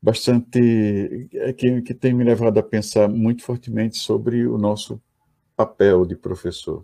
bastante 0.03 1.29
é, 1.31 1.53
que, 1.53 1.81
que 1.81 1.93
tem 1.93 2.13
me 2.13 2.25
levado 2.25 2.57
a 2.57 2.63
pensar 2.63 3.07
muito 3.07 3.41
fortemente 3.41 3.97
sobre 3.97 4.45
o 4.45 4.57
nosso 4.57 5.01
papel 5.55 6.05
de 6.05 6.13
professor. 6.13 6.83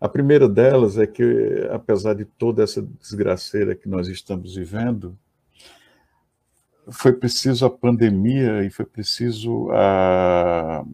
A 0.00 0.08
primeira 0.08 0.48
delas 0.48 0.98
é 0.98 1.06
que, 1.06 1.68
apesar 1.70 2.14
de 2.14 2.24
toda 2.24 2.64
essa 2.64 2.82
desgraceira 2.82 3.76
que 3.76 3.88
nós 3.88 4.08
estamos 4.08 4.56
vivendo, 4.56 5.16
foi 6.90 7.12
preciso 7.12 7.64
a 7.64 7.70
pandemia 7.70 8.64
e 8.64 8.70
foi 8.70 8.86
preciso 8.86 9.70
a, 9.70 10.84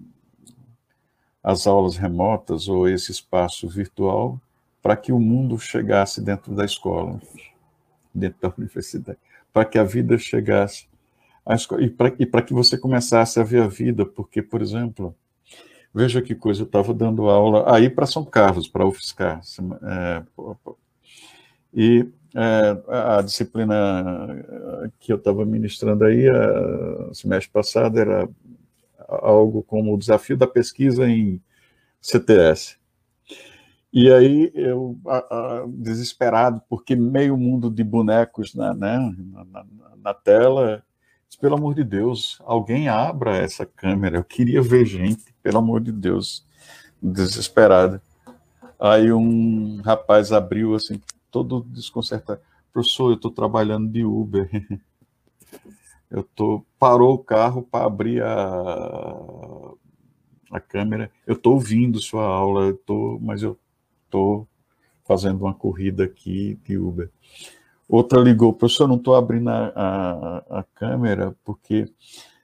as 1.42 1.66
aulas 1.66 1.96
remotas 1.96 2.68
ou 2.68 2.86
esse 2.86 3.10
espaço 3.10 3.66
virtual 3.66 4.38
para 4.82 4.94
que 4.94 5.12
o 5.12 5.18
mundo 5.18 5.58
chegasse 5.58 6.20
dentro 6.20 6.54
da 6.54 6.66
escola, 6.66 7.18
dentro 8.14 8.38
da 8.42 8.52
universidade, 8.58 9.18
para 9.50 9.64
que 9.64 9.78
a 9.78 9.84
vida 9.84 10.18
chegasse 10.18 10.86
e 11.78 12.26
para 12.26 12.42
que 12.42 12.52
você 12.52 12.76
começasse 12.76 13.38
a 13.38 13.44
ver 13.44 13.62
a 13.62 13.68
vida, 13.68 14.04
porque, 14.04 14.42
por 14.42 14.60
exemplo, 14.60 15.14
veja 15.94 16.20
que 16.20 16.34
coisa, 16.34 16.62
eu 16.62 16.66
estava 16.66 16.92
dando 16.92 17.28
aula 17.28 17.72
aí 17.72 17.88
para 17.88 18.04
São 18.04 18.24
Carlos, 18.24 18.66
para 18.66 18.86
UFSCar, 18.86 19.40
é, 19.82 20.22
e 21.72 22.08
é, 22.34 23.16
a 23.16 23.22
disciplina 23.22 24.44
que 24.98 25.12
eu 25.12 25.16
estava 25.16 25.44
ministrando 25.44 26.04
aí, 26.04 26.28
a, 26.28 27.14
semestre 27.14 27.50
passado, 27.52 27.98
era 27.98 28.28
algo 29.08 29.62
como 29.62 29.94
o 29.94 29.98
desafio 29.98 30.36
da 30.36 30.46
pesquisa 30.46 31.08
em 31.08 31.40
CTS. 32.00 32.76
E 33.92 34.12
aí 34.12 34.50
eu, 34.54 34.98
a, 35.06 35.16
a, 35.18 35.66
desesperado, 35.68 36.60
porque 36.68 36.96
meio 36.96 37.36
mundo 37.36 37.70
de 37.70 37.84
bonecos 37.84 38.54
na, 38.54 38.74
né, 38.74 39.14
na, 39.32 39.44
na, 39.44 39.66
na 39.96 40.14
tela, 40.14 40.82
pelo 41.40 41.56
amor 41.56 41.74
de 41.74 41.84
Deus, 41.84 42.38
alguém 42.44 42.88
abra 42.88 43.36
essa 43.36 43.66
câmera. 43.66 44.18
Eu 44.18 44.24
queria 44.24 44.62
ver 44.62 44.84
gente, 44.86 45.34
pelo 45.42 45.58
amor 45.58 45.80
de 45.80 45.92
Deus, 45.92 46.44
desesperado. 47.02 48.00
Aí 48.78 49.12
um 49.12 49.80
rapaz 49.82 50.32
abriu 50.32 50.74
assim, 50.74 51.00
todo 51.30 51.62
desconcertado. 51.62 52.40
Professor, 52.72 53.10
eu 53.10 53.16
estou 53.16 53.30
trabalhando 53.30 53.88
de 53.88 54.04
Uber. 54.04 54.48
Eu 56.08 56.22
tô 56.22 56.64
parou 56.78 57.14
o 57.14 57.18
carro 57.18 57.62
para 57.64 57.84
abrir 57.84 58.22
a, 58.22 58.36
a 60.52 60.60
câmera. 60.60 61.10
Eu 61.26 61.34
estou 61.34 61.54
ouvindo 61.54 62.00
sua 62.00 62.24
aula, 62.24 62.66
eu 62.66 62.76
tô, 62.76 63.18
mas 63.20 63.42
eu 63.42 63.58
estou 64.04 64.46
fazendo 65.04 65.40
uma 65.42 65.52
corrida 65.52 66.04
aqui 66.04 66.58
de 66.64 66.78
Uber. 66.78 67.10
Outra 67.88 68.20
ligou, 68.20 68.52
professor, 68.52 68.88
não 68.88 68.96
estou 68.96 69.14
abrindo 69.14 69.48
a, 69.48 69.68
a, 69.68 70.58
a, 70.58 70.64
câmera 70.74 71.36
porque 71.44 71.88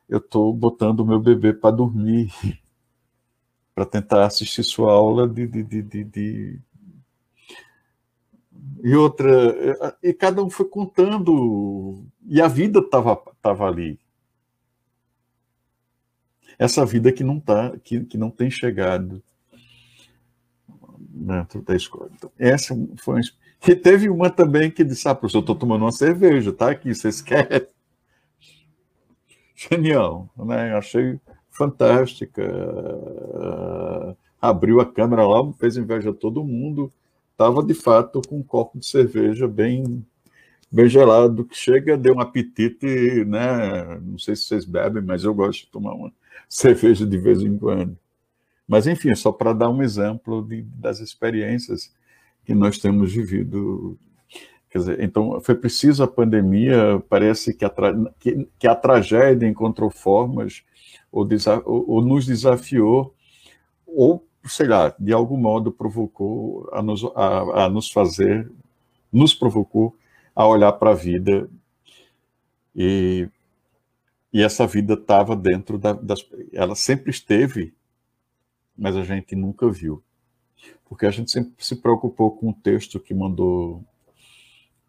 eu 0.09 0.19
estou 0.19 0.55
botando 0.55 1.01
o 1.01 1.07
meu 1.07 1.19
bebê 1.19 1.53
para 1.53 1.75
dormir, 1.75 2.33
para 3.75 3.85
tentar 3.85 4.25
assistir 4.25 4.63
sua 4.63 4.93
aula 4.93 5.29
de, 5.29 5.47
de, 5.47 5.83
de, 5.83 6.05
de. 6.05 6.61
E 8.85 8.95
outra, 8.95 9.31
e 10.03 10.13
cada 10.13 10.43
um 10.43 10.51
foi 10.51 10.67
contando, 10.67 12.05
e 12.25 12.41
a 12.41 12.47
vida 12.47 12.81
estava 12.81 13.17
tava 13.41 13.67
ali. 13.67 13.99
Essa 16.59 16.87
vida 16.87 17.13
que 17.13 17.25
não 17.25 17.41
tá, 17.41 17.77
que, 17.79 18.05
que 18.05 18.17
não 18.17 18.31
tem 18.31 18.51
chegado 18.51 19.23
dentro 21.09 21.63
da 21.63 21.75
escola. 21.75 22.11
Então, 22.15 22.31
essa 22.39 22.75
foi 22.99 23.15
uma 23.15 23.21
e 23.67 23.77
teve 23.77 24.09
uma 24.09 24.31
também 24.31 24.71
que 24.71 24.85
disse: 24.85 25.09
Ah, 25.09 25.15
professor, 25.15 25.39
eu 25.39 25.43
estou 25.43 25.55
tomando 25.57 25.83
uma 25.83 25.93
cerveja, 25.93 26.53
tá 26.53 26.71
aqui, 26.71 26.95
vocês 26.95 27.21
querem? 27.23 27.67
Genial, 29.55 30.29
né? 30.37 30.75
Achei 30.75 31.21
fantástica. 31.51 32.43
Abriu 34.41 34.81
a 34.81 34.87
câmera 34.87 35.27
lá, 35.27 35.53
fez 35.55 35.77
inveja 35.77 36.11
a 36.11 36.15
todo 36.15 36.45
mundo. 36.45 36.93
Estava, 37.31 37.63
de 37.63 37.75
fato, 37.75 38.21
com 38.29 38.39
um 38.39 38.43
copo 38.43 38.79
de 38.79 38.87
cerveja 38.87 39.47
bem, 39.47 40.05
bem 40.71 40.89
gelado, 40.89 41.45
que 41.45 41.57
chega, 41.57 41.97
deu 41.97 42.17
um 42.17 42.21
apetite, 42.21 43.25
né? 43.25 44.01
Não 44.01 44.19
sei 44.19 44.35
se 44.35 44.45
vocês 44.45 44.65
bebem, 44.65 45.03
mas 45.03 45.25
eu 45.25 45.33
gosto 45.35 45.61
de 45.61 45.67
tomar 45.69 45.95
uma 45.95 46.13
cerveja 46.49 47.07
de 47.07 47.19
vez 47.19 47.41
em 47.43 47.57
quando. 47.57 47.97
Mas, 48.67 48.87
enfim, 48.87 49.15
só 49.15 49.31
para 49.31 49.53
dar 49.53 49.71
um 49.71 49.83
exemplo 49.83 50.43
de, 50.43 50.63
das 50.63 51.01
experiências 51.01 51.93
que 52.45 52.55
nós 52.55 52.79
temos 52.79 53.13
vivido. 53.13 53.99
Quer 54.71 54.79
dizer, 54.79 55.03
então, 55.03 55.41
foi 55.41 55.55
preciso 55.55 56.03
a 56.03 56.09
pandemia, 56.09 57.03
parece 57.09 57.53
que 57.53 57.65
a, 57.65 57.73
que, 58.19 58.49
que 58.59 58.67
a 58.67 58.75
tragédia 58.75 59.47
encontrou 59.47 59.91
formas, 59.91 60.63
ou, 61.11 61.29
ou, 61.67 61.91
ou, 61.91 62.03
nos 62.03 62.25
desafiou, 62.25 63.15
ou, 63.87 64.27
sei 64.47 64.67
lá, 64.67 64.95
de 64.99 65.13
algum 65.13 65.37
modo 65.37 65.71
provocou 65.71 66.69
a 66.73 66.83
nos, 66.83 67.05
a, 67.15 67.65
a 67.65 67.69
nos 67.69 67.91
fazer, 67.91 68.51
nos 69.13 69.35
provocou 69.35 69.95
a 70.35 70.47
olhar 70.47 70.73
para 70.73 70.93
a 70.93 70.95
vida 70.95 71.51
e, 72.75 73.29
e 74.33 74.43
essa 74.43 74.67
vida 74.67 74.95
estava 74.95 75.37
dentro 75.37 75.77
da, 75.77 75.93
das. 75.93 76.27
Ela 76.51 76.75
sempre 76.75 77.11
esteve, 77.11 77.75
mas 78.77 78.97
a 78.97 79.05
gente 79.05 79.37
nunca 79.37 79.69
viu 79.71 80.03
porque 80.93 81.07
a 81.07 81.11
gente 81.11 81.31
sempre 81.31 81.55
se 81.57 81.75
preocupou 81.77 82.33
com 82.33 82.51
o 82.51 82.53
texto 82.53 83.01
que 83.01 83.15
mandou 83.15 83.83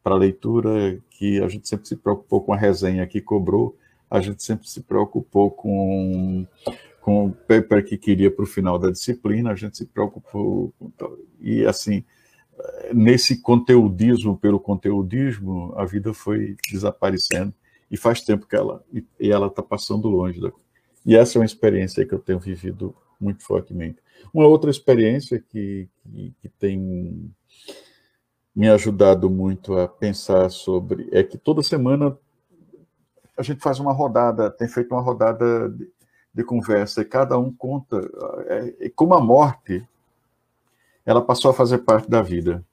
para 0.03 0.17
leitura, 0.17 0.99
que 1.09 1.41
a 1.41 1.47
gente 1.47 1.65
sempre 1.65 1.87
se 1.87 1.95
preocupou 1.95 2.41
com 2.41 2.51
a 2.51 2.57
resenha 2.57 3.07
que 3.07 3.21
cobrou, 3.21 3.77
a 4.11 4.19
gente 4.19 4.43
sempre 4.43 4.67
se 4.67 4.81
preocupou 4.81 5.49
com, 5.49 6.45
com 6.99 7.27
o 7.27 7.31
paper 7.31 7.85
que 7.85 7.97
queria 7.97 8.29
para 8.29 8.43
o 8.43 8.45
final 8.45 8.77
da 8.77 8.91
disciplina, 8.91 9.51
a 9.51 9.55
gente 9.55 9.77
se 9.77 9.85
preocupou. 9.85 10.73
E, 11.39 11.65
assim, 11.65 12.03
nesse 12.93 13.41
conteudismo 13.41 14.37
pelo 14.37 14.59
conteudismo, 14.59 15.73
a 15.77 15.85
vida 15.85 16.13
foi 16.13 16.57
desaparecendo. 16.69 17.53
E 17.89 17.95
faz 17.95 18.19
tempo 18.19 18.45
que 18.45 18.57
ela 18.57 18.83
e 19.17 19.31
ela 19.31 19.47
está 19.47 19.63
passando 19.63 20.09
longe. 20.09 20.41
Da, 20.41 20.51
e 21.05 21.15
essa 21.15 21.37
é 21.37 21.39
uma 21.39 21.45
experiência 21.45 22.05
que 22.05 22.13
eu 22.13 22.19
tenho 22.19 22.39
vivido 22.39 22.93
muito 23.21 23.41
fortemente. 23.45 24.02
Uma 24.33 24.45
outra 24.47 24.69
experiência 24.69 25.39
que, 25.39 25.89
que, 26.03 26.33
que 26.41 26.49
tem 26.49 27.33
me 28.55 28.69
ajudado 28.69 29.29
muito 29.29 29.77
a 29.77 29.87
pensar 29.87 30.49
sobre 30.49 31.09
é 31.11 31.23
que 31.23 31.37
toda 31.37 31.63
semana 31.63 32.15
a 33.35 33.41
gente 33.41 33.61
faz 33.61 33.79
uma 33.79 33.91
rodada, 33.91 34.51
tem 34.51 34.67
feito 34.67 34.93
uma 34.93 35.01
rodada 35.01 35.69
de, 35.69 35.89
de 36.33 36.43
conversa 36.43 37.01
e 37.01 37.05
cada 37.05 37.37
um 37.37 37.51
conta 37.51 37.99
é, 38.79 38.89
como 38.89 39.15
a 39.15 39.19
morte 39.19 39.85
ela 41.05 41.21
passou 41.21 41.51
a 41.51 41.53
fazer 41.53 41.79
parte 41.79 42.09
da 42.09 42.21
vida. 42.21 42.63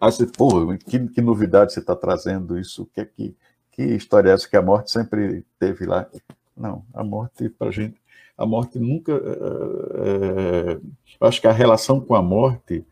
Aí 0.00 0.12
você, 0.12 0.26
pô, 0.26 0.76
que, 0.78 1.08
que 1.08 1.20
novidade 1.20 1.72
você 1.72 1.80
está 1.80 1.94
trazendo 1.96 2.58
isso? 2.58 2.86
Que, 2.94 3.04
que, 3.04 3.36
que 3.72 3.82
história 3.82 4.30
é 4.30 4.32
essa 4.32 4.48
que 4.48 4.56
a 4.56 4.62
morte 4.62 4.90
sempre 4.90 5.44
teve 5.58 5.86
lá? 5.86 6.08
Não, 6.56 6.84
a 6.94 7.02
morte 7.02 7.48
para 7.48 7.70
gente, 7.70 7.97
a 8.38 8.46
morte 8.46 8.78
nunca. 8.78 9.12
É, 9.12 10.80
acho 11.20 11.40
que 11.40 11.48
a 11.48 11.52
relação 11.52 12.00
com 12.00 12.14
a 12.14 12.22
morte 12.22 12.84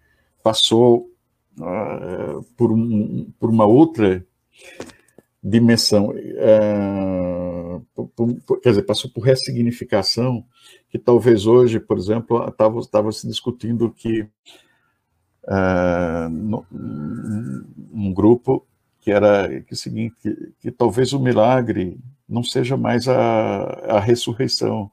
passou 0.43 1.09
é, 1.61 2.41
por, 2.57 2.73
um, 2.73 3.31
por 3.39 3.49
uma 3.49 3.65
outra 3.65 4.27
dimensão, 5.43 6.13
é, 6.17 7.81
por, 7.95 8.09
por, 8.45 8.61
quer 8.61 8.71
dizer, 8.71 8.83
passou 8.83 9.09
por 9.09 9.21
ressignificação, 9.21 10.45
que 10.91 10.99
talvez 10.99 11.47
hoje, 11.47 11.79
por 11.79 11.97
exemplo, 11.97 12.45
estava 12.49 13.13
se 13.13 13.29
discutindo 13.29 13.91
que 13.91 14.29
no, 16.29 16.67
um 17.93 18.13
grupo 18.13 18.67
que 19.01 19.13
era 19.13 19.49
que, 19.63 19.73
é 19.73 19.77
seguinte, 19.77 20.17
que, 20.21 20.53
que 20.61 20.71
talvez 20.73 21.13
o 21.13 21.21
milagre 21.21 21.97
não 22.29 22.43
seja 22.43 22.77
mais 22.77 23.07
a, 23.07 23.63
a 23.97 24.01
ressurreição. 24.01 24.91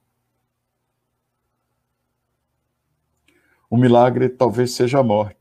O 3.73 3.75
milagre 3.75 4.29
talvez 4.29 4.73
seja 4.73 4.99
a 4.99 5.03
morte. 5.03 5.35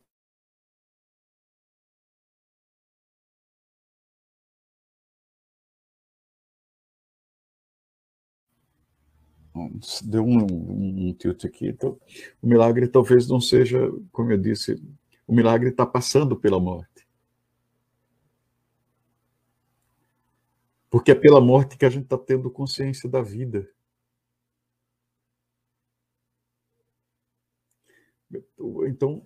Deu 10.03 10.25
um, 10.25 10.39
um, 10.51 11.09
um 11.09 11.13
tilt 11.13 11.45
aqui. 11.45 11.69
Então, 11.69 12.01
o 12.41 12.47
milagre 12.47 12.89
talvez 12.89 13.29
não 13.29 13.39
seja, 13.39 13.79
como 14.11 14.33
eu 14.33 14.39
disse, 14.39 14.83
o 15.27 15.35
milagre 15.35 15.69
está 15.69 15.85
passando 15.85 16.35
pela 16.35 16.59
morte. 16.59 17.07
Porque 20.89 21.11
é 21.11 21.15
pela 21.15 21.39
morte 21.39 21.77
que 21.77 21.85
a 21.85 21.91
gente 21.91 22.05
está 22.05 22.17
tendo 22.17 22.51
consciência 22.51 23.11
da 23.11 23.21
vida. 23.21 23.69
Então, 28.93 29.23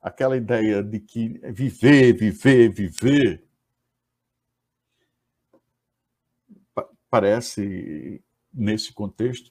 aquela 0.00 0.36
ideia 0.36 0.80
de 0.80 1.00
que 1.00 1.40
viver, 1.52 2.12
viver, 2.12 2.68
viver, 2.70 3.44
parece, 7.10 8.22
nesse 8.54 8.92
contexto, 8.92 9.50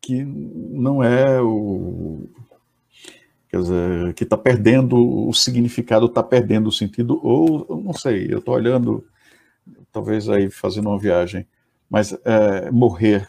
que 0.00 0.24
não 0.24 1.02
é 1.02 1.42
o. 1.42 2.26
Quer 3.50 3.60
dizer, 3.60 4.14
que 4.14 4.24
está 4.24 4.36
perdendo 4.36 4.96
o 5.28 5.32
significado, 5.34 6.06
está 6.06 6.22
perdendo 6.22 6.68
o 6.68 6.72
sentido, 6.72 7.20
ou 7.22 7.82
não 7.82 7.92
sei, 7.92 8.32
eu 8.32 8.38
estou 8.38 8.54
olhando 8.54 9.06
talvez 9.92 10.28
aí 10.28 10.50
fazendo 10.50 10.88
uma 10.88 10.98
viagem, 10.98 11.46
mas 11.88 12.12
é, 12.24 12.70
morrer, 12.70 13.28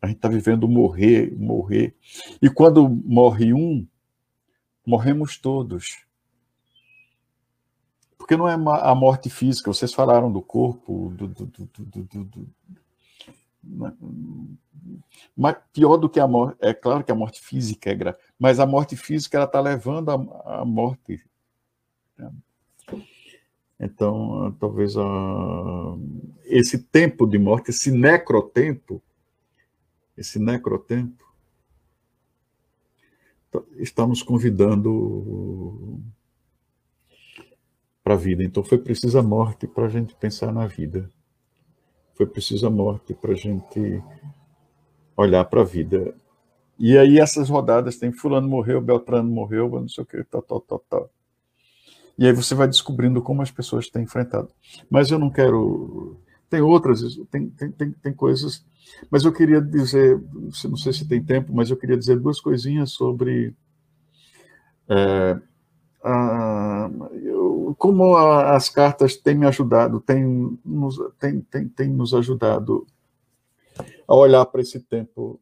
a 0.00 0.06
gente 0.06 0.16
está 0.16 0.28
vivendo 0.28 0.66
morrer, 0.66 1.32
morrer. 1.36 1.94
E 2.42 2.48
quando 2.50 2.88
morre 2.88 3.52
um, 3.52 3.86
morremos 4.86 5.36
todos. 5.36 6.04
Porque 8.18 8.36
não 8.36 8.48
é 8.48 8.54
a 8.54 8.94
morte 8.94 9.28
física, 9.28 9.72
vocês 9.72 9.92
falaram 9.92 10.32
do 10.32 10.40
corpo, 10.40 11.12
do, 11.14 11.28
do, 11.28 11.46
do, 11.46 12.24
do 12.24 12.48
mas 15.36 15.56
pior 15.72 15.96
do 15.96 16.08
que 16.08 16.20
a 16.20 16.28
morte, 16.28 16.58
é 16.60 16.74
claro 16.74 17.02
que 17.02 17.10
a 17.10 17.14
morte 17.14 17.40
física 17.40 17.90
é 17.90 17.94
grave, 17.94 18.18
mas 18.38 18.60
a 18.60 18.66
morte 18.66 18.96
física 18.96 19.36
ela 19.36 19.46
está 19.46 19.60
levando 19.60 20.10
a 20.10 20.64
morte. 20.64 21.24
Né? 22.16 22.30
Então, 23.80 24.54
talvez 24.60 24.96
a, 24.96 25.02
esse 26.44 26.78
tempo 26.78 27.26
de 27.26 27.38
morte, 27.38 27.70
esse 27.70 27.90
necrotempo, 27.90 29.02
esse 30.16 30.38
necrotempo, 30.38 31.23
está 33.76 34.06
nos 34.06 34.22
convidando 34.22 36.00
para 38.02 38.14
a 38.14 38.18
vida. 38.18 38.42
Então, 38.42 38.62
foi 38.62 38.78
preciso 38.78 39.18
a 39.18 39.22
morte 39.22 39.66
para 39.66 39.86
a 39.86 39.88
gente 39.88 40.14
pensar 40.14 40.52
na 40.52 40.66
vida. 40.66 41.10
Foi 42.14 42.26
preciso 42.26 42.66
a 42.66 42.70
morte 42.70 43.14
para 43.14 43.32
a 43.32 43.36
gente 43.36 44.02
olhar 45.16 45.44
para 45.44 45.62
a 45.62 45.64
vida. 45.64 46.14
E 46.78 46.96
aí, 46.98 47.18
essas 47.18 47.48
rodadas 47.48 47.96
tem 47.96 48.12
Fulano 48.12 48.48
morreu, 48.48 48.80
Beltrano 48.80 49.30
morreu, 49.30 49.70
não 49.70 49.88
sei 49.88 50.04
o 50.04 50.06
que, 50.06 50.22
tal, 50.24 50.42
tal, 50.42 50.60
tal, 50.60 50.78
tal. 50.88 51.10
E 52.16 52.26
aí 52.26 52.32
você 52.32 52.54
vai 52.54 52.68
descobrindo 52.68 53.20
como 53.20 53.42
as 53.42 53.50
pessoas 53.50 53.88
têm 53.88 54.04
enfrentado. 54.04 54.48
Mas 54.88 55.10
eu 55.10 55.18
não 55.18 55.30
quero. 55.30 56.16
Tem 56.48 56.60
outras, 56.60 57.00
tem, 57.30 57.48
tem, 57.50 57.70
tem, 57.70 57.90
tem 57.92 58.12
coisas. 58.12 58.64
Mas 59.10 59.24
eu 59.24 59.32
queria 59.32 59.60
dizer, 59.60 60.20
não 60.68 60.76
sei 60.76 60.92
se 60.92 61.08
tem 61.08 61.22
tempo, 61.22 61.52
mas 61.54 61.70
eu 61.70 61.76
queria 61.76 61.96
dizer 61.96 62.18
duas 62.18 62.40
coisinhas 62.40 62.92
sobre. 62.92 63.54
É, 64.88 65.40
a, 66.02 66.90
eu, 67.12 67.74
como 67.78 68.14
a, 68.16 68.54
as 68.54 68.68
cartas 68.68 69.16
têm 69.16 69.34
me 69.34 69.46
ajudado, 69.46 70.00
têm 70.00 70.58
nos, 70.64 70.98
têm, 71.18 71.40
têm, 71.40 71.68
têm 71.68 71.88
nos 71.88 72.12
ajudado 72.12 72.86
a 74.06 74.14
olhar 74.14 74.44
para 74.46 74.60
esse 74.60 74.78
tempo 74.80 75.40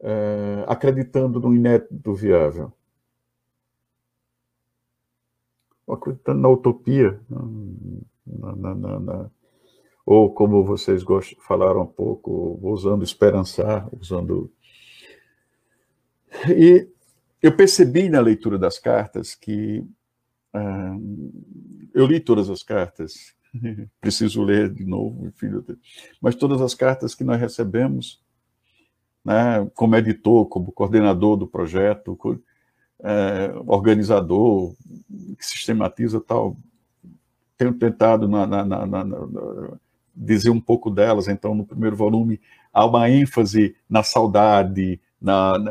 é, 0.00 0.64
acreditando 0.66 1.38
no 1.38 1.54
inédito 1.54 2.12
viável 2.14 2.72
acreditando 5.88 6.40
na 6.40 6.48
utopia, 6.48 7.20
na, 8.26 8.74
na, 8.74 9.00
na, 9.00 9.30
ou 10.04 10.32
como 10.32 10.64
vocês 10.64 11.02
gostam, 11.02 11.38
falaram 11.42 11.82
um 11.82 11.86
pouco, 11.86 12.58
usando 12.62 13.04
esperançar, 13.04 13.88
usando. 13.94 14.52
E 16.48 16.88
eu 17.40 17.54
percebi 17.54 18.08
na 18.08 18.20
leitura 18.20 18.58
das 18.58 18.78
cartas 18.78 19.34
que 19.34 19.84
ah, 20.52 20.96
eu 21.94 22.06
li 22.06 22.20
todas 22.20 22.50
as 22.50 22.62
cartas, 22.62 23.34
preciso 24.00 24.42
ler 24.42 24.72
de 24.72 24.84
novo, 24.84 25.26
enfim, 25.26 25.48
mas 26.20 26.34
todas 26.34 26.60
as 26.60 26.74
cartas 26.74 27.14
que 27.14 27.24
nós 27.24 27.40
recebemos, 27.40 28.22
né, 29.24 29.68
como 29.74 29.96
editor, 29.96 30.46
como 30.46 30.72
coordenador 30.72 31.36
do 31.36 31.46
projeto, 31.46 32.18
é, 33.02 33.52
organizador, 33.66 34.74
que 35.38 35.44
sistematiza 35.44 36.20
tal. 36.20 36.56
Tenho 37.62 37.74
tentado 37.74 38.26
na, 38.26 38.44
na, 38.44 38.64
na, 38.64 39.04
dizer 40.12 40.50
um 40.50 40.60
pouco 40.60 40.90
delas, 40.90 41.28
então, 41.28 41.54
no 41.54 41.64
primeiro 41.64 41.94
volume, 41.94 42.40
há 42.72 42.84
uma 42.84 43.08
ênfase 43.08 43.76
na 43.88 44.02
saudade, 44.02 45.00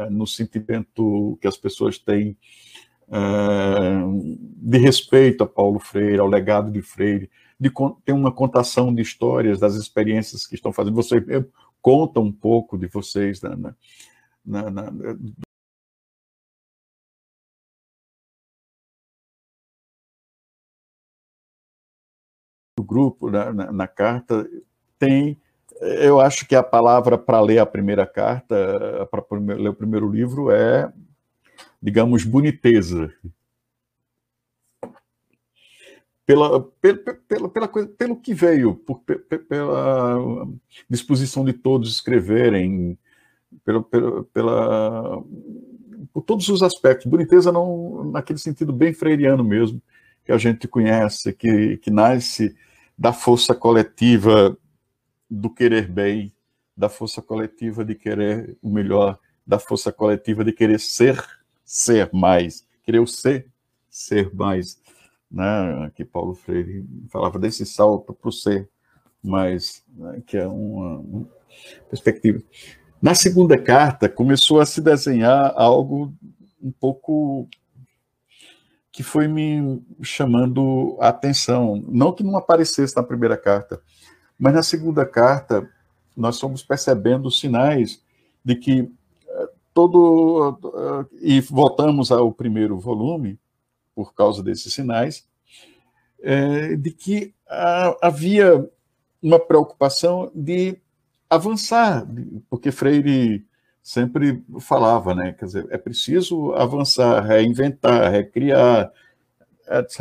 no 0.10 0.26
sentimento 0.26 1.38
que 1.42 1.48
as 1.50 1.58
pessoas 1.58 1.98
têm 1.98 2.38
é, 3.10 3.20
de 4.56 4.78
respeito 4.78 5.44
a 5.44 5.48
Paulo 5.48 5.80
Freire, 5.80 6.20
ao 6.20 6.28
legado 6.28 6.72
de 6.72 6.82
Freire, 6.82 7.30
de 7.60 7.70
ter 8.06 8.14
uma 8.14 8.32
contação 8.32 8.96
de 8.96 9.02
histórias 9.02 9.60
das 9.60 9.76
experiências 9.76 10.48
que 10.48 10.56
estão 10.56 10.72
fazendo. 10.72 10.96
Você 10.96 11.22
conta 11.82 12.22
um 12.22 12.32
pouco 12.32 12.78
de 12.78 12.88
vocês 12.88 13.42
na, 13.42 13.58
na, 14.46 14.72
na, 14.72 14.94
grupo 22.92 23.30
na, 23.30 23.54
na, 23.54 23.72
na 23.72 23.88
carta 23.88 24.46
tem, 25.00 25.40
eu 25.80 26.20
acho 26.20 26.46
que 26.46 26.56
a 26.56 26.62
palavra 26.62 27.18
para 27.18 27.40
ler 27.40 27.60
a 27.60 27.66
primeira 27.66 28.06
carta, 28.06 29.08
para 29.10 29.24
ler 29.56 29.70
o 29.70 29.74
primeiro 29.74 30.10
livro 30.10 30.52
é, 30.52 30.92
digamos, 31.82 32.26
boniteza. 32.26 33.12
pela, 36.32 36.62
pela, 36.82 36.98
pela, 37.28 37.50
pela 37.50 37.68
coisa, 37.68 37.90
pelo 37.90 38.16
que 38.16 38.34
veio, 38.34 38.76
por, 38.76 39.00
pela 39.50 40.48
disposição 40.90 41.44
de 41.44 41.52
todos 41.52 41.92
escreverem, 41.92 42.98
pela, 43.66 43.84
pela, 43.84 44.24
pela, 44.26 45.24
por 46.14 46.22
todos 46.22 46.48
os 46.48 46.64
aspectos. 46.64 47.06
Boniteza 47.08 47.52
não 47.52 48.12
naquele 48.12 48.40
sentido 48.40 48.72
bem 48.72 48.94
freiriano 48.94 49.44
mesmo, 49.44 49.82
que 50.24 50.32
a 50.32 50.38
gente 50.38 50.68
conhece, 50.68 51.34
que, 51.34 51.78
que 51.78 51.92
nasce 51.92 52.56
da 53.02 53.12
força 53.12 53.56
coletiva 53.56 54.56
do 55.28 55.50
querer 55.50 55.88
bem, 55.88 56.32
da 56.78 56.88
força 56.88 57.20
coletiva 57.20 57.84
de 57.84 57.96
querer 57.96 58.56
o 58.62 58.70
melhor, 58.70 59.18
da 59.46 59.58
força 59.58 59.92
coletiva 59.92 60.46
de 60.46 60.54
querer 60.54 60.80
ser, 60.80 61.20
ser 61.66 62.12
mais, 62.14 62.64
querer 62.84 63.00
o 63.00 63.08
ser, 63.08 63.48
ser 63.90 64.32
mais 64.36 64.80
né, 65.32 65.92
que 65.96 66.06
Paulo 66.06 66.36
Freire 66.36 66.86
falava 67.10 67.40
desse 67.40 67.66
salto 67.66 68.14
para 68.14 68.30
o 68.30 68.32
ser, 68.32 68.70
mas 69.24 69.84
né, 69.96 70.22
que 70.28 70.38
é 70.38 70.46
uma, 70.46 71.00
uma, 71.00 71.28
perspectiva. 71.90 72.40
Na 73.02 73.16
segunda 73.16 73.58
carta 73.58 74.08
começou 74.08 74.62
a 74.62 74.66
se 74.68 74.80
desenhar 74.80 75.52
algo 75.56 76.14
um 76.62 76.72
pouco 76.72 77.50
que 78.92 79.04
foi 79.04 79.28
me 79.28 79.82
chamando 80.02 80.98
a 81.00 81.08
atenção, 81.08 81.84
não 81.88 82.12
que 82.12 82.24
não 82.24 82.38
aparecesse 82.38 82.96
na 82.96 83.04
primeira 83.04 83.38
carta, 83.38 83.82
mas 84.38 84.54
na 84.54 84.64
segunda 84.64 85.06
carta 85.06 85.70
nós 86.16 86.40
fomos 86.40 86.62
percebendo 86.64 87.32
sinais 87.32 88.02
de 88.44 88.56
que 88.56 88.92
eh, 89.28 89.50
todo 89.74 90.60
eh, 90.76 91.18
e 91.22 91.42
voltamos 91.42 92.12
ao 92.12 92.34
primeiro 92.34 92.78
volume 92.78 93.40
por 93.96 94.14
causa 94.14 94.44
desses 94.44 94.74
sinais, 94.74 95.26
é, 96.22 96.76
de 96.76 96.92
que 96.92 97.34
havia 98.02 98.70
uma 99.22 99.40
preocupação 99.40 100.32
de 100.34 100.78
avançar, 101.30 102.06
porque 102.50 102.72
Freire 102.72 103.46
sempre 103.82 104.44
falava, 104.60 105.16
né? 105.16 105.34
Quer 105.34 105.46
dizer, 105.46 105.68
é 105.72 105.78
preciso 105.78 106.54
avançar, 106.54 107.22
reinventar, 107.24 108.12
recriar, 108.12 108.92
etc. 109.70 110.00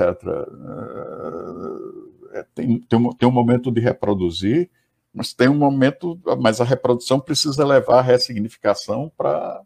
É, 2.33 2.47
tem, 2.55 2.81
tem, 2.81 2.99
um, 2.99 3.13
tem 3.13 3.29
um 3.29 3.33
momento 3.33 3.71
de 3.71 3.81
reproduzir, 3.81 4.71
mas 5.13 5.33
tem 5.33 5.49
um 5.49 5.57
momento, 5.57 6.21
mas 6.41 6.61
a 6.61 6.65
reprodução 6.65 7.19
precisa 7.19 7.65
levar 7.65 7.99
a 7.99 8.03
ressignificação 8.03 9.11
para 9.17 9.63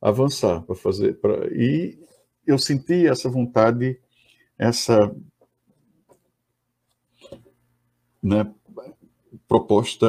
avançar, 0.00 0.62
para 0.62 0.74
fazer, 0.74 1.18
pra, 1.20 1.46
e 1.48 1.98
eu 2.46 2.58
senti 2.58 3.06
essa 3.06 3.28
vontade, 3.28 3.98
essa 4.56 5.14
né, 8.22 8.52
proposta, 9.50 10.06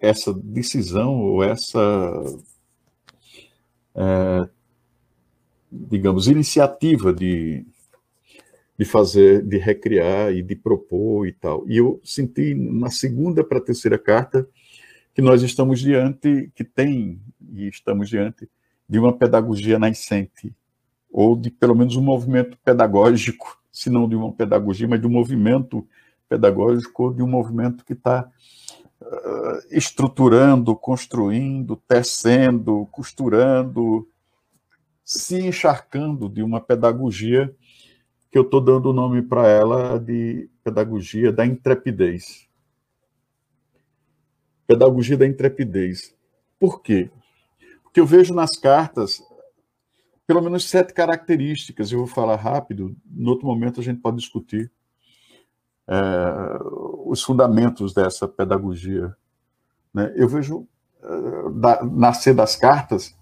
essa 0.00 0.32
decisão 0.32 1.20
ou 1.20 1.44
essa, 1.44 2.24
é, 3.94 4.48
digamos, 5.70 6.26
iniciativa 6.26 7.12
de, 7.12 7.66
de 8.78 8.84
fazer, 8.86 9.42
de 9.42 9.58
recriar 9.58 10.32
e 10.32 10.42
de 10.42 10.56
propor 10.56 11.28
e 11.28 11.32
tal. 11.32 11.68
E 11.68 11.76
eu 11.76 12.00
senti 12.02 12.54
na 12.54 12.90
segunda 12.90 13.44
para 13.44 13.58
a 13.58 13.60
terceira 13.60 13.98
carta 13.98 14.48
que 15.14 15.20
nós 15.20 15.42
estamos 15.42 15.80
diante, 15.80 16.50
que 16.54 16.64
tem, 16.64 17.20
e 17.52 17.68
estamos 17.68 18.08
diante, 18.08 18.48
de 18.88 18.98
uma 18.98 19.12
pedagogia 19.12 19.78
nascente, 19.78 20.50
ou 21.12 21.36
de 21.36 21.50
pelo 21.50 21.74
menos 21.74 21.94
um 21.94 22.02
movimento 22.02 22.56
pedagógico, 22.64 23.60
se 23.70 23.90
não 23.90 24.08
de 24.08 24.16
uma 24.16 24.32
pedagogia, 24.32 24.88
mas 24.88 24.98
de 24.98 25.06
um 25.06 25.10
movimento 25.10 25.76
pedagógico, 25.76 26.03
ou 26.30 27.12
de 27.12 27.22
um 27.22 27.28
movimento 27.28 27.84
que 27.84 27.92
está 27.92 28.30
uh, 29.00 29.58
estruturando, 29.70 30.74
construindo, 30.74 31.76
tecendo, 31.88 32.86
costurando, 32.90 34.08
se 35.04 35.40
encharcando 35.40 36.28
de 36.28 36.42
uma 36.42 36.60
pedagogia 36.60 37.54
que 38.30 38.38
eu 38.38 38.42
estou 38.42 38.60
dando 38.60 38.90
o 38.90 38.92
nome 38.92 39.22
para 39.22 39.46
ela 39.48 39.98
de 39.98 40.48
pedagogia 40.62 41.30
da 41.30 41.46
intrepidez. 41.46 42.48
Pedagogia 44.66 45.16
da 45.16 45.26
intrepidez. 45.26 46.14
Por 46.58 46.82
quê? 46.82 47.10
Porque 47.82 48.00
eu 48.00 48.06
vejo 48.06 48.34
nas 48.34 48.58
cartas 48.58 49.22
pelo 50.26 50.40
menos 50.40 50.68
sete 50.68 50.92
características, 50.92 51.92
eu 51.92 51.98
vou 51.98 52.06
falar 52.06 52.36
rápido, 52.36 52.96
no 53.06 53.30
outro 53.30 53.46
momento 53.46 53.80
a 53.80 53.84
gente 53.84 54.00
pode 54.00 54.16
discutir 54.16 54.70
é, 55.88 56.58
os 57.04 57.22
fundamentos 57.22 57.92
dessa 57.92 58.26
pedagogia. 58.26 59.14
Né? 59.92 60.12
Eu 60.16 60.28
vejo 60.28 60.66
é, 61.02 61.50
da, 61.52 61.84
nascer 61.84 62.34
das 62.34 62.56
cartas, 62.56 63.16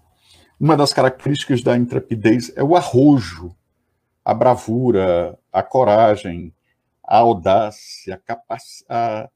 uma 0.59 0.77
das 0.77 0.93
características 0.93 1.61
da 1.61 1.77
intrepidez 1.77 2.51
é 2.55 2.63
o 2.63 2.75
arrojo, 2.75 3.55
a 4.23 4.33
bravura, 4.33 5.37
a 5.51 5.61
coragem, 5.61 6.53
a 7.03 7.17
audácia, 7.17 8.15
a, 8.15 8.17
capac, 8.17 8.63
a, 8.87 9.29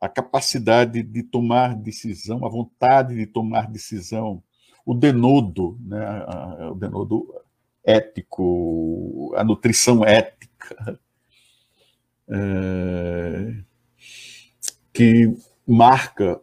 a 0.00 0.08
capacidade 0.08 1.02
de 1.02 1.22
tomar 1.22 1.74
decisão, 1.74 2.44
a 2.44 2.48
vontade 2.50 3.14
de 3.14 3.26
tomar 3.26 3.70
decisão, 3.70 4.42
o 4.84 4.92
denodo, 4.92 5.78
né, 5.80 6.26
o 6.70 6.74
denodo 6.74 7.32
ético, 7.84 9.32
a 9.36 9.44
nutrição 9.44 10.04
ética, 10.04 11.00
é, 12.32 13.54
que 14.92 15.34
marca 15.66 16.40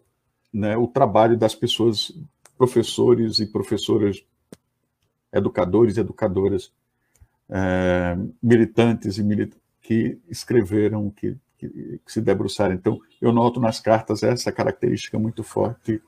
né, 0.53 0.77
o 0.77 0.87
trabalho 0.87 1.35
das 1.35 1.55
pessoas, 1.55 2.11
professores 2.57 3.39
e 3.39 3.47
professoras, 3.47 4.23
educadores 5.33 5.97
e 5.97 5.99
educadoras, 5.99 6.71
é, 7.49 8.15
militantes 8.41 9.17
e 9.17 9.23
militantes 9.23 9.59
que 9.81 10.19
escreveram, 10.29 11.09
que, 11.09 11.35
que, 11.57 11.67
que 12.05 12.11
se 12.11 12.21
debruçaram. 12.21 12.75
Então, 12.75 12.99
eu 13.19 13.31
noto 13.31 13.59
nas 13.59 13.79
cartas 13.79 14.21
essa 14.21 14.51
característica 14.51 15.17
muito 15.17 15.43
forte 15.43 16.01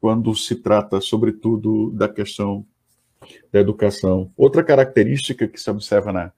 quando 0.00 0.34
se 0.34 0.56
trata, 0.56 1.00
sobretudo, 1.00 1.90
da 1.90 2.08
questão 2.08 2.64
da 3.52 3.60
educação. 3.60 4.32
Outra 4.36 4.62
característica 4.62 5.48
que 5.48 5.60
se 5.60 5.70
observa 5.70 6.12
na, 6.12 6.32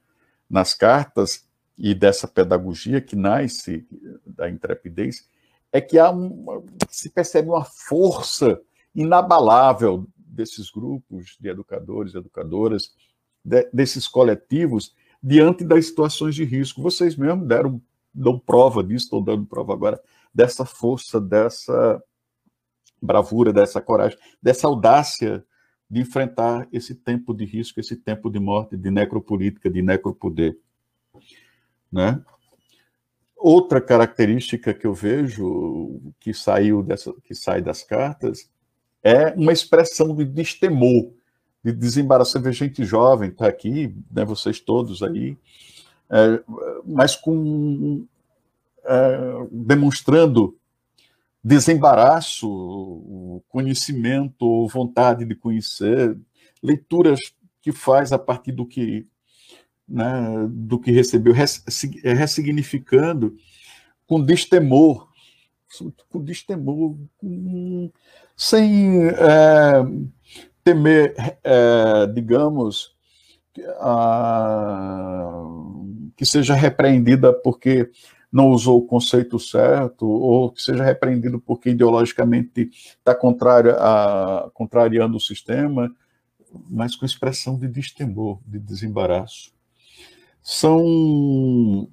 nas 0.49 0.73
cartas 0.73 1.48
e 1.79 1.95
dessa 1.95 2.27
pedagogia 2.27 2.99
que 2.99 3.15
nasce 3.15 3.87
da 4.27 4.49
intrepidez 4.49 5.25
é 5.71 5.79
que 5.79 5.97
há 5.97 6.11
se 6.89 7.09
percebe 7.09 7.47
uma 7.47 7.63
força 7.63 8.59
inabalável 8.93 10.05
desses 10.17 10.69
grupos 10.69 11.37
de 11.39 11.47
educadores 11.47 12.15
educadoras, 12.15 12.93
de, 13.43 13.69
desses 13.71 14.09
coletivos, 14.09 14.93
diante 15.23 15.63
das 15.63 15.85
situações 15.85 16.35
de 16.35 16.43
risco. 16.43 16.81
Vocês 16.81 17.15
mesmos 17.15 17.47
deram 17.47 17.81
dão 18.13 18.37
prova 18.37 18.83
disso, 18.83 19.05
estou 19.05 19.23
dando 19.23 19.45
prova 19.45 19.71
agora, 19.71 20.01
dessa 20.33 20.65
força, 20.65 21.21
dessa 21.21 22.03
bravura, 23.01 23.53
dessa 23.53 23.79
coragem, 23.79 24.17
dessa 24.41 24.67
audácia 24.67 25.45
de 25.89 26.01
enfrentar 26.01 26.67
esse 26.73 26.93
tempo 26.93 27.33
de 27.33 27.45
risco, 27.45 27.79
esse 27.79 27.95
tempo 27.95 28.29
de 28.29 28.39
morte, 28.39 28.75
de 28.75 28.91
necropolítica, 28.91 29.69
de 29.69 29.81
necropoder. 29.81 30.57
Né? 31.91 32.21
Outra 33.35 33.79
característica 33.79 34.73
que 34.73 34.85
eu 34.85 34.93
vejo 34.93 36.01
que 36.19 36.33
saiu 36.33 36.83
dessa, 36.83 37.13
que 37.23 37.33
sai 37.33 37.61
das 37.61 37.83
cartas 37.83 38.49
é 39.01 39.33
uma 39.33 39.53
expressão 39.53 40.15
de 40.15 40.25
destemor, 40.25 41.11
de 41.63 41.71
desembaraço. 41.71 42.33
Você 42.33 42.39
vê 42.39 42.51
gente 42.51 42.83
jovem, 42.83 43.29
está 43.29 43.47
aqui, 43.47 43.95
né, 44.11 44.25
vocês 44.25 44.59
todos 44.59 45.01
aí, 45.01 45.37
é, 46.09 46.43
mas 46.85 47.15
com 47.15 48.05
é, 48.83 49.47
demonstrando 49.51 50.57
desembaraço, 51.43 53.41
conhecimento, 53.47 54.67
vontade 54.67 55.23
de 55.23 55.35
conhecer, 55.35 56.17
leituras 56.61 57.19
que 57.61 57.71
faz 57.71 58.11
a 58.11 58.19
partir 58.19 58.51
do 58.51 58.65
que 58.65 59.07
né, 59.89 60.47
do 60.49 60.79
que 60.79 60.91
recebeu, 60.91 61.33
é, 61.33 62.13
ressignificando 62.13 63.35
com 64.05 64.23
destemor, 64.23 65.07
com 66.09 66.23
destemor, 66.23 66.95
sem 68.35 69.07
é, 69.07 69.83
temer, 70.63 71.15
é, 71.43 72.07
digamos, 72.07 72.95
a, 73.79 75.43
que 76.15 76.25
seja 76.25 76.53
repreendida 76.53 77.33
porque 77.33 77.89
não 78.31 78.49
usou 78.49 78.77
o 78.79 78.85
conceito 78.85 79.39
certo, 79.39 80.07
ou 80.07 80.51
que 80.51 80.61
seja 80.61 80.83
repreendido 80.83 81.39
porque 81.39 81.71
ideologicamente 81.71 82.69
está 82.71 83.15
contrariando 84.53 85.17
o 85.17 85.19
sistema, 85.19 85.91
mas 86.69 86.95
com 86.95 87.05
expressão 87.05 87.57
de 87.57 87.67
destemor, 87.67 88.39
de 88.45 88.59
desembaraço. 88.59 89.51
São 90.41 91.89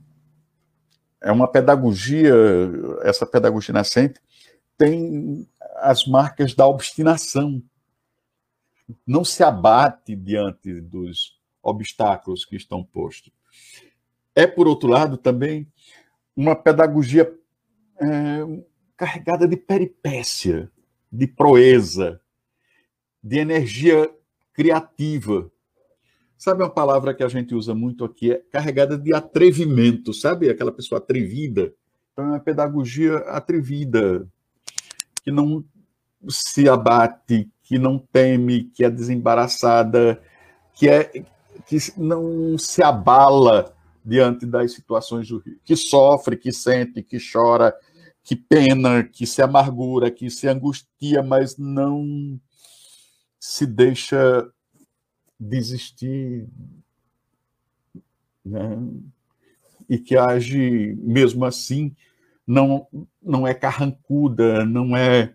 é 1.23 1.33
uma 1.33 1.51
pedagogia, 1.51 2.33
essa 3.03 3.27
pedagogia 3.27 3.73
nascente 3.73 4.21
tem 4.79 5.49
as 5.77 6.07
marcas 6.07 6.55
da 6.55 6.67
obstinação. 6.67 7.63
Não 9.07 9.25
se 9.25 9.43
abate 9.43 10.15
diante 10.15 10.81
dos 10.81 11.41
obstáculos 11.63 12.45
que 12.45 12.55
estão 12.55 12.85
postos. 12.85 13.33
É, 14.35 14.47
por 14.47 14.69
outro 14.69 14.89
lado, 14.89 15.17
também 15.17 15.67
uma 16.37 16.55
pedagogia 16.55 17.35
é, 18.01 18.63
carregada 18.97 19.49
de 19.49 19.57
peripécia, 19.57 20.71
de 21.11 21.27
proeza, 21.27 22.21
de 23.23 23.39
energia 23.39 24.09
criativa. 24.53 25.51
Sabe 26.39 26.63
uma 26.63 26.71
palavra 26.71 27.15
que 27.15 27.23
a 27.23 27.29
gente 27.29 27.55
usa 27.55 27.75
muito 27.75 28.05
aqui? 28.05 28.33
É 28.33 28.43
carregada 28.51 28.99
de 28.99 29.15
atrevimento, 29.15 30.13
sabe? 30.13 30.51
Aquela 30.51 30.73
pessoa 30.73 30.99
atrevida. 30.99 31.73
Então, 32.13 32.25
é 32.25 32.29
uma 32.29 32.41
pedagogia 32.41 33.19
atrevida, 33.19 34.27
que 35.23 35.31
não 35.31 35.65
se 36.29 36.69
abate, 36.69 37.51
que 37.63 37.79
não 37.79 37.99
teme, 37.99 38.65
que 38.65 38.85
é 38.85 38.91
desembaraçada, 38.91 40.21
que, 40.75 40.89
é, 40.89 41.05
que 41.67 41.79
não 41.97 42.57
se 42.59 42.83
abala 42.83 43.75
diante 44.05 44.47
das 44.47 44.73
situações 44.73 45.29
do 45.29 45.39
rio, 45.39 45.59
que 45.65 45.75
sofre, 45.75 46.37
que 46.37 46.53
sente, 46.53 47.03
que 47.03 47.19
chora, 47.19 47.75
que 48.23 48.37
pena, 48.37 49.03
que 49.03 49.27
se 49.27 49.43
amargura, 49.43 50.11
que 50.11 50.31
se 50.31 50.49
angustia, 50.49 51.23
mas 51.23 51.57
não 51.59 52.41
se 53.39 53.67
deixa 53.67 54.49
desistir, 55.39 56.47
né? 58.45 58.79
e 59.89 59.99
que 59.99 60.17
age 60.17 60.97
mesmo 60.99 61.45
assim, 61.45 61.95
não, 62.47 62.87
não 63.23 63.47
é 63.47 63.55
carrancuda, 63.55 64.65
não 64.65 64.97
é, 64.97 65.35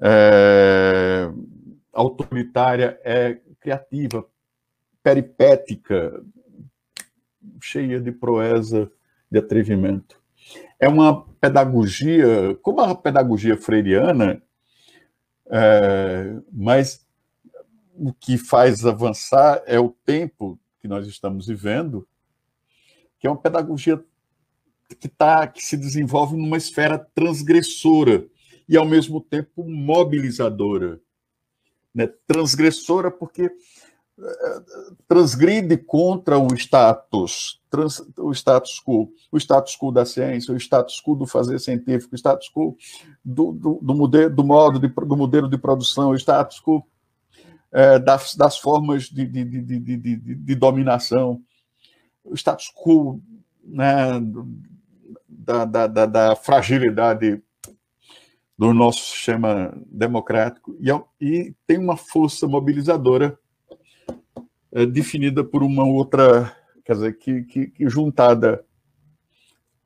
é 0.00 1.30
autoritária, 1.92 3.00
é 3.04 3.40
criativa, 3.60 4.24
peripética, 5.02 6.22
cheia 7.60 8.00
de 8.00 8.12
proeza, 8.12 8.90
de 9.30 9.38
atrevimento. 9.38 10.20
É 10.78 10.88
uma 10.88 11.26
pedagogia, 11.40 12.56
como 12.62 12.80
a 12.80 12.94
pedagogia 12.94 13.56
freiriana, 13.56 14.42
é, 15.50 16.36
mas 16.52 17.07
o 17.98 18.12
que 18.12 18.38
faz 18.38 18.86
avançar 18.86 19.62
é 19.66 19.78
o 19.78 19.90
tempo 20.04 20.58
que 20.80 20.86
nós 20.86 21.06
estamos 21.06 21.46
vivendo, 21.46 22.06
que 23.18 23.26
é 23.26 23.30
uma 23.30 23.40
pedagogia 23.40 24.02
que, 25.00 25.08
tá, 25.08 25.46
que 25.46 25.64
se 25.64 25.76
desenvolve 25.76 26.36
numa 26.36 26.56
esfera 26.56 26.98
transgressora 27.14 28.26
e, 28.68 28.76
ao 28.76 28.84
mesmo 28.84 29.20
tempo, 29.20 29.64
mobilizadora. 29.64 31.00
Né? 31.94 32.06
Transgressora 32.26 33.10
porque 33.10 33.50
transgride 35.06 35.76
contra 35.76 36.38
o 36.38 36.52
status, 36.54 37.60
trans, 37.70 38.02
o 38.18 38.32
status 38.32 38.80
quo, 38.84 39.12
o 39.30 39.36
status 39.36 39.76
quo 39.76 39.92
da 39.92 40.04
ciência, 40.04 40.52
o 40.52 40.56
status 40.56 41.00
quo 41.00 41.14
do 41.14 41.26
fazer 41.26 41.58
científico, 41.60 42.14
o 42.14 42.18
status 42.18 42.50
quo 42.52 42.76
do, 43.24 43.52
do, 43.52 43.78
do, 43.80 43.94
modelo, 43.94 44.34
do 44.34 44.44
modo 44.44 44.78
de, 44.78 44.88
do 44.88 45.16
modelo 45.16 45.48
de 45.48 45.56
produção, 45.56 46.10
o 46.10 46.16
status 46.16 46.60
quo 46.60 46.84
é, 47.72 47.98
das, 47.98 48.34
das, 48.34 48.58
formas 48.58 49.04
de, 49.04 49.26
de, 49.26 49.44
de, 49.44 50.16
de, 50.16 50.54
dominação, 50.54 51.42
o 52.24 52.34
status 52.34 52.72
quo 52.74 53.20
né, 53.62 54.20
da, 55.28 55.64
da, 55.64 55.86
da, 55.86 56.06
da 56.06 56.36
fragilidade 56.36 57.42
do 58.56 58.74
nosso 58.74 59.00
sistema 59.12 59.72
democrático 59.86 60.76
e, 60.80 60.90
é 60.90 61.04
e 61.20 61.54
tem 61.66 61.78
uma 61.78 61.96
força 61.96 62.48
mobilizadora 62.48 63.38
é, 64.72 64.84
definida 64.84 65.44
por 65.44 65.62
uma 65.62 65.84
outra, 65.84 66.54
quer 66.84 66.94
dizer, 66.94 67.18
que, 67.18 67.42
que, 67.44 67.66
que 67.68 67.88
juntada 67.88 68.64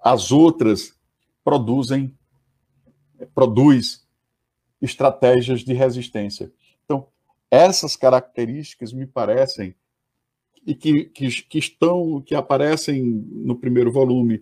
às 0.01 0.33
outras 0.33 0.95
produzem, 1.45 2.17
produz 3.35 4.07
estratégias 4.81 5.61
de 5.61 5.73
resistência. 5.73 6.53
Essas 7.53 7.97
características 7.97 8.95
me 8.95 9.07
parecem 9.07 9.75
e 10.67 10.75
que, 10.75 11.05
que, 11.05 11.29
que 11.43 11.59
estão, 11.59 12.23
que 12.23 12.35
aparecem 12.35 13.03
no 13.31 13.55
primeiro 13.55 13.93
volume, 13.93 14.41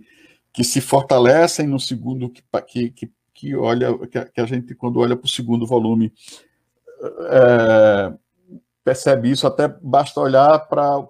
que 0.52 0.62
se 0.62 0.80
fortalecem 0.80 1.66
no 1.66 1.80
segundo, 1.80 2.30
que, 2.30 2.90
que, 2.90 3.10
que 3.34 3.56
olha, 3.56 3.98
que 4.06 4.16
a, 4.16 4.26
que 4.26 4.40
a 4.40 4.46
gente, 4.46 4.76
quando 4.76 5.00
olha 5.00 5.16
para 5.16 5.26
o 5.26 5.28
segundo 5.28 5.66
volume, 5.66 6.12
é, 7.30 8.12
percebe 8.84 9.32
isso, 9.32 9.44
até 9.44 9.66
basta 9.66 10.20
olhar 10.20 10.60
para 10.68 11.04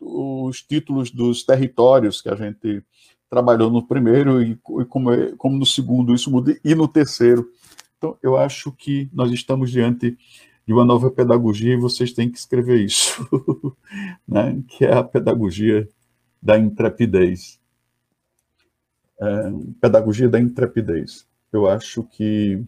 os 0.00 0.60
títulos 0.60 1.12
dos 1.12 1.44
territórios 1.44 2.20
que 2.20 2.30
a 2.30 2.34
gente 2.34 2.82
trabalhou 3.30 3.70
no 3.70 3.86
primeiro 3.86 4.42
e, 4.42 4.52
e 4.52 4.84
como, 4.86 5.12
é, 5.12 5.36
como 5.36 5.56
no 5.56 5.66
segundo 5.66 6.12
isso 6.16 6.32
muda, 6.32 6.58
e 6.64 6.74
no 6.74 6.88
terceiro. 6.88 7.48
Então, 7.96 8.18
eu 8.20 8.36
acho 8.36 8.72
que 8.72 9.08
nós 9.12 9.30
estamos 9.30 9.70
diante 9.70 10.18
de 10.66 10.72
uma 10.72 10.84
nova 10.84 11.10
pedagogia 11.10 11.74
e 11.74 11.80
vocês 11.80 12.12
têm 12.12 12.30
que 12.30 12.38
escrever 12.38 12.80
isso, 12.80 13.26
né? 14.26 14.62
que 14.68 14.84
é 14.84 14.92
a 14.92 15.04
pedagogia 15.04 15.88
da 16.40 16.58
intrepidez. 16.58 17.60
É, 19.20 19.26
pedagogia 19.80 20.28
da 20.28 20.40
intrepidez. 20.40 21.26
Eu 21.52 21.68
acho 21.68 22.02
que 22.04 22.64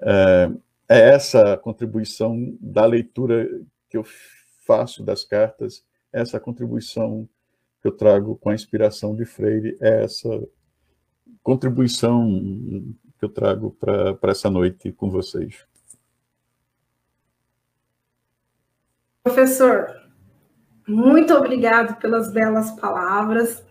é, 0.00 0.50
é 0.88 1.14
essa 1.14 1.54
a 1.54 1.56
contribuição 1.56 2.56
da 2.60 2.84
leitura 2.84 3.48
que 3.88 3.96
eu 3.96 4.04
faço 4.66 5.02
das 5.02 5.24
cartas, 5.24 5.84
essa 6.12 6.40
contribuição 6.40 7.28
que 7.80 7.88
eu 7.88 7.92
trago 7.92 8.36
com 8.36 8.50
a 8.50 8.54
inspiração 8.54 9.14
de 9.14 9.24
Freire, 9.24 9.76
é 9.80 10.04
essa 10.04 10.28
contribuição 11.42 12.40
que 13.18 13.24
eu 13.24 13.28
trago 13.28 13.76
para 13.78 14.30
essa 14.30 14.48
noite 14.48 14.92
com 14.92 15.10
vocês. 15.10 15.64
Professor, 19.24 19.86
muito 20.84 21.32
obrigado 21.32 21.96
pelas 22.00 22.32
belas 22.32 22.72
palavras. 22.72 23.62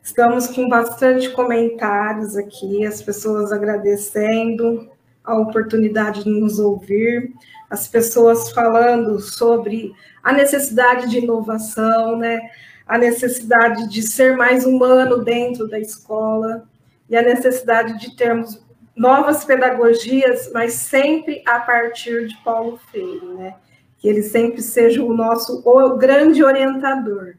Estamos 0.00 0.46
com 0.46 0.68
bastante 0.68 1.28
comentários 1.30 2.36
aqui, 2.36 2.86
as 2.86 3.02
pessoas 3.02 3.50
agradecendo 3.50 4.88
a 5.24 5.34
oportunidade 5.34 6.22
de 6.22 6.30
nos 6.30 6.60
ouvir, 6.60 7.32
as 7.68 7.88
pessoas 7.88 8.52
falando 8.52 9.18
sobre 9.18 9.92
a 10.22 10.32
necessidade 10.32 11.10
de 11.10 11.18
inovação, 11.18 12.16
né? 12.16 12.38
a 12.86 12.96
necessidade 12.96 13.88
de 13.88 14.02
ser 14.02 14.36
mais 14.36 14.64
humano 14.64 15.24
dentro 15.24 15.66
da 15.66 15.80
escola 15.80 16.68
e 17.10 17.16
a 17.16 17.22
necessidade 17.22 17.98
de 17.98 18.14
termos 18.14 18.64
novas 18.94 19.44
pedagogias, 19.44 20.48
mas 20.54 20.74
sempre 20.74 21.42
a 21.44 21.58
partir 21.58 22.28
de 22.28 22.36
Paulo 22.44 22.78
Freire, 22.88 23.26
né? 23.34 23.56
Que 24.02 24.08
ele 24.08 24.22
sempre 24.22 24.60
seja 24.60 25.02
o 25.02 25.14
nosso 25.14 25.62
o 25.64 25.96
grande 25.96 26.44
orientador. 26.44 27.36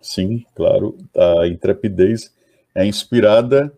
Sim, 0.00 0.44
claro. 0.54 0.98
A 1.16 1.46
intrepidez 1.46 2.34
é 2.74 2.84
inspirada 2.84 3.72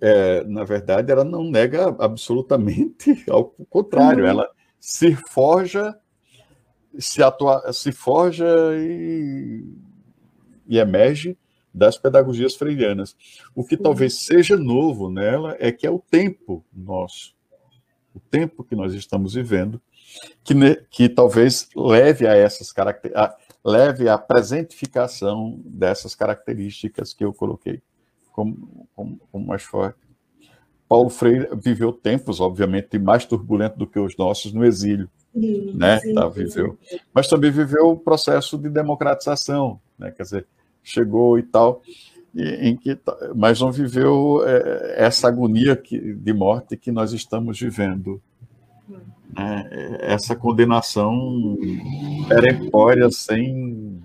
é, 0.00 0.44
na 0.44 0.64
verdade, 0.64 1.10
ela 1.10 1.24
não 1.24 1.44
nega 1.44 1.94
absolutamente, 1.98 3.24
ao 3.30 3.46
contrário, 3.70 4.24
uhum. 4.24 4.30
ela 4.30 4.50
se 4.80 5.14
forja, 5.14 5.96
se, 6.98 7.22
atua, 7.22 7.72
se 7.72 7.92
forja 7.92 8.46
e, 8.76 9.64
e 10.66 10.78
emerge 10.78 11.36
das 11.72 11.96
pedagogias 11.96 12.54
freirianas. 12.54 13.16
O 13.54 13.64
que 13.64 13.76
talvez 13.76 14.14
seja 14.14 14.56
novo 14.56 15.10
nela 15.10 15.56
é 15.58 15.70
que 15.70 15.86
é 15.86 15.90
o 15.90 15.98
tempo 15.98 16.64
nosso, 16.72 17.34
o 18.14 18.20
tempo 18.20 18.64
que 18.64 18.74
nós 18.74 18.94
estamos 18.94 19.34
vivendo, 19.34 19.80
que, 20.44 20.54
que 20.90 21.08
talvez 21.08 21.68
leve 21.74 22.26
a 22.26 22.34
essas 22.34 22.72
características, 22.72 23.34
leve 23.64 24.08
à 24.08 24.16
presentificação 24.16 25.60
dessas 25.64 26.14
características 26.14 27.12
que 27.12 27.24
eu 27.24 27.32
coloquei 27.32 27.82
como, 28.32 28.88
como, 28.94 29.20
como 29.30 29.46
mais 29.46 29.62
forte. 29.62 29.98
Paulo 30.88 31.10
Freire 31.10 31.48
viveu 31.54 31.92
tempos, 31.92 32.40
obviamente, 32.40 32.98
mais 32.98 33.24
turbulentos 33.24 33.78
do 33.78 33.86
que 33.86 33.98
os 33.98 34.16
nossos 34.16 34.52
no 34.52 34.64
exílio, 34.64 35.10
sim, 35.34 35.72
né? 35.74 35.98
Sim, 35.98 36.14
tá, 36.14 36.28
viveu, 36.28 36.78
sim. 36.82 36.98
mas 37.12 37.28
também 37.28 37.50
viveu 37.50 37.90
o 37.90 37.98
processo 37.98 38.56
de 38.56 38.70
democratização, 38.70 39.78
né? 39.98 40.10
Quer 40.10 40.22
dizer, 40.22 40.46
chegou 40.82 41.38
e 41.38 41.42
tal, 41.42 41.82
e, 42.34 42.68
em 42.68 42.76
que, 42.76 42.98
mas 43.34 43.60
não 43.60 43.70
viveu 43.70 44.42
é, 44.46 45.04
essa 45.04 45.28
agonia 45.28 45.76
que, 45.76 46.14
de 46.14 46.32
morte 46.32 46.76
que 46.76 46.90
nós 46.90 47.12
estamos 47.12 47.60
vivendo, 47.60 48.22
né? 49.34 49.98
essa 50.00 50.34
condenação 50.34 51.56
perempória 52.28 53.10
sem 53.10 54.02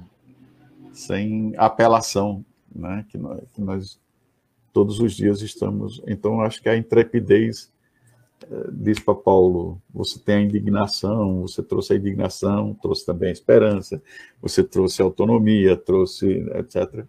sem 0.94 1.54
apelação, 1.58 2.46
né? 2.74 3.04
que, 3.10 3.18
nós, 3.18 3.42
que 3.54 3.62
nós 3.62 4.00
todos 4.72 5.00
os 5.00 5.14
dias 5.14 5.42
estamos. 5.42 6.02
Então, 6.08 6.42
acho 6.42 6.62
que 6.62 6.70
a 6.70 6.78
intrepidez 6.78 7.72
eh, 8.50 8.70
diz 8.72 9.00
para 9.00 9.16
Paulo: 9.16 9.82
você 9.94 10.20
tem 10.20 10.36
a 10.36 10.42
indignação, 10.42 11.42
você 11.42 11.62
trouxe 11.62 11.94
a 11.94 11.96
indignação, 11.96 12.76
trouxe 12.82 13.06
também 13.06 13.30
a 13.30 13.34
esperança, 13.34 14.02
você 14.42 14.64
trouxe 14.64 15.02
a 15.02 15.06
autonomia, 15.06 15.78
trouxe, 15.78 16.28
etc. 16.56 17.06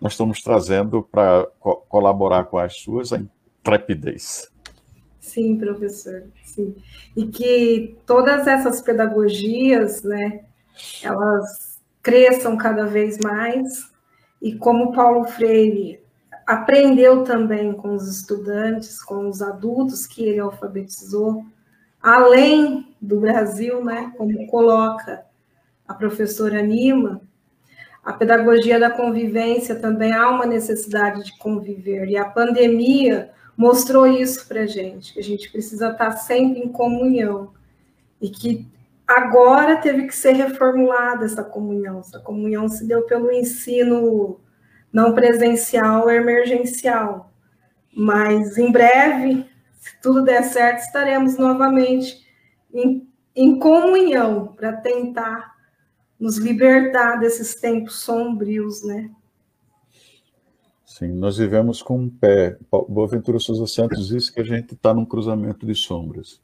Nós 0.00 0.12
estamos 0.12 0.40
trazendo 0.40 1.02
para 1.02 1.46
co 1.58 1.76
colaborar 1.88 2.44
com 2.44 2.58
as 2.58 2.76
suas 2.76 3.12
a 3.12 3.18
intrepidez. 3.18 4.50
Sim, 5.20 5.58
professor, 5.58 6.24
sim. 6.44 6.74
E 7.16 7.26
que 7.26 7.96
todas 8.06 8.46
essas 8.46 8.80
pedagogias, 8.80 10.02
né, 10.02 10.44
elas 11.02 11.78
cresçam 12.02 12.56
cada 12.56 12.86
vez 12.86 13.18
mais, 13.18 13.90
e 14.40 14.54
como 14.54 14.92
Paulo 14.92 15.24
Freire 15.24 16.00
aprendeu 16.46 17.24
também 17.24 17.72
com 17.72 17.94
os 17.94 18.08
estudantes, 18.08 19.02
com 19.02 19.28
os 19.28 19.42
adultos 19.42 20.06
que 20.06 20.22
ele 20.24 20.38
alfabetizou, 20.38 21.44
além 22.00 22.94
do 23.02 23.20
Brasil, 23.20 23.84
né, 23.84 24.12
como 24.16 24.46
coloca 24.46 25.26
a 25.86 25.94
professora 25.94 26.62
Nima, 26.62 27.20
a 28.04 28.12
pedagogia 28.12 28.78
da 28.78 28.88
convivência 28.90 29.74
também 29.74 30.12
há 30.12 30.30
uma 30.30 30.46
necessidade 30.46 31.24
de 31.24 31.36
conviver, 31.38 32.08
e 32.08 32.16
a 32.16 32.24
pandemia 32.24 33.30
mostrou 33.58 34.06
isso 34.06 34.46
para 34.46 34.60
a 34.60 34.66
gente, 34.66 35.12
que 35.12 35.18
a 35.18 35.22
gente 35.22 35.50
precisa 35.50 35.90
estar 35.90 36.12
sempre 36.12 36.60
em 36.60 36.68
comunhão, 36.68 37.52
e 38.20 38.28
que 38.28 38.64
agora 39.04 39.78
teve 39.78 40.06
que 40.06 40.14
ser 40.14 40.32
reformulada 40.32 41.24
essa 41.24 41.42
comunhão, 41.42 41.98
essa 41.98 42.20
comunhão 42.20 42.68
se 42.68 42.86
deu 42.86 43.02
pelo 43.02 43.32
ensino 43.32 44.38
não 44.92 45.12
presencial 45.12 46.08
emergencial. 46.08 47.32
Mas 47.92 48.56
em 48.56 48.70
breve, 48.70 49.44
se 49.80 50.00
tudo 50.00 50.22
der 50.22 50.44
certo, 50.44 50.78
estaremos 50.78 51.36
novamente 51.36 52.24
em, 52.72 53.08
em 53.34 53.58
comunhão 53.58 54.54
para 54.54 54.72
tentar 54.72 55.52
nos 56.18 56.36
libertar 56.36 57.16
desses 57.16 57.56
tempos 57.56 58.00
sombrios, 58.02 58.84
né? 58.84 59.10
Sim, 60.98 61.12
nós 61.12 61.36
vivemos 61.36 61.80
com 61.80 61.96
um 61.96 62.10
pé. 62.10 62.58
Boaventura 62.88 63.38
Souza 63.38 63.68
Santos 63.68 64.08
disse 64.08 64.32
que 64.32 64.40
a 64.40 64.44
gente 64.44 64.74
está 64.74 64.92
num 64.92 65.04
cruzamento 65.04 65.64
de 65.64 65.72
sombras. 65.72 66.40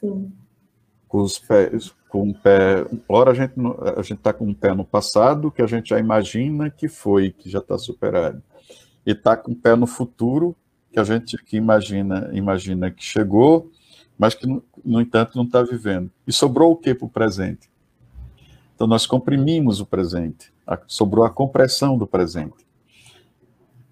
Sim. 0.00 0.32
Com 1.06 1.20
os 1.20 1.38
pés, 1.38 1.94
com 2.08 2.30
o 2.30 2.34
pé. 2.34 2.86
Ora, 3.06 3.32
a 3.32 3.34
gente 3.34 3.52
a 3.94 4.00
gente 4.00 4.20
está 4.20 4.32
com 4.32 4.46
um 4.46 4.54
pé 4.54 4.74
no 4.74 4.86
passado, 4.86 5.50
que 5.50 5.60
a 5.60 5.66
gente 5.66 5.90
já 5.90 5.98
imagina 5.98 6.70
que 6.70 6.88
foi, 6.88 7.30
que 7.30 7.50
já 7.50 7.58
está 7.58 7.76
superado, 7.76 8.42
e 9.04 9.10
está 9.10 9.36
com 9.36 9.52
o 9.52 9.54
pé 9.54 9.76
no 9.76 9.86
futuro, 9.86 10.56
que 10.90 10.98
a 10.98 11.04
gente 11.04 11.36
que 11.36 11.58
imagina 11.58 12.30
imagina 12.32 12.90
que 12.90 13.04
chegou, 13.04 13.70
mas 14.18 14.34
que 14.34 14.46
no 14.82 14.98
entanto 14.98 15.36
não 15.36 15.44
está 15.44 15.62
vivendo. 15.62 16.10
E 16.26 16.32
sobrou 16.32 16.72
o 16.72 16.76
que 16.76 16.94
para 16.94 17.04
o 17.04 17.10
presente? 17.10 17.68
Então 18.74 18.86
nós 18.86 19.06
comprimimos 19.06 19.78
o 19.78 19.84
presente, 19.84 20.50
sobrou 20.86 21.26
a 21.26 21.30
compressão 21.30 21.98
do 21.98 22.06
presente. 22.06 22.63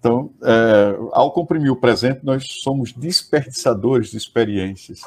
Então, 0.03 0.33
é, 0.43 0.97
ao 1.13 1.31
comprimir 1.31 1.71
o 1.71 1.77
presente, 1.77 2.25
nós 2.25 2.45
somos 2.45 2.91
desperdiçadores 2.91 4.11
de 4.11 4.17
experiências. 4.17 5.01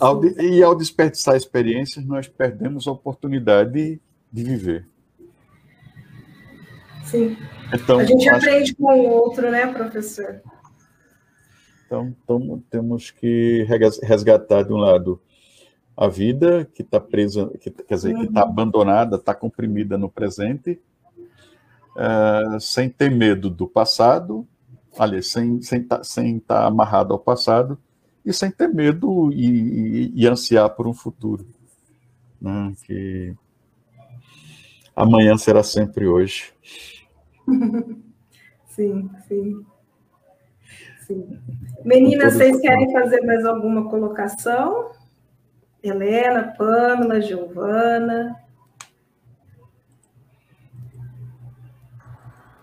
Ao 0.00 0.18
de, 0.18 0.34
e 0.42 0.60
ao 0.64 0.74
desperdiçar 0.74 1.36
experiências, 1.36 2.04
nós 2.04 2.26
perdemos 2.26 2.88
a 2.88 2.90
oportunidade 2.90 3.70
de, 3.70 4.00
de 4.32 4.42
viver. 4.42 4.88
Sim. 7.04 7.36
Então, 7.72 8.00
a 8.00 8.04
gente 8.04 8.28
aprende 8.28 8.74
com 8.74 8.92
o 8.92 9.08
outro, 9.10 9.48
né, 9.48 9.72
professor? 9.72 10.42
Então, 11.86 12.12
então, 12.24 12.60
temos 12.68 13.12
que 13.12 13.64
resgatar, 14.02 14.64
de 14.64 14.72
um 14.72 14.76
lado, 14.76 15.22
a 15.96 16.08
vida 16.08 16.68
que 16.74 16.82
está 16.82 16.98
presa, 16.98 17.48
que, 17.60 17.70
quer 17.70 17.94
dizer, 17.94 18.12
uhum. 18.12 18.22
que 18.22 18.26
está 18.26 18.42
abandonada, 18.42 19.14
está 19.14 19.36
comprimida 19.36 19.96
no 19.96 20.08
presente, 20.08 20.80
uh, 21.98 22.60
sem 22.60 22.88
ter 22.88 23.10
medo 23.10 23.50
do 23.50 23.66
passado, 23.66 24.46
aliás, 24.96 25.26
sem 25.26 25.58
estar 25.58 25.68
sem 25.68 25.82
tá, 25.82 26.04
sem 26.04 26.38
tá 26.38 26.66
amarrado 26.66 27.12
ao 27.12 27.18
passado, 27.18 27.78
e 28.24 28.32
sem 28.32 28.50
ter 28.50 28.68
medo 28.68 29.32
e, 29.32 29.46
e, 29.46 30.12
e 30.22 30.26
ansiar 30.26 30.70
por 30.70 30.86
um 30.86 30.94
futuro. 30.94 31.46
Né? 32.40 32.72
Que 32.84 33.34
amanhã 34.94 35.36
será 35.36 35.62
sempre 35.62 36.06
hoje. 36.06 36.52
Sim, 38.68 39.10
sim. 39.26 39.66
sim. 41.04 41.38
Meninas, 41.84 42.34
vocês 42.34 42.60
querem 42.60 42.92
fazer 42.92 43.22
mais 43.22 43.44
alguma 43.44 43.90
colocação? 43.90 44.92
Helena, 45.82 46.54
Pamela, 46.56 47.20
Giovana. 47.20 48.36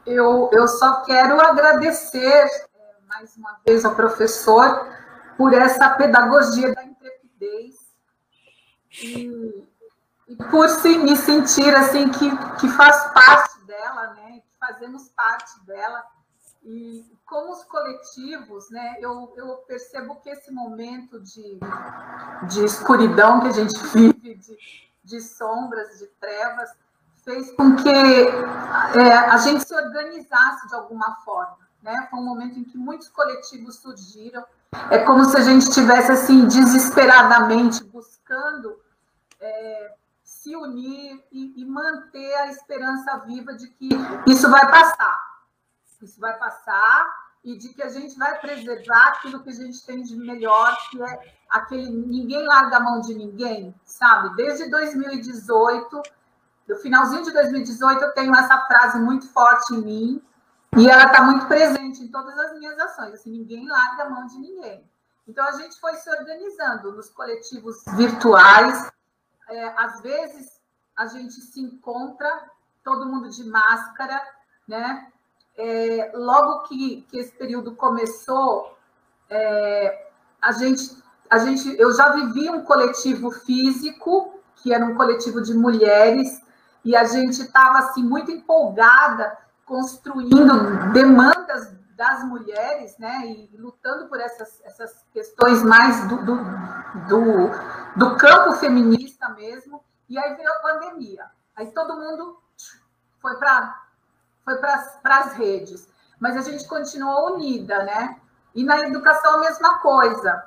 Eu, 0.05 0.49
eu 0.53 0.67
só 0.67 1.01
quero 1.03 1.41
agradecer 1.41 2.45
eh, 2.45 2.67
mais 3.07 3.35
uma 3.35 3.59
vez 3.65 3.83
ao 3.83 3.95
professor 3.95 4.87
por 5.35 5.53
essa 5.53 5.89
pedagogia 5.89 6.73
da 6.73 6.83
intrepidez 6.83 7.75
e, 9.01 9.67
e 10.27 10.35
por 10.51 10.69
se, 10.69 10.97
me 10.99 11.15
sentir 11.15 11.75
assim 11.75 12.09
que, 12.09 12.29
que 12.59 12.69
faz 12.69 13.11
parte 13.13 13.59
dela, 13.65 14.13
né? 14.13 14.41
Que 14.41 14.57
fazemos 14.59 15.09
parte 15.09 15.59
dela. 15.65 16.03
E 16.63 17.05
como 17.25 17.51
os 17.51 17.63
coletivos, 17.63 18.69
né, 18.69 18.97
eu, 18.99 19.33
eu 19.35 19.57
percebo 19.67 20.15
que 20.17 20.29
esse 20.29 20.51
momento 20.51 21.19
de, 21.19 21.59
de 22.47 22.63
escuridão 22.63 23.41
que 23.41 23.47
a 23.47 23.51
gente 23.51 23.77
vive, 23.93 24.35
de, 24.35 24.57
de 25.03 25.21
sombras, 25.21 25.97
de 25.99 26.07
trevas, 26.19 26.69
fez 27.25 27.51
com 27.53 27.75
que 27.75 27.89
é, 27.89 29.13
a 29.13 29.37
gente 29.37 29.67
se 29.67 29.75
organizasse 29.75 30.67
de 30.67 30.75
alguma 30.75 31.15
forma. 31.25 31.57
Né? 31.81 32.07
Foi 32.09 32.19
um 32.19 32.25
momento 32.25 32.59
em 32.59 32.63
que 32.63 32.77
muitos 32.77 33.09
coletivos 33.09 33.77
surgiram, 33.77 34.45
é 34.89 34.99
como 34.99 35.25
se 35.25 35.35
a 35.35 35.41
gente 35.41 35.63
estivesse 35.63 36.11
assim 36.11 36.47
desesperadamente 36.47 37.83
buscando 37.85 38.79
é, 39.39 39.93
se 40.23 40.55
unir 40.55 41.23
e, 41.31 41.61
e, 41.61 41.65
manter 41.65 42.33
a 42.35 42.47
esperança 42.47 43.17
viva 43.19 43.53
de 43.53 43.67
que 43.69 43.89
isso 44.27 44.49
vai 44.49 44.69
passar. 44.69 45.19
Isso 46.01 46.19
vai 46.19 46.37
passar 46.37 47.07
e 47.43 47.57
de 47.57 47.69
que 47.69 47.81
a 47.81 47.89
gente 47.89 48.17
vai 48.17 48.39
preservar 48.39 49.09
aquilo 49.09 49.41
que 49.41 49.49
a 49.49 49.53
gente 49.53 49.83
tem 49.85 50.01
de 50.01 50.15
melhor, 50.15 50.75
que 50.89 51.01
é 51.01 51.33
aquele 51.49 51.89
ninguém 51.89 52.45
larga 52.45 52.77
a 52.77 52.79
mão 52.79 53.01
de 53.01 53.13
ninguém, 53.13 53.73
sabe? 53.85 54.35
Desde 54.35 54.69
2018, 54.69 56.01
no 56.67 56.75
finalzinho 56.77 57.23
de 57.23 57.31
2018, 57.31 58.01
eu 58.03 58.13
tenho 58.13 58.35
essa 58.35 58.57
frase 58.65 58.99
muito 58.99 59.27
forte 59.29 59.73
em 59.73 59.81
mim, 59.81 60.23
e 60.77 60.89
ela 60.89 61.05
está 61.05 61.23
muito 61.23 61.47
presente 61.47 62.03
em 62.03 62.07
todas 62.09 62.37
as 62.37 62.53
minhas 62.57 62.77
ações. 62.77 63.13
Assim, 63.13 63.31
ninguém 63.31 63.67
larga 63.67 64.03
a 64.03 64.09
mão 64.09 64.27
de 64.27 64.37
ninguém. 64.37 64.83
Então, 65.27 65.45
a 65.47 65.53
gente 65.53 65.79
foi 65.79 65.95
se 65.95 66.09
organizando 66.09 66.91
nos 66.91 67.09
coletivos 67.09 67.83
virtuais. 67.95 68.91
É, 69.49 69.67
às 69.77 70.01
vezes, 70.01 70.59
a 70.95 71.07
gente 71.07 71.33
se 71.33 71.61
encontra, 71.61 72.29
todo 72.83 73.05
mundo 73.05 73.29
de 73.29 73.43
máscara, 73.45 74.21
né? 74.67 75.07
É, 75.57 76.11
logo 76.13 76.63
que, 76.63 77.03
que 77.09 77.17
esse 77.19 77.31
período 77.31 77.75
começou, 77.75 78.77
é, 79.29 80.09
a 80.41 80.51
gente, 80.51 81.01
a 81.29 81.37
gente, 81.39 81.73
eu 81.79 81.93
já 81.93 82.09
vivi 82.09 82.49
um 82.49 82.63
coletivo 82.63 83.31
físico, 83.31 84.39
que 84.57 84.73
era 84.73 84.85
um 84.85 84.95
coletivo 84.95 85.41
de 85.41 85.53
mulheres, 85.53 86.41
e 86.85 86.95
a 86.95 87.03
gente 87.03 87.41
estava 87.41 87.79
assim 87.79 88.03
muito 88.03 88.31
empolgada 88.31 89.35
construindo 89.65 90.93
demandas 90.93 91.73
das 91.97 92.23
mulheres, 92.25 92.97
né, 92.99 93.25
e 93.25 93.57
lutando 93.57 94.07
por 94.07 94.19
essas, 94.19 94.61
essas 94.63 95.05
questões 95.11 95.63
mais 95.63 96.07
do, 96.07 96.17
do, 96.17 96.35
do, 97.07 97.49
do 97.95 98.17
campo 98.17 98.53
feminista 98.57 99.29
mesmo, 99.29 99.83
e 100.07 100.17
aí 100.17 100.35
veio 100.35 100.51
a 100.51 100.59
pandemia. 100.59 101.25
Aí 101.55 101.71
todo 101.71 101.95
mundo 101.95 102.37
foi 103.19 103.35
para 103.37 103.83
foi 104.43 104.57
para 104.57 105.19
as 105.19 105.33
redes, 105.33 105.87
mas 106.19 106.37
a 106.37 106.41
gente 106.41 106.67
continuou 106.67 107.33
unida, 107.33 107.83
né? 107.83 108.19
E 108.53 108.63
na 108.63 108.79
educação 108.81 109.35
a 109.35 109.39
mesma 109.39 109.79
coisa. 109.79 110.45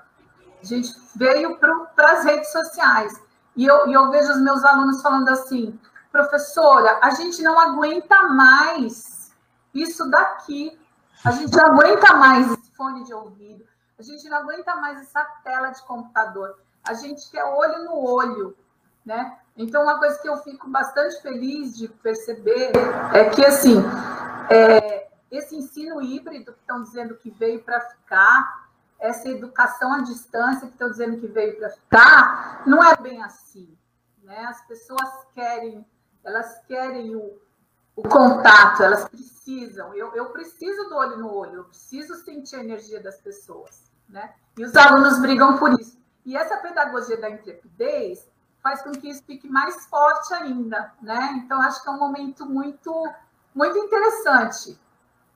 A 0.63 0.65
gente 0.65 0.95
veio 1.17 1.59
para 1.59 2.13
as 2.13 2.25
redes 2.25 2.53
sociais. 2.53 3.21
E 3.57 3.67
eu, 3.67 3.89
e 3.89 3.93
eu 3.93 4.09
vejo 4.11 4.31
os 4.31 4.41
meus 4.41 4.63
alunos 4.65 5.03
falando 5.03 5.29
assim: 5.31 5.79
professora, 6.19 6.99
a 7.01 7.11
gente 7.11 7.41
não 7.43 7.59
aguenta 7.59 8.25
mais 8.25 9.33
isso 9.73 10.11
daqui. 10.11 10.77
A 11.25 11.31
gente 11.31 11.57
não 11.57 11.67
aguenta 11.67 12.15
mais 12.15 12.51
esse 12.51 12.73
fone 12.73 13.05
de 13.05 13.15
ouvido. 13.15 13.65
A 13.99 14.03
gente 14.03 14.29
não 14.29 14.39
aguenta 14.39 14.75
mais 14.77 15.01
essa 15.01 15.25
tela 15.45 15.71
de 15.71 15.81
computador. 15.83 16.59
A 16.83 16.95
gente 16.95 17.31
quer 17.31 17.45
olho 17.45 17.85
no 17.85 18.05
olho, 18.05 18.57
né? 19.05 19.39
Então, 19.57 19.83
uma 19.83 19.99
coisa 19.99 20.19
que 20.21 20.29
eu 20.29 20.37
fico 20.39 20.69
bastante 20.69 21.21
feliz 21.21 21.77
de 21.77 21.89
perceber 21.89 22.73
é 23.13 23.29
que, 23.31 23.45
assim, 23.45 23.77
é, 24.51 25.09
esse 25.31 25.57
ensino 25.57 26.01
híbrido 26.01 26.53
que 26.53 26.61
estão 26.61 26.83
dizendo 26.83 27.17
que 27.17 27.31
veio 27.31 27.63
para 27.63 27.81
ficar, 27.81 28.69
essa 28.99 29.29
educação 29.29 29.93
à 29.93 30.01
distância 30.01 30.67
que 30.67 30.73
estão 30.73 30.91
dizendo 30.91 31.19
que 31.21 31.27
veio 31.27 31.57
para 31.59 31.71
ficar, 31.71 32.63
não 32.67 32.83
é 32.83 32.97
bem 32.97 33.23
assim. 33.23 33.77
Né? 34.23 34.45
As 34.47 34.61
pessoas 34.67 35.09
querem, 35.35 35.85
elas 36.25 36.61
querem 36.67 37.17
o, 37.17 37.39
o 37.97 38.03
contato, 38.03 38.83
elas 38.83 39.09
precisam. 39.09 39.95
Eu, 39.95 40.15
eu 40.15 40.27
preciso 40.27 40.89
do 40.89 40.97
olho 40.97 41.19
no 41.19 41.33
olho, 41.33 41.55
eu 41.55 41.65
preciso 41.65 42.15
sentir 42.17 42.57
a 42.57 42.61
energia 42.61 43.03
das 43.03 43.21
pessoas. 43.21 43.91
Né? 44.09 44.33
E 44.57 44.65
os 44.65 44.75
alunos 44.75 45.19
brigam 45.21 45.59
por 45.59 45.73
isso. 45.79 45.99
E 46.25 46.37
essa 46.37 46.57
pedagogia 46.59 47.21
da 47.21 47.31
intrepidez 47.31 48.29
faz 48.63 48.83
com 48.83 48.93
que 48.93 49.09
isso 49.09 49.23
fique 49.25 49.49
mais 49.49 49.87
forte 49.87 50.35
ainda, 50.35 50.93
né? 51.01 51.43
Então 51.43 51.61
acho 51.63 51.83
que 51.83 51.89
é 51.89 51.93
um 51.93 51.99
momento 51.99 52.45
muito 52.45 52.93
muito 53.55 53.79
interessante, 53.79 54.79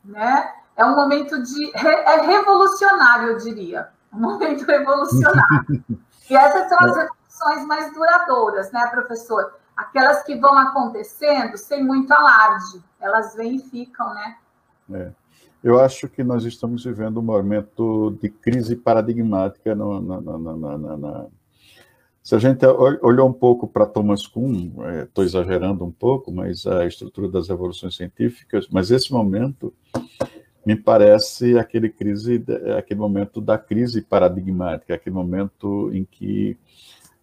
né? 0.04 0.52
É 0.76 0.84
um 0.84 0.94
momento 0.94 1.42
de 1.42 1.72
é 1.76 2.20
revolucionário, 2.20 3.30
eu 3.30 3.38
diria, 3.38 3.90
um 4.12 4.20
momento 4.20 4.64
revolucionário. 4.64 5.84
e 6.28 6.36
essas 6.36 6.68
são 6.68 6.78
as 6.78 6.96
revoluções 6.96 7.66
mais 7.66 7.92
duradouras, 7.94 8.70
né, 8.72 8.86
professor? 8.88 9.54
Aquelas 9.76 10.22
que 10.22 10.36
vão 10.36 10.56
acontecendo 10.58 11.56
sem 11.56 11.82
muito 11.84 12.12
alarde, 12.12 12.82
elas 13.00 13.34
vêm 13.34 13.56
e 13.56 13.60
ficam, 13.60 14.12
né? 14.14 14.36
É. 14.92 15.12
Eu 15.62 15.80
acho 15.80 16.08
que 16.08 16.24
nós 16.24 16.44
estamos 16.44 16.84
vivendo 16.84 17.18
um 17.18 17.22
momento 17.22 18.16
de 18.20 18.28
crise 18.28 18.74
paradigmática 18.74 19.74
no, 19.74 20.00
na, 20.00 20.20
na, 20.20 20.96
na, 20.96 21.26
se 22.22 22.36
a 22.36 22.38
gente 22.38 22.64
olhou 22.66 23.28
um 23.28 23.32
pouco 23.32 23.66
para 23.66 23.84
Thomas 23.84 24.26
Kuhn, 24.26 24.70
estou 25.02 25.24
é, 25.24 25.26
exagerando 25.26 25.84
um 25.84 25.90
pouco, 25.90 26.30
mas 26.30 26.66
a 26.66 26.86
estrutura 26.86 27.28
das 27.28 27.48
revoluções 27.48 27.96
científicas, 27.96 28.68
mas 28.70 28.92
esse 28.92 29.12
momento 29.12 29.74
me 30.64 30.76
parece 30.76 31.58
aquele 31.58 31.88
crise, 31.88 32.44
aquele 32.78 33.00
momento 33.00 33.40
da 33.40 33.58
crise 33.58 34.00
paradigmática, 34.02 34.94
aquele 34.94 35.14
momento 35.14 35.90
em 35.92 36.04
que 36.04 36.56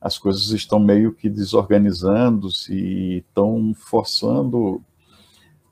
as 0.01 0.17
coisas 0.17 0.49
estão 0.51 0.79
meio 0.79 1.13
que 1.13 1.29
desorganizando-se 1.29 2.73
e 2.73 3.17
estão 3.17 3.73
forçando 3.73 4.81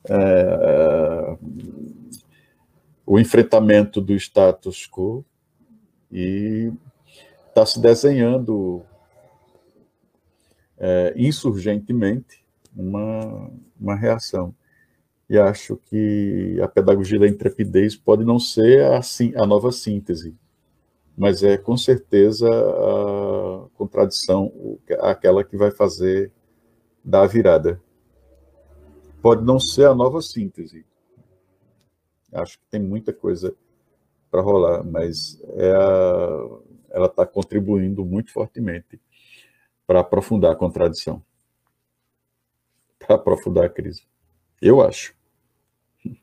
é, 0.09 1.38
o 3.05 3.19
enfrentamento 3.19 4.01
do 4.01 4.13
status 4.13 4.88
quo 4.88 5.23
e 6.11 6.71
está 7.47 7.65
se 7.65 7.80
desenhando 7.80 8.84
é, 10.78 11.13
insurgentemente 11.15 12.45
uma, 12.75 13.49
uma 13.80 13.95
reação. 13.95 14.53
E 15.30 15.38
acho 15.38 15.78
que 15.86 16.59
a 16.61 16.67
pedagogia 16.67 17.19
da 17.19 17.28
intrepidez 17.28 17.95
pode 17.95 18.23
não 18.23 18.39
ser 18.39 18.84
a, 18.84 19.01
a 19.41 19.45
nova 19.45 19.71
síntese, 19.71 20.36
mas 21.17 21.43
é 21.43 21.57
com 21.57 21.75
certeza 21.75 22.47
a 22.47 23.36
contradição, 23.78 24.51
aquela 25.01 25.43
que 25.43 25.55
vai 25.55 25.71
fazer 25.71 26.32
dar 27.03 27.21
a 27.21 27.28
virada. 27.28 27.82
Pode 29.21 29.43
não 29.43 29.59
ser 29.59 29.86
a 29.86 29.95
nova 29.95 30.21
síntese. 30.21 30.86
Acho 32.34 32.59
que 32.59 32.65
tem 32.69 32.82
muita 32.82 33.13
coisa 33.13 33.55
para 34.30 34.41
rolar, 34.41 34.84
mas 34.84 35.41
é 35.55 35.71
a, 35.71 36.59
ela 36.89 37.07
está 37.07 37.25
contribuindo 37.25 38.03
muito 38.03 38.32
fortemente 38.32 38.99
para 39.86 40.01
aprofundar 40.01 40.51
a 40.51 40.55
contradição, 40.55 41.23
para 42.99 43.15
aprofundar 43.15 43.65
a 43.65 43.69
crise. 43.69 44.05
Eu 44.61 44.82
acho. 44.82 45.15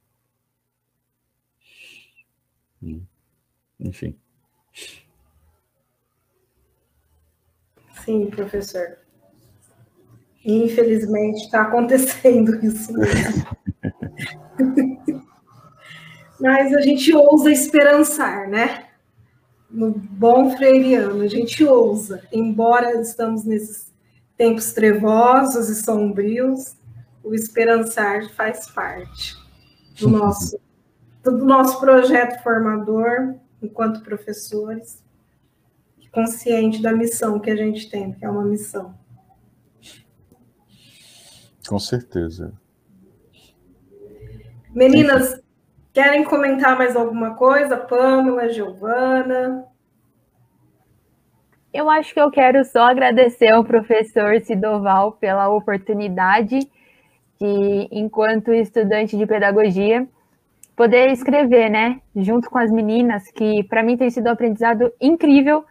Enfim. 3.80 4.18
Sim, 8.04 8.26
professor. 8.26 8.98
Infelizmente 10.44 11.44
está 11.44 11.62
acontecendo 11.62 12.54
isso 12.64 12.92
mesmo. 12.92 13.46
Mas 16.40 16.74
a 16.74 16.80
gente 16.80 17.14
ousa 17.14 17.50
esperançar, 17.50 18.48
né? 18.48 18.84
no 19.74 19.90
bom 19.90 20.56
freiriano, 20.56 21.22
a 21.22 21.26
gente 21.26 21.64
ousa, 21.64 22.22
embora 22.32 23.00
estamos 23.00 23.44
nesses 23.44 23.92
tempos 24.36 24.72
trevosos 24.72 25.68
e 25.68 25.74
sombrios, 25.74 26.76
o 27.24 27.34
esperançar 27.34 28.30
faz 28.30 28.70
parte 28.70 29.36
do 29.98 30.08
nosso, 30.08 30.60
do 31.24 31.44
nosso 31.44 31.80
projeto 31.80 32.40
formador, 32.44 33.34
enquanto 33.60 34.02
professores, 34.02 35.02
consciente 36.14 36.80
da 36.80 36.92
missão 36.92 37.40
que 37.40 37.50
a 37.50 37.56
gente 37.56 37.90
tem, 37.90 38.12
que 38.12 38.24
é 38.24 38.30
uma 38.30 38.44
missão. 38.44 38.94
Com 41.68 41.78
certeza. 41.78 42.52
Meninas, 44.74 45.44
Querem 45.94 46.24
comentar 46.24 46.76
mais 46.76 46.96
alguma 46.96 47.36
coisa? 47.36 47.76
Pamela, 47.76 48.48
Giovana? 48.48 49.64
Eu 51.72 51.88
acho 51.88 52.12
que 52.12 52.20
eu 52.20 52.32
quero 52.32 52.64
só 52.64 52.86
agradecer 52.86 53.52
ao 53.52 53.62
professor 53.62 54.40
Sidoval 54.40 55.12
pela 55.12 55.48
oportunidade 55.48 56.58
de, 57.40 57.88
enquanto 57.92 58.52
estudante 58.52 59.16
de 59.16 59.24
pedagogia, 59.24 60.04
poder 60.74 61.12
escrever, 61.12 61.70
né, 61.70 62.00
junto 62.16 62.50
com 62.50 62.58
as 62.58 62.72
meninas, 62.72 63.30
que 63.30 63.62
para 63.62 63.84
mim 63.84 63.96
tem 63.96 64.10
sido 64.10 64.26
um 64.26 64.32
aprendizado 64.32 64.92
incrível. 65.00 65.64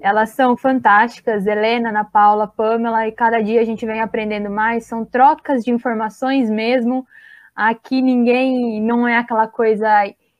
Elas 0.00 0.30
são 0.30 0.56
fantásticas, 0.56 1.46
Helena, 1.46 1.90
Ana 1.90 2.04
Paula, 2.04 2.46
Pamela, 2.48 3.06
e 3.06 3.12
cada 3.12 3.40
dia 3.40 3.60
a 3.60 3.64
gente 3.64 3.84
vem 3.84 4.00
aprendendo 4.00 4.50
mais. 4.50 4.86
São 4.86 5.04
trocas 5.04 5.64
de 5.64 5.70
informações 5.70 6.50
mesmo, 6.50 7.06
Aqui 7.54 8.00
ninguém 8.00 8.80
não 8.80 9.06
é 9.06 9.18
aquela 9.18 9.46
coisa 9.46 9.86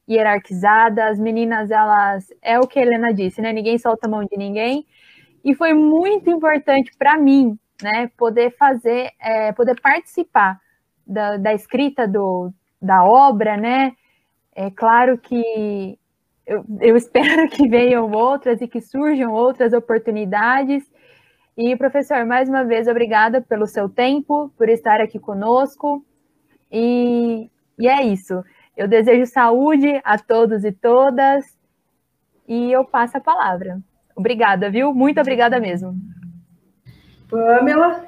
hierarquizada, 0.08 1.06
as 1.06 1.18
meninas, 1.18 1.70
elas, 1.70 2.26
é 2.40 2.58
o 2.58 2.66
que 2.66 2.78
a 2.78 2.82
Helena 2.82 3.12
disse, 3.12 3.40
né? 3.40 3.52
Ninguém 3.52 3.78
solta 3.78 4.06
a 4.06 4.10
mão 4.10 4.24
de 4.24 4.36
ninguém. 4.36 4.86
E 5.44 5.54
foi 5.54 5.74
muito 5.74 6.30
importante 6.30 6.90
para 6.98 7.18
mim, 7.18 7.58
né, 7.82 8.10
poder 8.16 8.56
fazer, 8.56 9.10
é, 9.20 9.52
poder 9.52 9.78
participar 9.80 10.58
da, 11.06 11.36
da 11.36 11.52
escrita 11.52 12.06
do, 12.08 12.52
da 12.80 13.04
obra, 13.04 13.56
né? 13.56 13.92
É 14.54 14.70
claro 14.70 15.18
que 15.18 15.98
eu, 16.46 16.64
eu 16.80 16.96
espero 16.98 17.48
que 17.48 17.68
venham 17.68 18.10
outras 18.10 18.60
e 18.60 18.68
que 18.68 18.80
surjam 18.80 19.32
outras 19.32 19.72
oportunidades. 19.72 20.90
E, 21.56 21.76
professor, 21.76 22.24
mais 22.24 22.48
uma 22.48 22.64
vez, 22.64 22.88
obrigada 22.88 23.40
pelo 23.40 23.66
seu 23.66 23.88
tempo, 23.88 24.50
por 24.56 24.68
estar 24.68 25.00
aqui 25.00 25.18
conosco. 25.18 26.04
E, 26.70 27.50
e 27.78 27.88
é 27.88 28.02
isso. 28.02 28.42
Eu 28.76 28.88
desejo 28.88 29.26
saúde 29.26 30.00
a 30.02 30.18
todos 30.18 30.64
e 30.64 30.72
todas 30.72 31.44
e 32.48 32.72
eu 32.72 32.84
passo 32.84 33.18
a 33.18 33.20
palavra. 33.20 33.80
Obrigada, 34.16 34.70
viu? 34.70 34.94
Muito 34.94 35.20
obrigada 35.20 35.60
mesmo. 35.60 35.94
Pamela? 37.28 38.06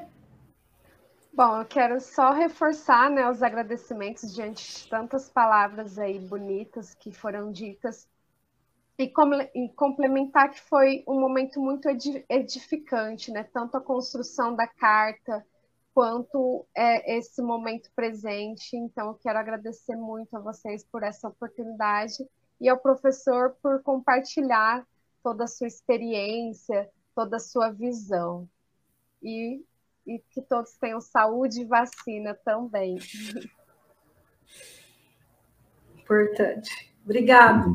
Bom, 1.32 1.58
eu 1.58 1.64
quero 1.64 2.00
só 2.00 2.32
reforçar 2.32 3.10
né, 3.10 3.28
os 3.28 3.42
agradecimentos 3.42 4.32
diante 4.34 4.82
de 4.82 4.88
tantas 4.88 5.28
palavras 5.28 5.98
aí 5.98 6.18
bonitas 6.18 6.94
que 6.94 7.10
foram 7.10 7.50
ditas 7.50 8.08
e, 8.98 9.12
e 9.54 9.68
complementar 9.70 10.50
que 10.50 10.60
foi 10.60 11.04
um 11.06 11.20
momento 11.20 11.60
muito 11.60 11.88
edificante, 12.28 13.30
né? 13.30 13.44
Tanto 13.44 13.76
a 13.76 13.80
construção 13.80 14.54
da 14.54 14.66
carta, 14.66 15.44
quanto 15.94 16.66
é 16.76 17.16
esse 17.16 17.40
momento 17.40 17.90
presente. 17.94 18.76
Então, 18.76 19.08
eu 19.08 19.14
quero 19.14 19.38
agradecer 19.38 19.96
muito 19.96 20.36
a 20.36 20.40
vocês 20.40 20.84
por 20.84 21.02
essa 21.02 21.28
oportunidade 21.28 22.16
e 22.60 22.68
ao 22.68 22.78
professor 22.78 23.56
por 23.62 23.82
compartilhar 23.82 24.86
toda 25.22 25.44
a 25.44 25.48
sua 25.48 25.68
experiência, 25.68 26.90
toda 27.14 27.36
a 27.36 27.40
sua 27.40 27.70
visão. 27.70 28.48
E, 29.22 29.64
e 30.06 30.18
que 30.30 30.42
todos 30.42 30.76
tenham 30.76 31.00
saúde 31.00 31.62
e 31.62 31.64
vacina 31.64 32.34
também. 32.44 32.98
Importante. 35.96 36.92
Obrigado. 37.04 37.72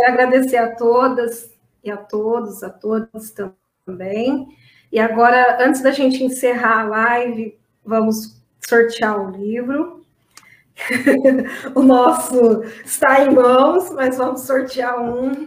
Quero 0.00 0.14
agradecer 0.14 0.56
a 0.56 0.74
todas 0.74 1.54
e 1.84 1.90
a 1.90 1.96
todos, 1.98 2.62
a 2.62 2.70
todos 2.70 3.34
também. 3.84 4.48
E 4.90 4.98
agora, 4.98 5.62
antes 5.62 5.82
da 5.82 5.90
gente 5.90 6.24
encerrar 6.24 6.80
a 6.80 6.88
live, 6.88 7.60
vamos 7.84 8.42
sortear 8.66 9.20
o 9.20 9.30
livro. 9.30 10.02
o 11.74 11.82
nosso 11.82 12.62
está 12.82 13.22
em 13.22 13.34
mãos, 13.34 13.90
mas 13.90 14.16
vamos 14.16 14.40
sortear 14.40 14.98
um 14.98 15.46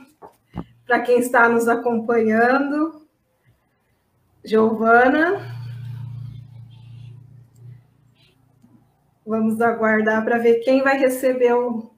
para 0.85 0.99
quem 0.99 1.17
está 1.17 1.49
nos 1.49 1.67
acompanhando. 1.67 3.07
Giovana. 4.45 5.51
Vamos 9.25 9.59
aguardar 9.59 10.23
para 10.23 10.37
ver 10.37 10.59
quem 10.59 10.83
vai 10.83 10.99
receber 10.99 11.53
o, 11.53 11.92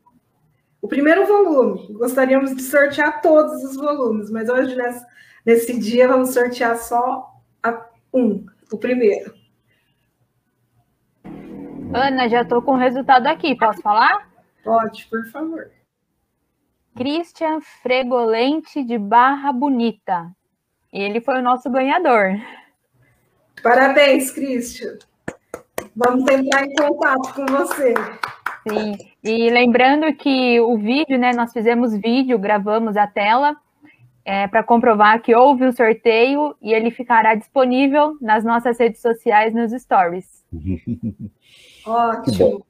o 0.86 0.88
primeiro 0.88 1.26
volume. 1.26 1.88
Gostaríamos 1.94 2.56
de 2.56 2.62
sortear 2.62 3.20
todos 3.20 3.64
os 3.64 3.76
volumes, 3.76 4.30
mas 4.30 4.48
hoje, 4.48 4.76
nesse, 4.76 5.06
nesse 5.44 5.80
dia, 5.80 6.07
vamos 6.07 6.30
sortear 6.30 6.78
só 6.78 7.28
a, 7.64 7.88
um, 8.14 8.45
o 8.72 8.78
primeiro. 8.78 9.34
Ana, 11.91 12.30
já 12.30 12.44
estou 12.44 12.62
com 12.62 12.74
o 12.74 12.78
resultado 12.78 13.26
aqui, 13.26 13.56
posso 13.56 13.82
falar? 13.82 14.30
Pode, 14.64 15.07
por 15.07 15.26
favor. 15.32 15.72
Christian 16.95 17.62
Fregolente 17.82 18.84
de 18.84 18.99
Barra 18.99 19.52
Bonita. 19.52 20.32
Ele 20.94 21.20
foi 21.20 21.40
o 21.40 21.41
nosso 21.41 21.68
ganhador. 21.68 22.40
Parabéns, 23.64 24.30
Christian. 24.30 24.99
Vamos 25.95 26.30
entrar 26.30 26.64
em 26.64 26.76
contato 26.76 27.34
com 27.34 27.45
você. 27.48 27.95
Sim, 28.67 28.97
e 29.23 29.49
lembrando 29.49 30.11
que 30.15 30.59
o 30.59 30.77
vídeo, 30.77 31.19
né? 31.19 31.33
Nós 31.33 31.53
fizemos 31.53 31.95
vídeo, 31.95 32.39
gravamos 32.39 32.97
a 32.97 33.05
tela 33.05 33.55
é, 34.25 34.47
para 34.47 34.63
comprovar 34.63 35.21
que 35.21 35.35
houve 35.35 35.65
o 35.65 35.71
sorteio 35.71 36.55
e 36.59 36.73
ele 36.73 36.89
ficará 36.89 37.35
disponível 37.35 38.17
nas 38.19 38.43
nossas 38.43 38.79
redes 38.79 39.01
sociais, 39.01 39.53
nos 39.53 39.71
stories. 39.71 40.43
Ótimo, 41.85 42.65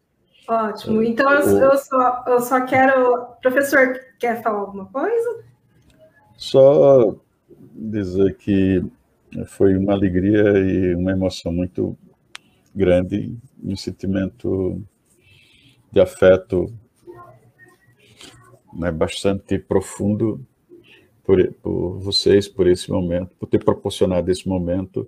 ótimo. 0.46 1.02
Então 1.02 1.32
eu, 1.32 1.58
eu, 1.58 1.78
só, 1.78 2.24
eu 2.28 2.42
só 2.42 2.66
quero. 2.66 3.28
Professor, 3.42 3.98
quer 4.20 4.44
falar 4.44 4.60
alguma 4.60 4.88
coisa? 4.88 5.46
Só 6.36 7.16
dizer 7.74 8.36
que 8.36 8.84
foi 9.46 9.78
uma 9.78 9.94
alegria 9.94 10.42
e 10.58 10.94
uma 10.96 11.12
emoção 11.12 11.54
muito 11.54 11.98
grande, 12.76 13.38
um 13.64 13.78
sentimento 13.78 14.84
de 15.96 16.02
afeto 16.02 16.68
né, 18.74 18.92
bastante 18.92 19.58
profundo 19.58 20.46
por, 21.24 21.54
por 21.54 22.00
vocês, 22.00 22.50
por 22.50 22.68
esse 22.68 22.92
momento, 22.92 23.34
por 23.40 23.48
ter 23.48 23.64
proporcionado 23.64 24.30
esse 24.30 24.46
momento, 24.46 25.08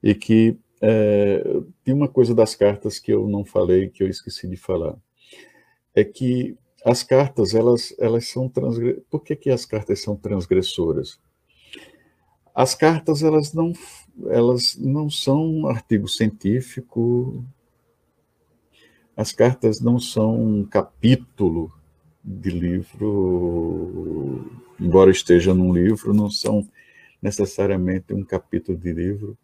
e 0.00 0.14
que 0.14 0.56
é, 0.80 1.42
tem 1.82 1.92
uma 1.92 2.06
coisa 2.06 2.32
das 2.32 2.54
cartas 2.54 3.00
que 3.00 3.12
eu 3.12 3.26
não 3.26 3.44
falei, 3.44 3.88
que 3.88 4.04
eu 4.04 4.08
esqueci 4.08 4.46
de 4.46 4.56
falar, 4.56 4.96
é 5.92 6.04
que 6.04 6.56
as 6.84 7.02
cartas, 7.02 7.52
elas, 7.52 7.92
elas 7.98 8.28
são 8.28 8.48
transgressoras. 8.48 9.02
Por 9.10 9.24
que, 9.24 9.34
que 9.34 9.50
as 9.50 9.66
cartas 9.66 10.00
são 10.00 10.14
transgressoras? 10.14 11.18
As 12.54 12.76
cartas, 12.76 13.24
elas 13.24 13.52
não, 13.52 13.72
elas 14.28 14.76
não 14.78 15.10
são 15.10 15.66
artigo 15.66 16.06
científico, 16.06 17.44
as 19.18 19.32
cartas 19.32 19.80
não 19.80 19.98
são 19.98 20.40
um 20.40 20.64
capítulo 20.64 21.72
de 22.22 22.50
livro, 22.50 24.48
embora 24.78 25.10
esteja 25.10 25.52
num 25.52 25.72
livro, 25.72 26.14
não 26.14 26.30
são 26.30 26.64
necessariamente 27.20 28.14
um 28.14 28.22
capítulo 28.22 28.78
de 28.78 28.92
livro. 28.92 29.36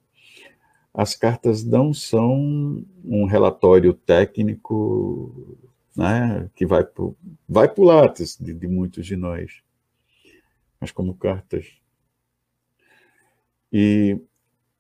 As 0.95 1.17
cartas 1.17 1.65
não 1.65 1.93
são 1.93 2.85
um 3.05 3.25
relatório 3.25 3.93
técnico 3.93 5.59
né, 5.97 6.49
que 6.55 6.65
vai 6.65 6.85
para 6.85 7.11
vai 7.49 7.69
o 7.77 7.83
látis 7.83 8.39
de, 8.41 8.55
de 8.55 8.69
muitos 8.69 9.05
de 9.05 9.17
nós, 9.17 9.61
mas 10.81 10.93
como 10.93 11.17
cartas. 11.17 11.67
E 13.73 14.21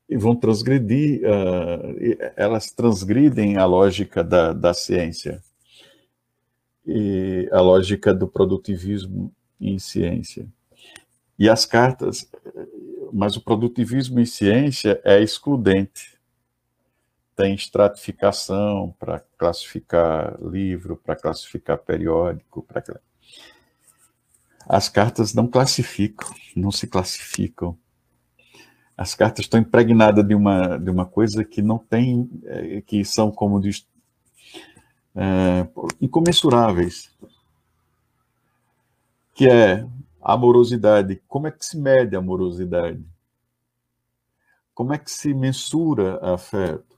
e 0.08 0.16
vão 0.16 0.36
transgredir, 0.36 1.22
uh, 1.22 2.32
elas 2.36 2.70
transgridem 2.70 3.56
a 3.56 3.64
lógica 3.64 4.22
da, 4.22 4.52
da 4.52 4.74
ciência 4.74 5.42
e 6.86 7.48
a 7.50 7.60
lógica 7.60 8.12
do 8.12 8.28
produtivismo 8.28 9.34
em 9.60 9.78
ciência. 9.78 10.46
E 11.38 11.48
as 11.48 11.64
cartas, 11.64 12.28
mas 13.12 13.36
o 13.36 13.40
produtivismo 13.40 14.20
em 14.20 14.26
ciência 14.26 15.00
é 15.04 15.22
excludente. 15.22 16.18
Tem 17.34 17.54
estratificação 17.54 18.94
para 18.98 19.20
classificar 19.36 20.38
livro, 20.40 20.96
para 20.96 21.16
classificar 21.16 21.78
periódico, 21.78 22.62
para 22.62 22.82
as 24.66 24.88
cartas 24.88 25.34
não 25.34 25.46
classificam, 25.46 26.32
não 26.56 26.70
se 26.70 26.86
classificam 26.86 27.76
as 28.96 29.14
cartas 29.14 29.44
estão 29.44 29.58
impregnadas 29.58 30.26
de 30.26 30.34
uma, 30.34 30.78
de 30.78 30.90
uma 30.90 31.04
coisa 31.04 31.44
que 31.44 31.60
não 31.60 31.78
tem, 31.78 32.30
é, 32.44 32.80
que 32.80 33.04
são, 33.04 33.30
como 33.30 33.60
diz, 33.60 33.86
é, 35.14 35.66
incomensuráveis, 36.00 37.10
que 39.34 39.48
é 39.48 39.86
amorosidade. 40.22 41.20
Como 41.26 41.46
é 41.46 41.50
que 41.50 41.64
se 41.64 41.76
mede 41.76 42.14
a 42.14 42.20
amorosidade? 42.20 43.04
Como 44.74 44.92
é 44.92 44.98
que 44.98 45.10
se 45.10 45.34
mensura 45.34 46.18
afeto? 46.22 46.96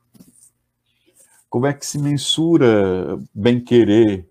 Como 1.48 1.66
é 1.66 1.73
que 1.73 1.86
se 1.86 1.98
mensura 1.98 3.18
bem-querer? 3.35 4.28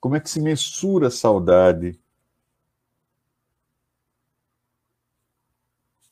Como 0.00 0.16
é 0.16 0.20
que 0.20 0.30
se 0.30 0.40
mensura 0.40 1.10
saudade? 1.10 1.98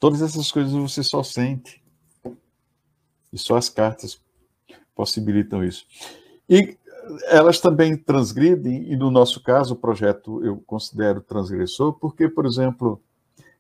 Todas 0.01 0.23
essas 0.23 0.51
coisas 0.51 0.73
você 0.73 1.05
só 1.05 1.23
sente. 1.23 1.81
E 3.31 3.39
só 3.39 3.57
as 3.57 3.69
cartas 3.69 4.19
possibilitam 4.95 5.63
isso. 5.63 5.85
E 6.49 6.77
elas 7.29 7.61
também 7.61 7.97
transgridem, 7.97 8.91
e 8.91 8.97
no 8.97 9.11
nosso 9.11 9.43
caso, 9.43 9.75
o 9.75 9.77
projeto 9.77 10.45
eu 10.45 10.63
considero 10.67 11.21
transgressor, 11.21 11.93
porque, 11.93 12.29
por 12.29 12.47
exemplo, 12.47 13.01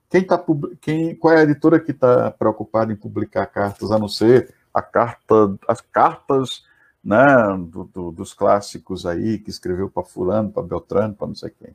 quem 0.08 0.24
tá, 0.24 0.42
quem, 0.80 1.14
qual 1.14 1.34
é 1.34 1.40
a 1.40 1.44
editora 1.44 1.78
que 1.78 1.90
está 1.92 2.30
preocupada 2.30 2.92
em 2.92 2.96
publicar 2.96 3.46
cartas, 3.46 3.90
a 3.90 3.98
não 3.98 4.08
ser 4.08 4.52
a 4.72 4.82
carta, 4.82 5.56
as 5.68 5.80
cartas 5.80 6.64
né, 7.04 7.26
do, 7.68 7.84
do, 7.84 8.10
dos 8.10 8.32
clássicos 8.32 9.04
aí, 9.04 9.38
que 9.38 9.50
escreveu 9.50 9.90
para 9.90 10.04
fulano, 10.04 10.50
para 10.50 10.62
Beltrano, 10.62 11.14
para 11.14 11.28
não 11.28 11.34
sei 11.34 11.50
quem 11.50 11.74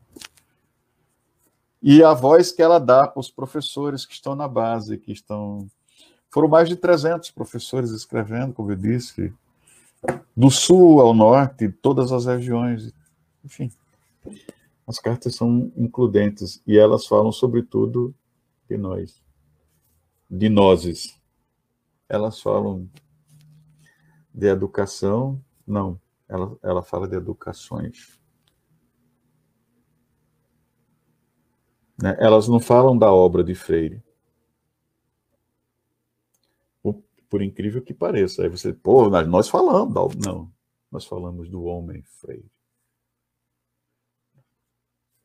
e 1.88 2.03
a 2.03 2.16
voz 2.16 2.52
que 2.52 2.64
ela 2.64 2.80
dá 2.80 3.07
para 3.07 3.20
os 3.20 3.30
professores 3.30 4.07
que 4.07 4.14
estão 4.14 4.36
na 4.36 4.48
base, 4.48 4.98
que 4.98 5.12
estão. 5.12 5.68
Foram 6.32 6.48
mais 6.48 6.68
de 6.68 6.76
300 6.76 7.30
professores 7.30 7.91
escrevendo, 7.91 8.56
como 8.56 8.72
eu 8.72 8.76
disse, 8.76 9.32
do 10.36 10.49
sul 10.49 10.99
ao 10.99 11.14
norte, 11.14 11.70
todas 11.70 12.12
as 12.12 12.26
regiões. 12.26 12.91
Enfim, 13.44 13.72
as 14.88 14.98
cartas 14.98 15.36
são 15.36 15.72
includentes 15.78 16.60
e 16.66 16.76
elas 16.76 17.06
falam, 17.06 17.32
sobretudo, 17.32 18.16
de 18.68 18.78
nós, 18.78 19.22
de 20.28 20.49
nozes. 20.49 21.16
Elas 22.10 22.41
falam 22.41 22.90
de 24.34 24.48
educação, 24.48 25.40
não, 25.68 26.02
ela, 26.28 26.57
ela 26.64 26.82
fala 26.82 27.07
de 27.07 27.16
educações. 27.16 28.20
Né? 32.01 32.15
Elas 32.19 32.47
não 32.47 32.59
falam 32.59 32.97
da 32.97 33.11
obra 33.11 33.43
de 33.43 33.55
Freire. 33.55 34.03
Por, 37.30 37.41
incrível 37.41 37.81
que 37.81 37.93
pareça. 37.93 38.43
Aí 38.43 38.49
você, 38.49 38.72
pô, 38.72 39.09
nós 39.09 39.49
falamos 39.49 39.93
da 39.93 40.01
obra. 40.01 40.17
Não, 40.26 40.51
nós 40.91 41.05
falamos 41.05 41.49
do 41.49 41.63
homem 41.63 42.01
Freire. 42.03 42.49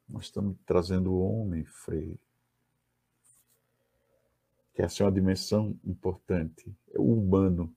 Nós 0.09 0.25
estamos 0.25 0.57
trazendo 0.67 1.13
o 1.13 1.21
homem 1.21 1.65
Freire. 1.65 2.19
Que 4.75 4.83
essa 4.83 5.03
é 5.03 5.07
uma 5.07 5.13
dimensão 5.13 5.79
importante, 5.85 6.75
é 6.93 6.99
o 6.99 7.13
humano. 7.13 7.73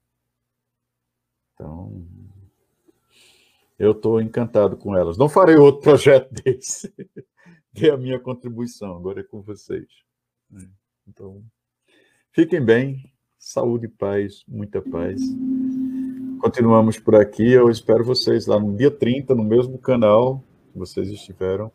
Então, 1.53 2.07
eu 3.77 3.91
estou 3.91 4.21
encantado 4.21 4.77
com 4.77 4.95
elas. 4.95 5.17
Não 5.17 5.29
farei 5.29 5.55
outro 5.55 5.81
projeto 5.81 6.31
desse 6.41 6.91
dei 7.73 7.89
a 7.89 7.97
minha 7.97 8.19
contribuição, 8.19 8.95
agora 8.95 9.21
é 9.21 9.23
com 9.23 9.41
vocês. 9.41 9.87
Né? 10.49 10.67
Então, 11.07 11.41
fiquem 12.31 12.63
bem, 12.63 13.11
saúde 13.37 13.87
e 13.87 13.89
paz, 13.89 14.43
muita 14.47 14.81
paz. 14.81 15.19
Continuamos 16.39 16.99
por 16.99 17.15
aqui, 17.15 17.51
eu 17.51 17.69
espero 17.69 18.03
vocês 18.03 18.45
lá 18.45 18.59
no 18.59 18.75
dia 18.75 18.91
30, 18.91 19.33
no 19.33 19.43
mesmo 19.43 19.77
canal 19.77 20.43
que 20.71 20.77
vocês 20.77 21.09
estiveram, 21.09 21.71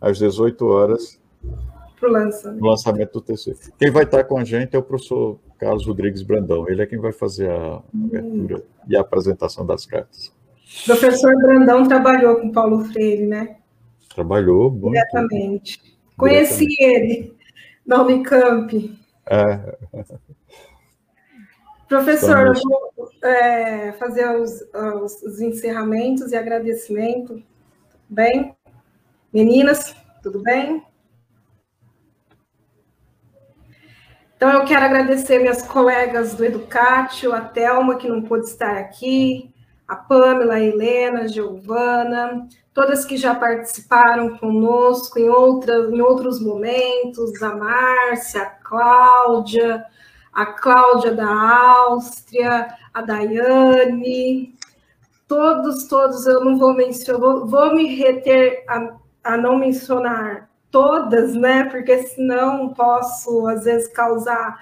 às 0.00 0.18
18 0.18 0.66
horas. 0.66 1.20
Para 1.98 2.08
o 2.08 2.12
lançamento. 2.12 2.64
lançamento 2.64 3.12
do 3.12 3.20
terceiro. 3.20 3.58
Quem 3.78 3.90
vai 3.90 4.04
estar 4.04 4.24
com 4.24 4.38
a 4.38 4.44
gente 4.44 4.74
é 4.74 4.78
o 4.78 4.82
professor 4.82 5.38
Carlos 5.58 5.86
Rodrigues 5.86 6.22
Brandão. 6.22 6.66
Ele 6.68 6.82
é 6.82 6.86
quem 6.86 6.98
vai 6.98 7.12
fazer 7.12 7.50
a 7.50 7.82
abertura 7.94 8.56
hum. 8.56 8.62
e 8.88 8.96
a 8.96 9.00
apresentação 9.00 9.66
das 9.66 9.84
cartas. 9.84 10.32
O 10.82 10.86
professor 10.86 11.36
Brandão 11.36 11.86
trabalhou 11.86 12.36
com 12.36 12.50
Paulo 12.50 12.84
Freire, 12.86 13.26
né? 13.26 13.59
Trabalhou 14.14 14.70
muito. 14.70 14.92
Diretamente. 14.92 15.80
Conheci 16.16 16.66
ele 16.78 17.36
na 17.86 18.02
Unicamp. 18.02 18.98
É. 19.26 19.78
Professor, 21.88 22.46
eu 22.46 22.52
vou 22.54 23.10
é, 23.24 23.92
fazer 23.92 24.30
os, 24.36 24.62
os, 25.02 25.22
os, 25.22 25.40
encerramentos 25.40 26.30
e 26.30 26.36
agradecimento. 26.36 27.42
Bem? 28.08 28.54
Meninas, 29.32 29.96
tudo 30.22 30.40
bem? 30.40 30.84
Então, 34.36 34.50
eu 34.50 34.64
quero 34.64 34.84
agradecer 34.84 35.40
minhas 35.40 35.62
colegas 35.62 36.34
do 36.34 36.44
Educatio, 36.44 37.34
a 37.34 37.40
Thelma, 37.40 37.96
que 37.96 38.08
não 38.08 38.22
pôde 38.22 38.46
estar 38.46 38.76
aqui, 38.78 39.52
a 39.86 39.96
Pamela, 39.96 40.54
a 40.54 40.60
Helena, 40.60 41.22
a 41.22 41.26
Giovana, 41.26 42.48
todas 42.72 43.04
que 43.04 43.16
já 43.16 43.34
participaram 43.34 44.36
conosco 44.38 45.18
em, 45.18 45.28
outras, 45.28 45.92
em 45.92 46.00
outros 46.00 46.40
momentos, 46.40 47.42
a 47.42 47.54
Márcia, 47.54 48.42
a 48.42 48.46
Cláudia, 48.46 49.84
a 50.32 50.46
Cláudia 50.46 51.12
da 51.12 51.28
Áustria, 51.28 52.68
a 52.94 53.02
Daiane, 53.02 54.54
todos, 55.26 55.86
todos, 55.86 56.26
eu 56.26 56.44
não 56.44 56.58
vou 56.58 56.74
mencionar, 56.74 57.20
vou, 57.20 57.46
vou 57.46 57.74
me 57.74 57.94
reter 57.96 58.64
a, 58.68 58.94
a 59.24 59.36
não 59.36 59.56
mencionar 59.56 60.48
todas, 60.70 61.34
né? 61.34 61.64
Porque 61.64 61.98
senão 62.04 62.70
posso, 62.70 63.46
às 63.48 63.64
vezes, 63.64 63.88
causar 63.88 64.58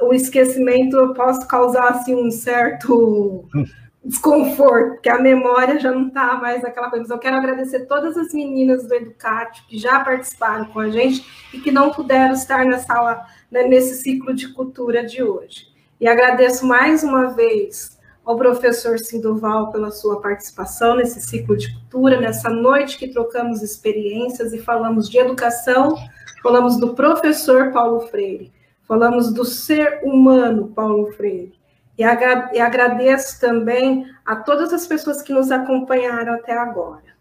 o 0.00 0.12
esquecimento, 0.12 0.96
eu 0.96 1.14
posso 1.14 1.46
causar 1.46 1.88
assim 1.90 2.14
um 2.14 2.30
certo 2.30 3.48
desconforto, 4.04 4.94
porque 4.94 5.08
a 5.08 5.18
memória 5.18 5.80
já 5.80 5.90
não 5.90 6.08
está 6.08 6.36
mais 6.36 6.64
aquela 6.64 6.90
coisa. 6.90 7.04
Mas 7.04 7.10
eu 7.10 7.18
quero 7.18 7.36
agradecer 7.36 7.86
todas 7.86 8.16
as 8.16 8.32
meninas 8.34 8.86
do 8.86 8.94
Educate 8.94 9.66
que 9.66 9.78
já 9.78 10.00
participaram 10.00 10.66
com 10.66 10.80
a 10.80 10.90
gente 10.90 11.24
e 11.52 11.58
que 11.58 11.72
não 11.72 11.90
puderam 11.90 12.34
estar 12.34 12.64
na 12.66 12.78
sala, 12.78 13.24
né, 13.50 13.64
nesse 13.64 14.02
ciclo 14.02 14.34
de 14.34 14.52
cultura 14.52 15.04
de 15.04 15.22
hoje. 15.22 15.68
E 16.00 16.06
agradeço 16.06 16.66
mais 16.66 17.02
uma 17.02 17.28
vez 17.28 17.98
ao 18.24 18.36
professor 18.36 18.98
Sindoval 18.98 19.70
pela 19.70 19.90
sua 19.90 20.20
participação 20.20 20.96
nesse 20.96 21.20
ciclo 21.20 21.56
de 21.56 21.72
cultura, 21.72 22.20
nessa 22.20 22.50
noite 22.50 22.98
que 22.98 23.08
trocamos 23.08 23.62
experiências 23.62 24.52
e 24.52 24.58
falamos 24.58 25.08
de 25.08 25.18
educação, 25.18 25.94
falamos 26.42 26.78
do 26.78 26.94
professor 26.94 27.70
Paulo 27.70 28.00
Freire, 28.08 28.52
falamos 28.88 29.32
do 29.32 29.44
ser 29.44 30.00
humano 30.02 30.68
Paulo 30.68 31.12
Freire. 31.12 31.63
E, 31.96 32.02
agradeço 32.04 33.40
também 33.40 34.06
a 34.24 34.36
todas 34.36 34.72
as 34.72 34.86
pessoas 34.86 35.22
que 35.22 35.32
nos 35.32 35.52
acompanharam 35.52 36.34
até 36.34 36.52
agora. 36.52 37.14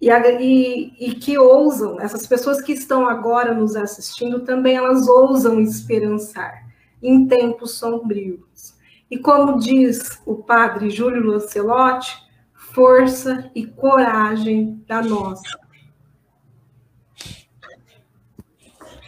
E, 0.00 0.08
e, 0.10 0.94
e, 0.98 1.14
que 1.14 1.38
ousam, 1.38 2.00
essas 2.00 2.26
pessoas 2.26 2.62
que 2.62 2.72
estão 2.72 3.06
agora 3.06 3.52
nos 3.52 3.76
assistindo, 3.76 4.40
também 4.40 4.76
elas 4.76 5.06
ousam 5.06 5.60
esperançar 5.60 6.66
em 7.02 7.26
tempos 7.26 7.72
sombrios. 7.72 8.74
E 9.10 9.18
como 9.18 9.58
diz 9.58 10.22
o 10.24 10.36
padre 10.36 10.88
Júlio 10.88 11.26
Lancelotti, 11.26 12.16
força 12.54 13.50
e 13.54 13.66
coragem 13.66 14.82
da 14.86 15.02
nossa. 15.02 15.42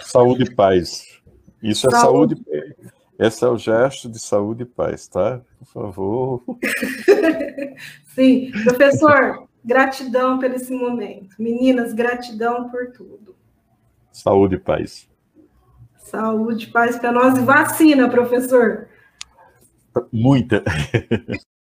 Saúde 0.02 0.44
e 0.44 0.55
paz. 0.55 1.23
Isso 1.62 1.86
é 1.86 1.90
saúde. 1.90 2.36
saúde. 2.36 2.93
Esse 3.23 3.44
é 3.44 3.49
o 3.49 3.57
gesto 3.57 4.11
de 4.11 4.19
saúde 4.19 4.65
e 4.65 4.66
paz, 4.66 5.07
tá? 5.07 5.40
Por 5.61 5.66
favor. 5.66 6.43
Sim, 8.16 8.51
professor, 8.65 9.47
gratidão 9.65 10.40
por 10.40 10.51
esse 10.51 10.74
momento. 10.74 11.36
Meninas, 11.39 11.93
gratidão 11.93 12.69
por 12.69 12.90
tudo. 12.90 13.36
Saúde 14.11 14.57
e 14.57 14.59
paz. 14.59 15.09
Saúde, 15.99 16.66
paz 16.66 16.99
para 16.99 17.12
nós 17.12 17.39
e 17.39 17.43
vacina, 17.43 18.11
professor. 18.11 18.89
Muita. 20.11 20.65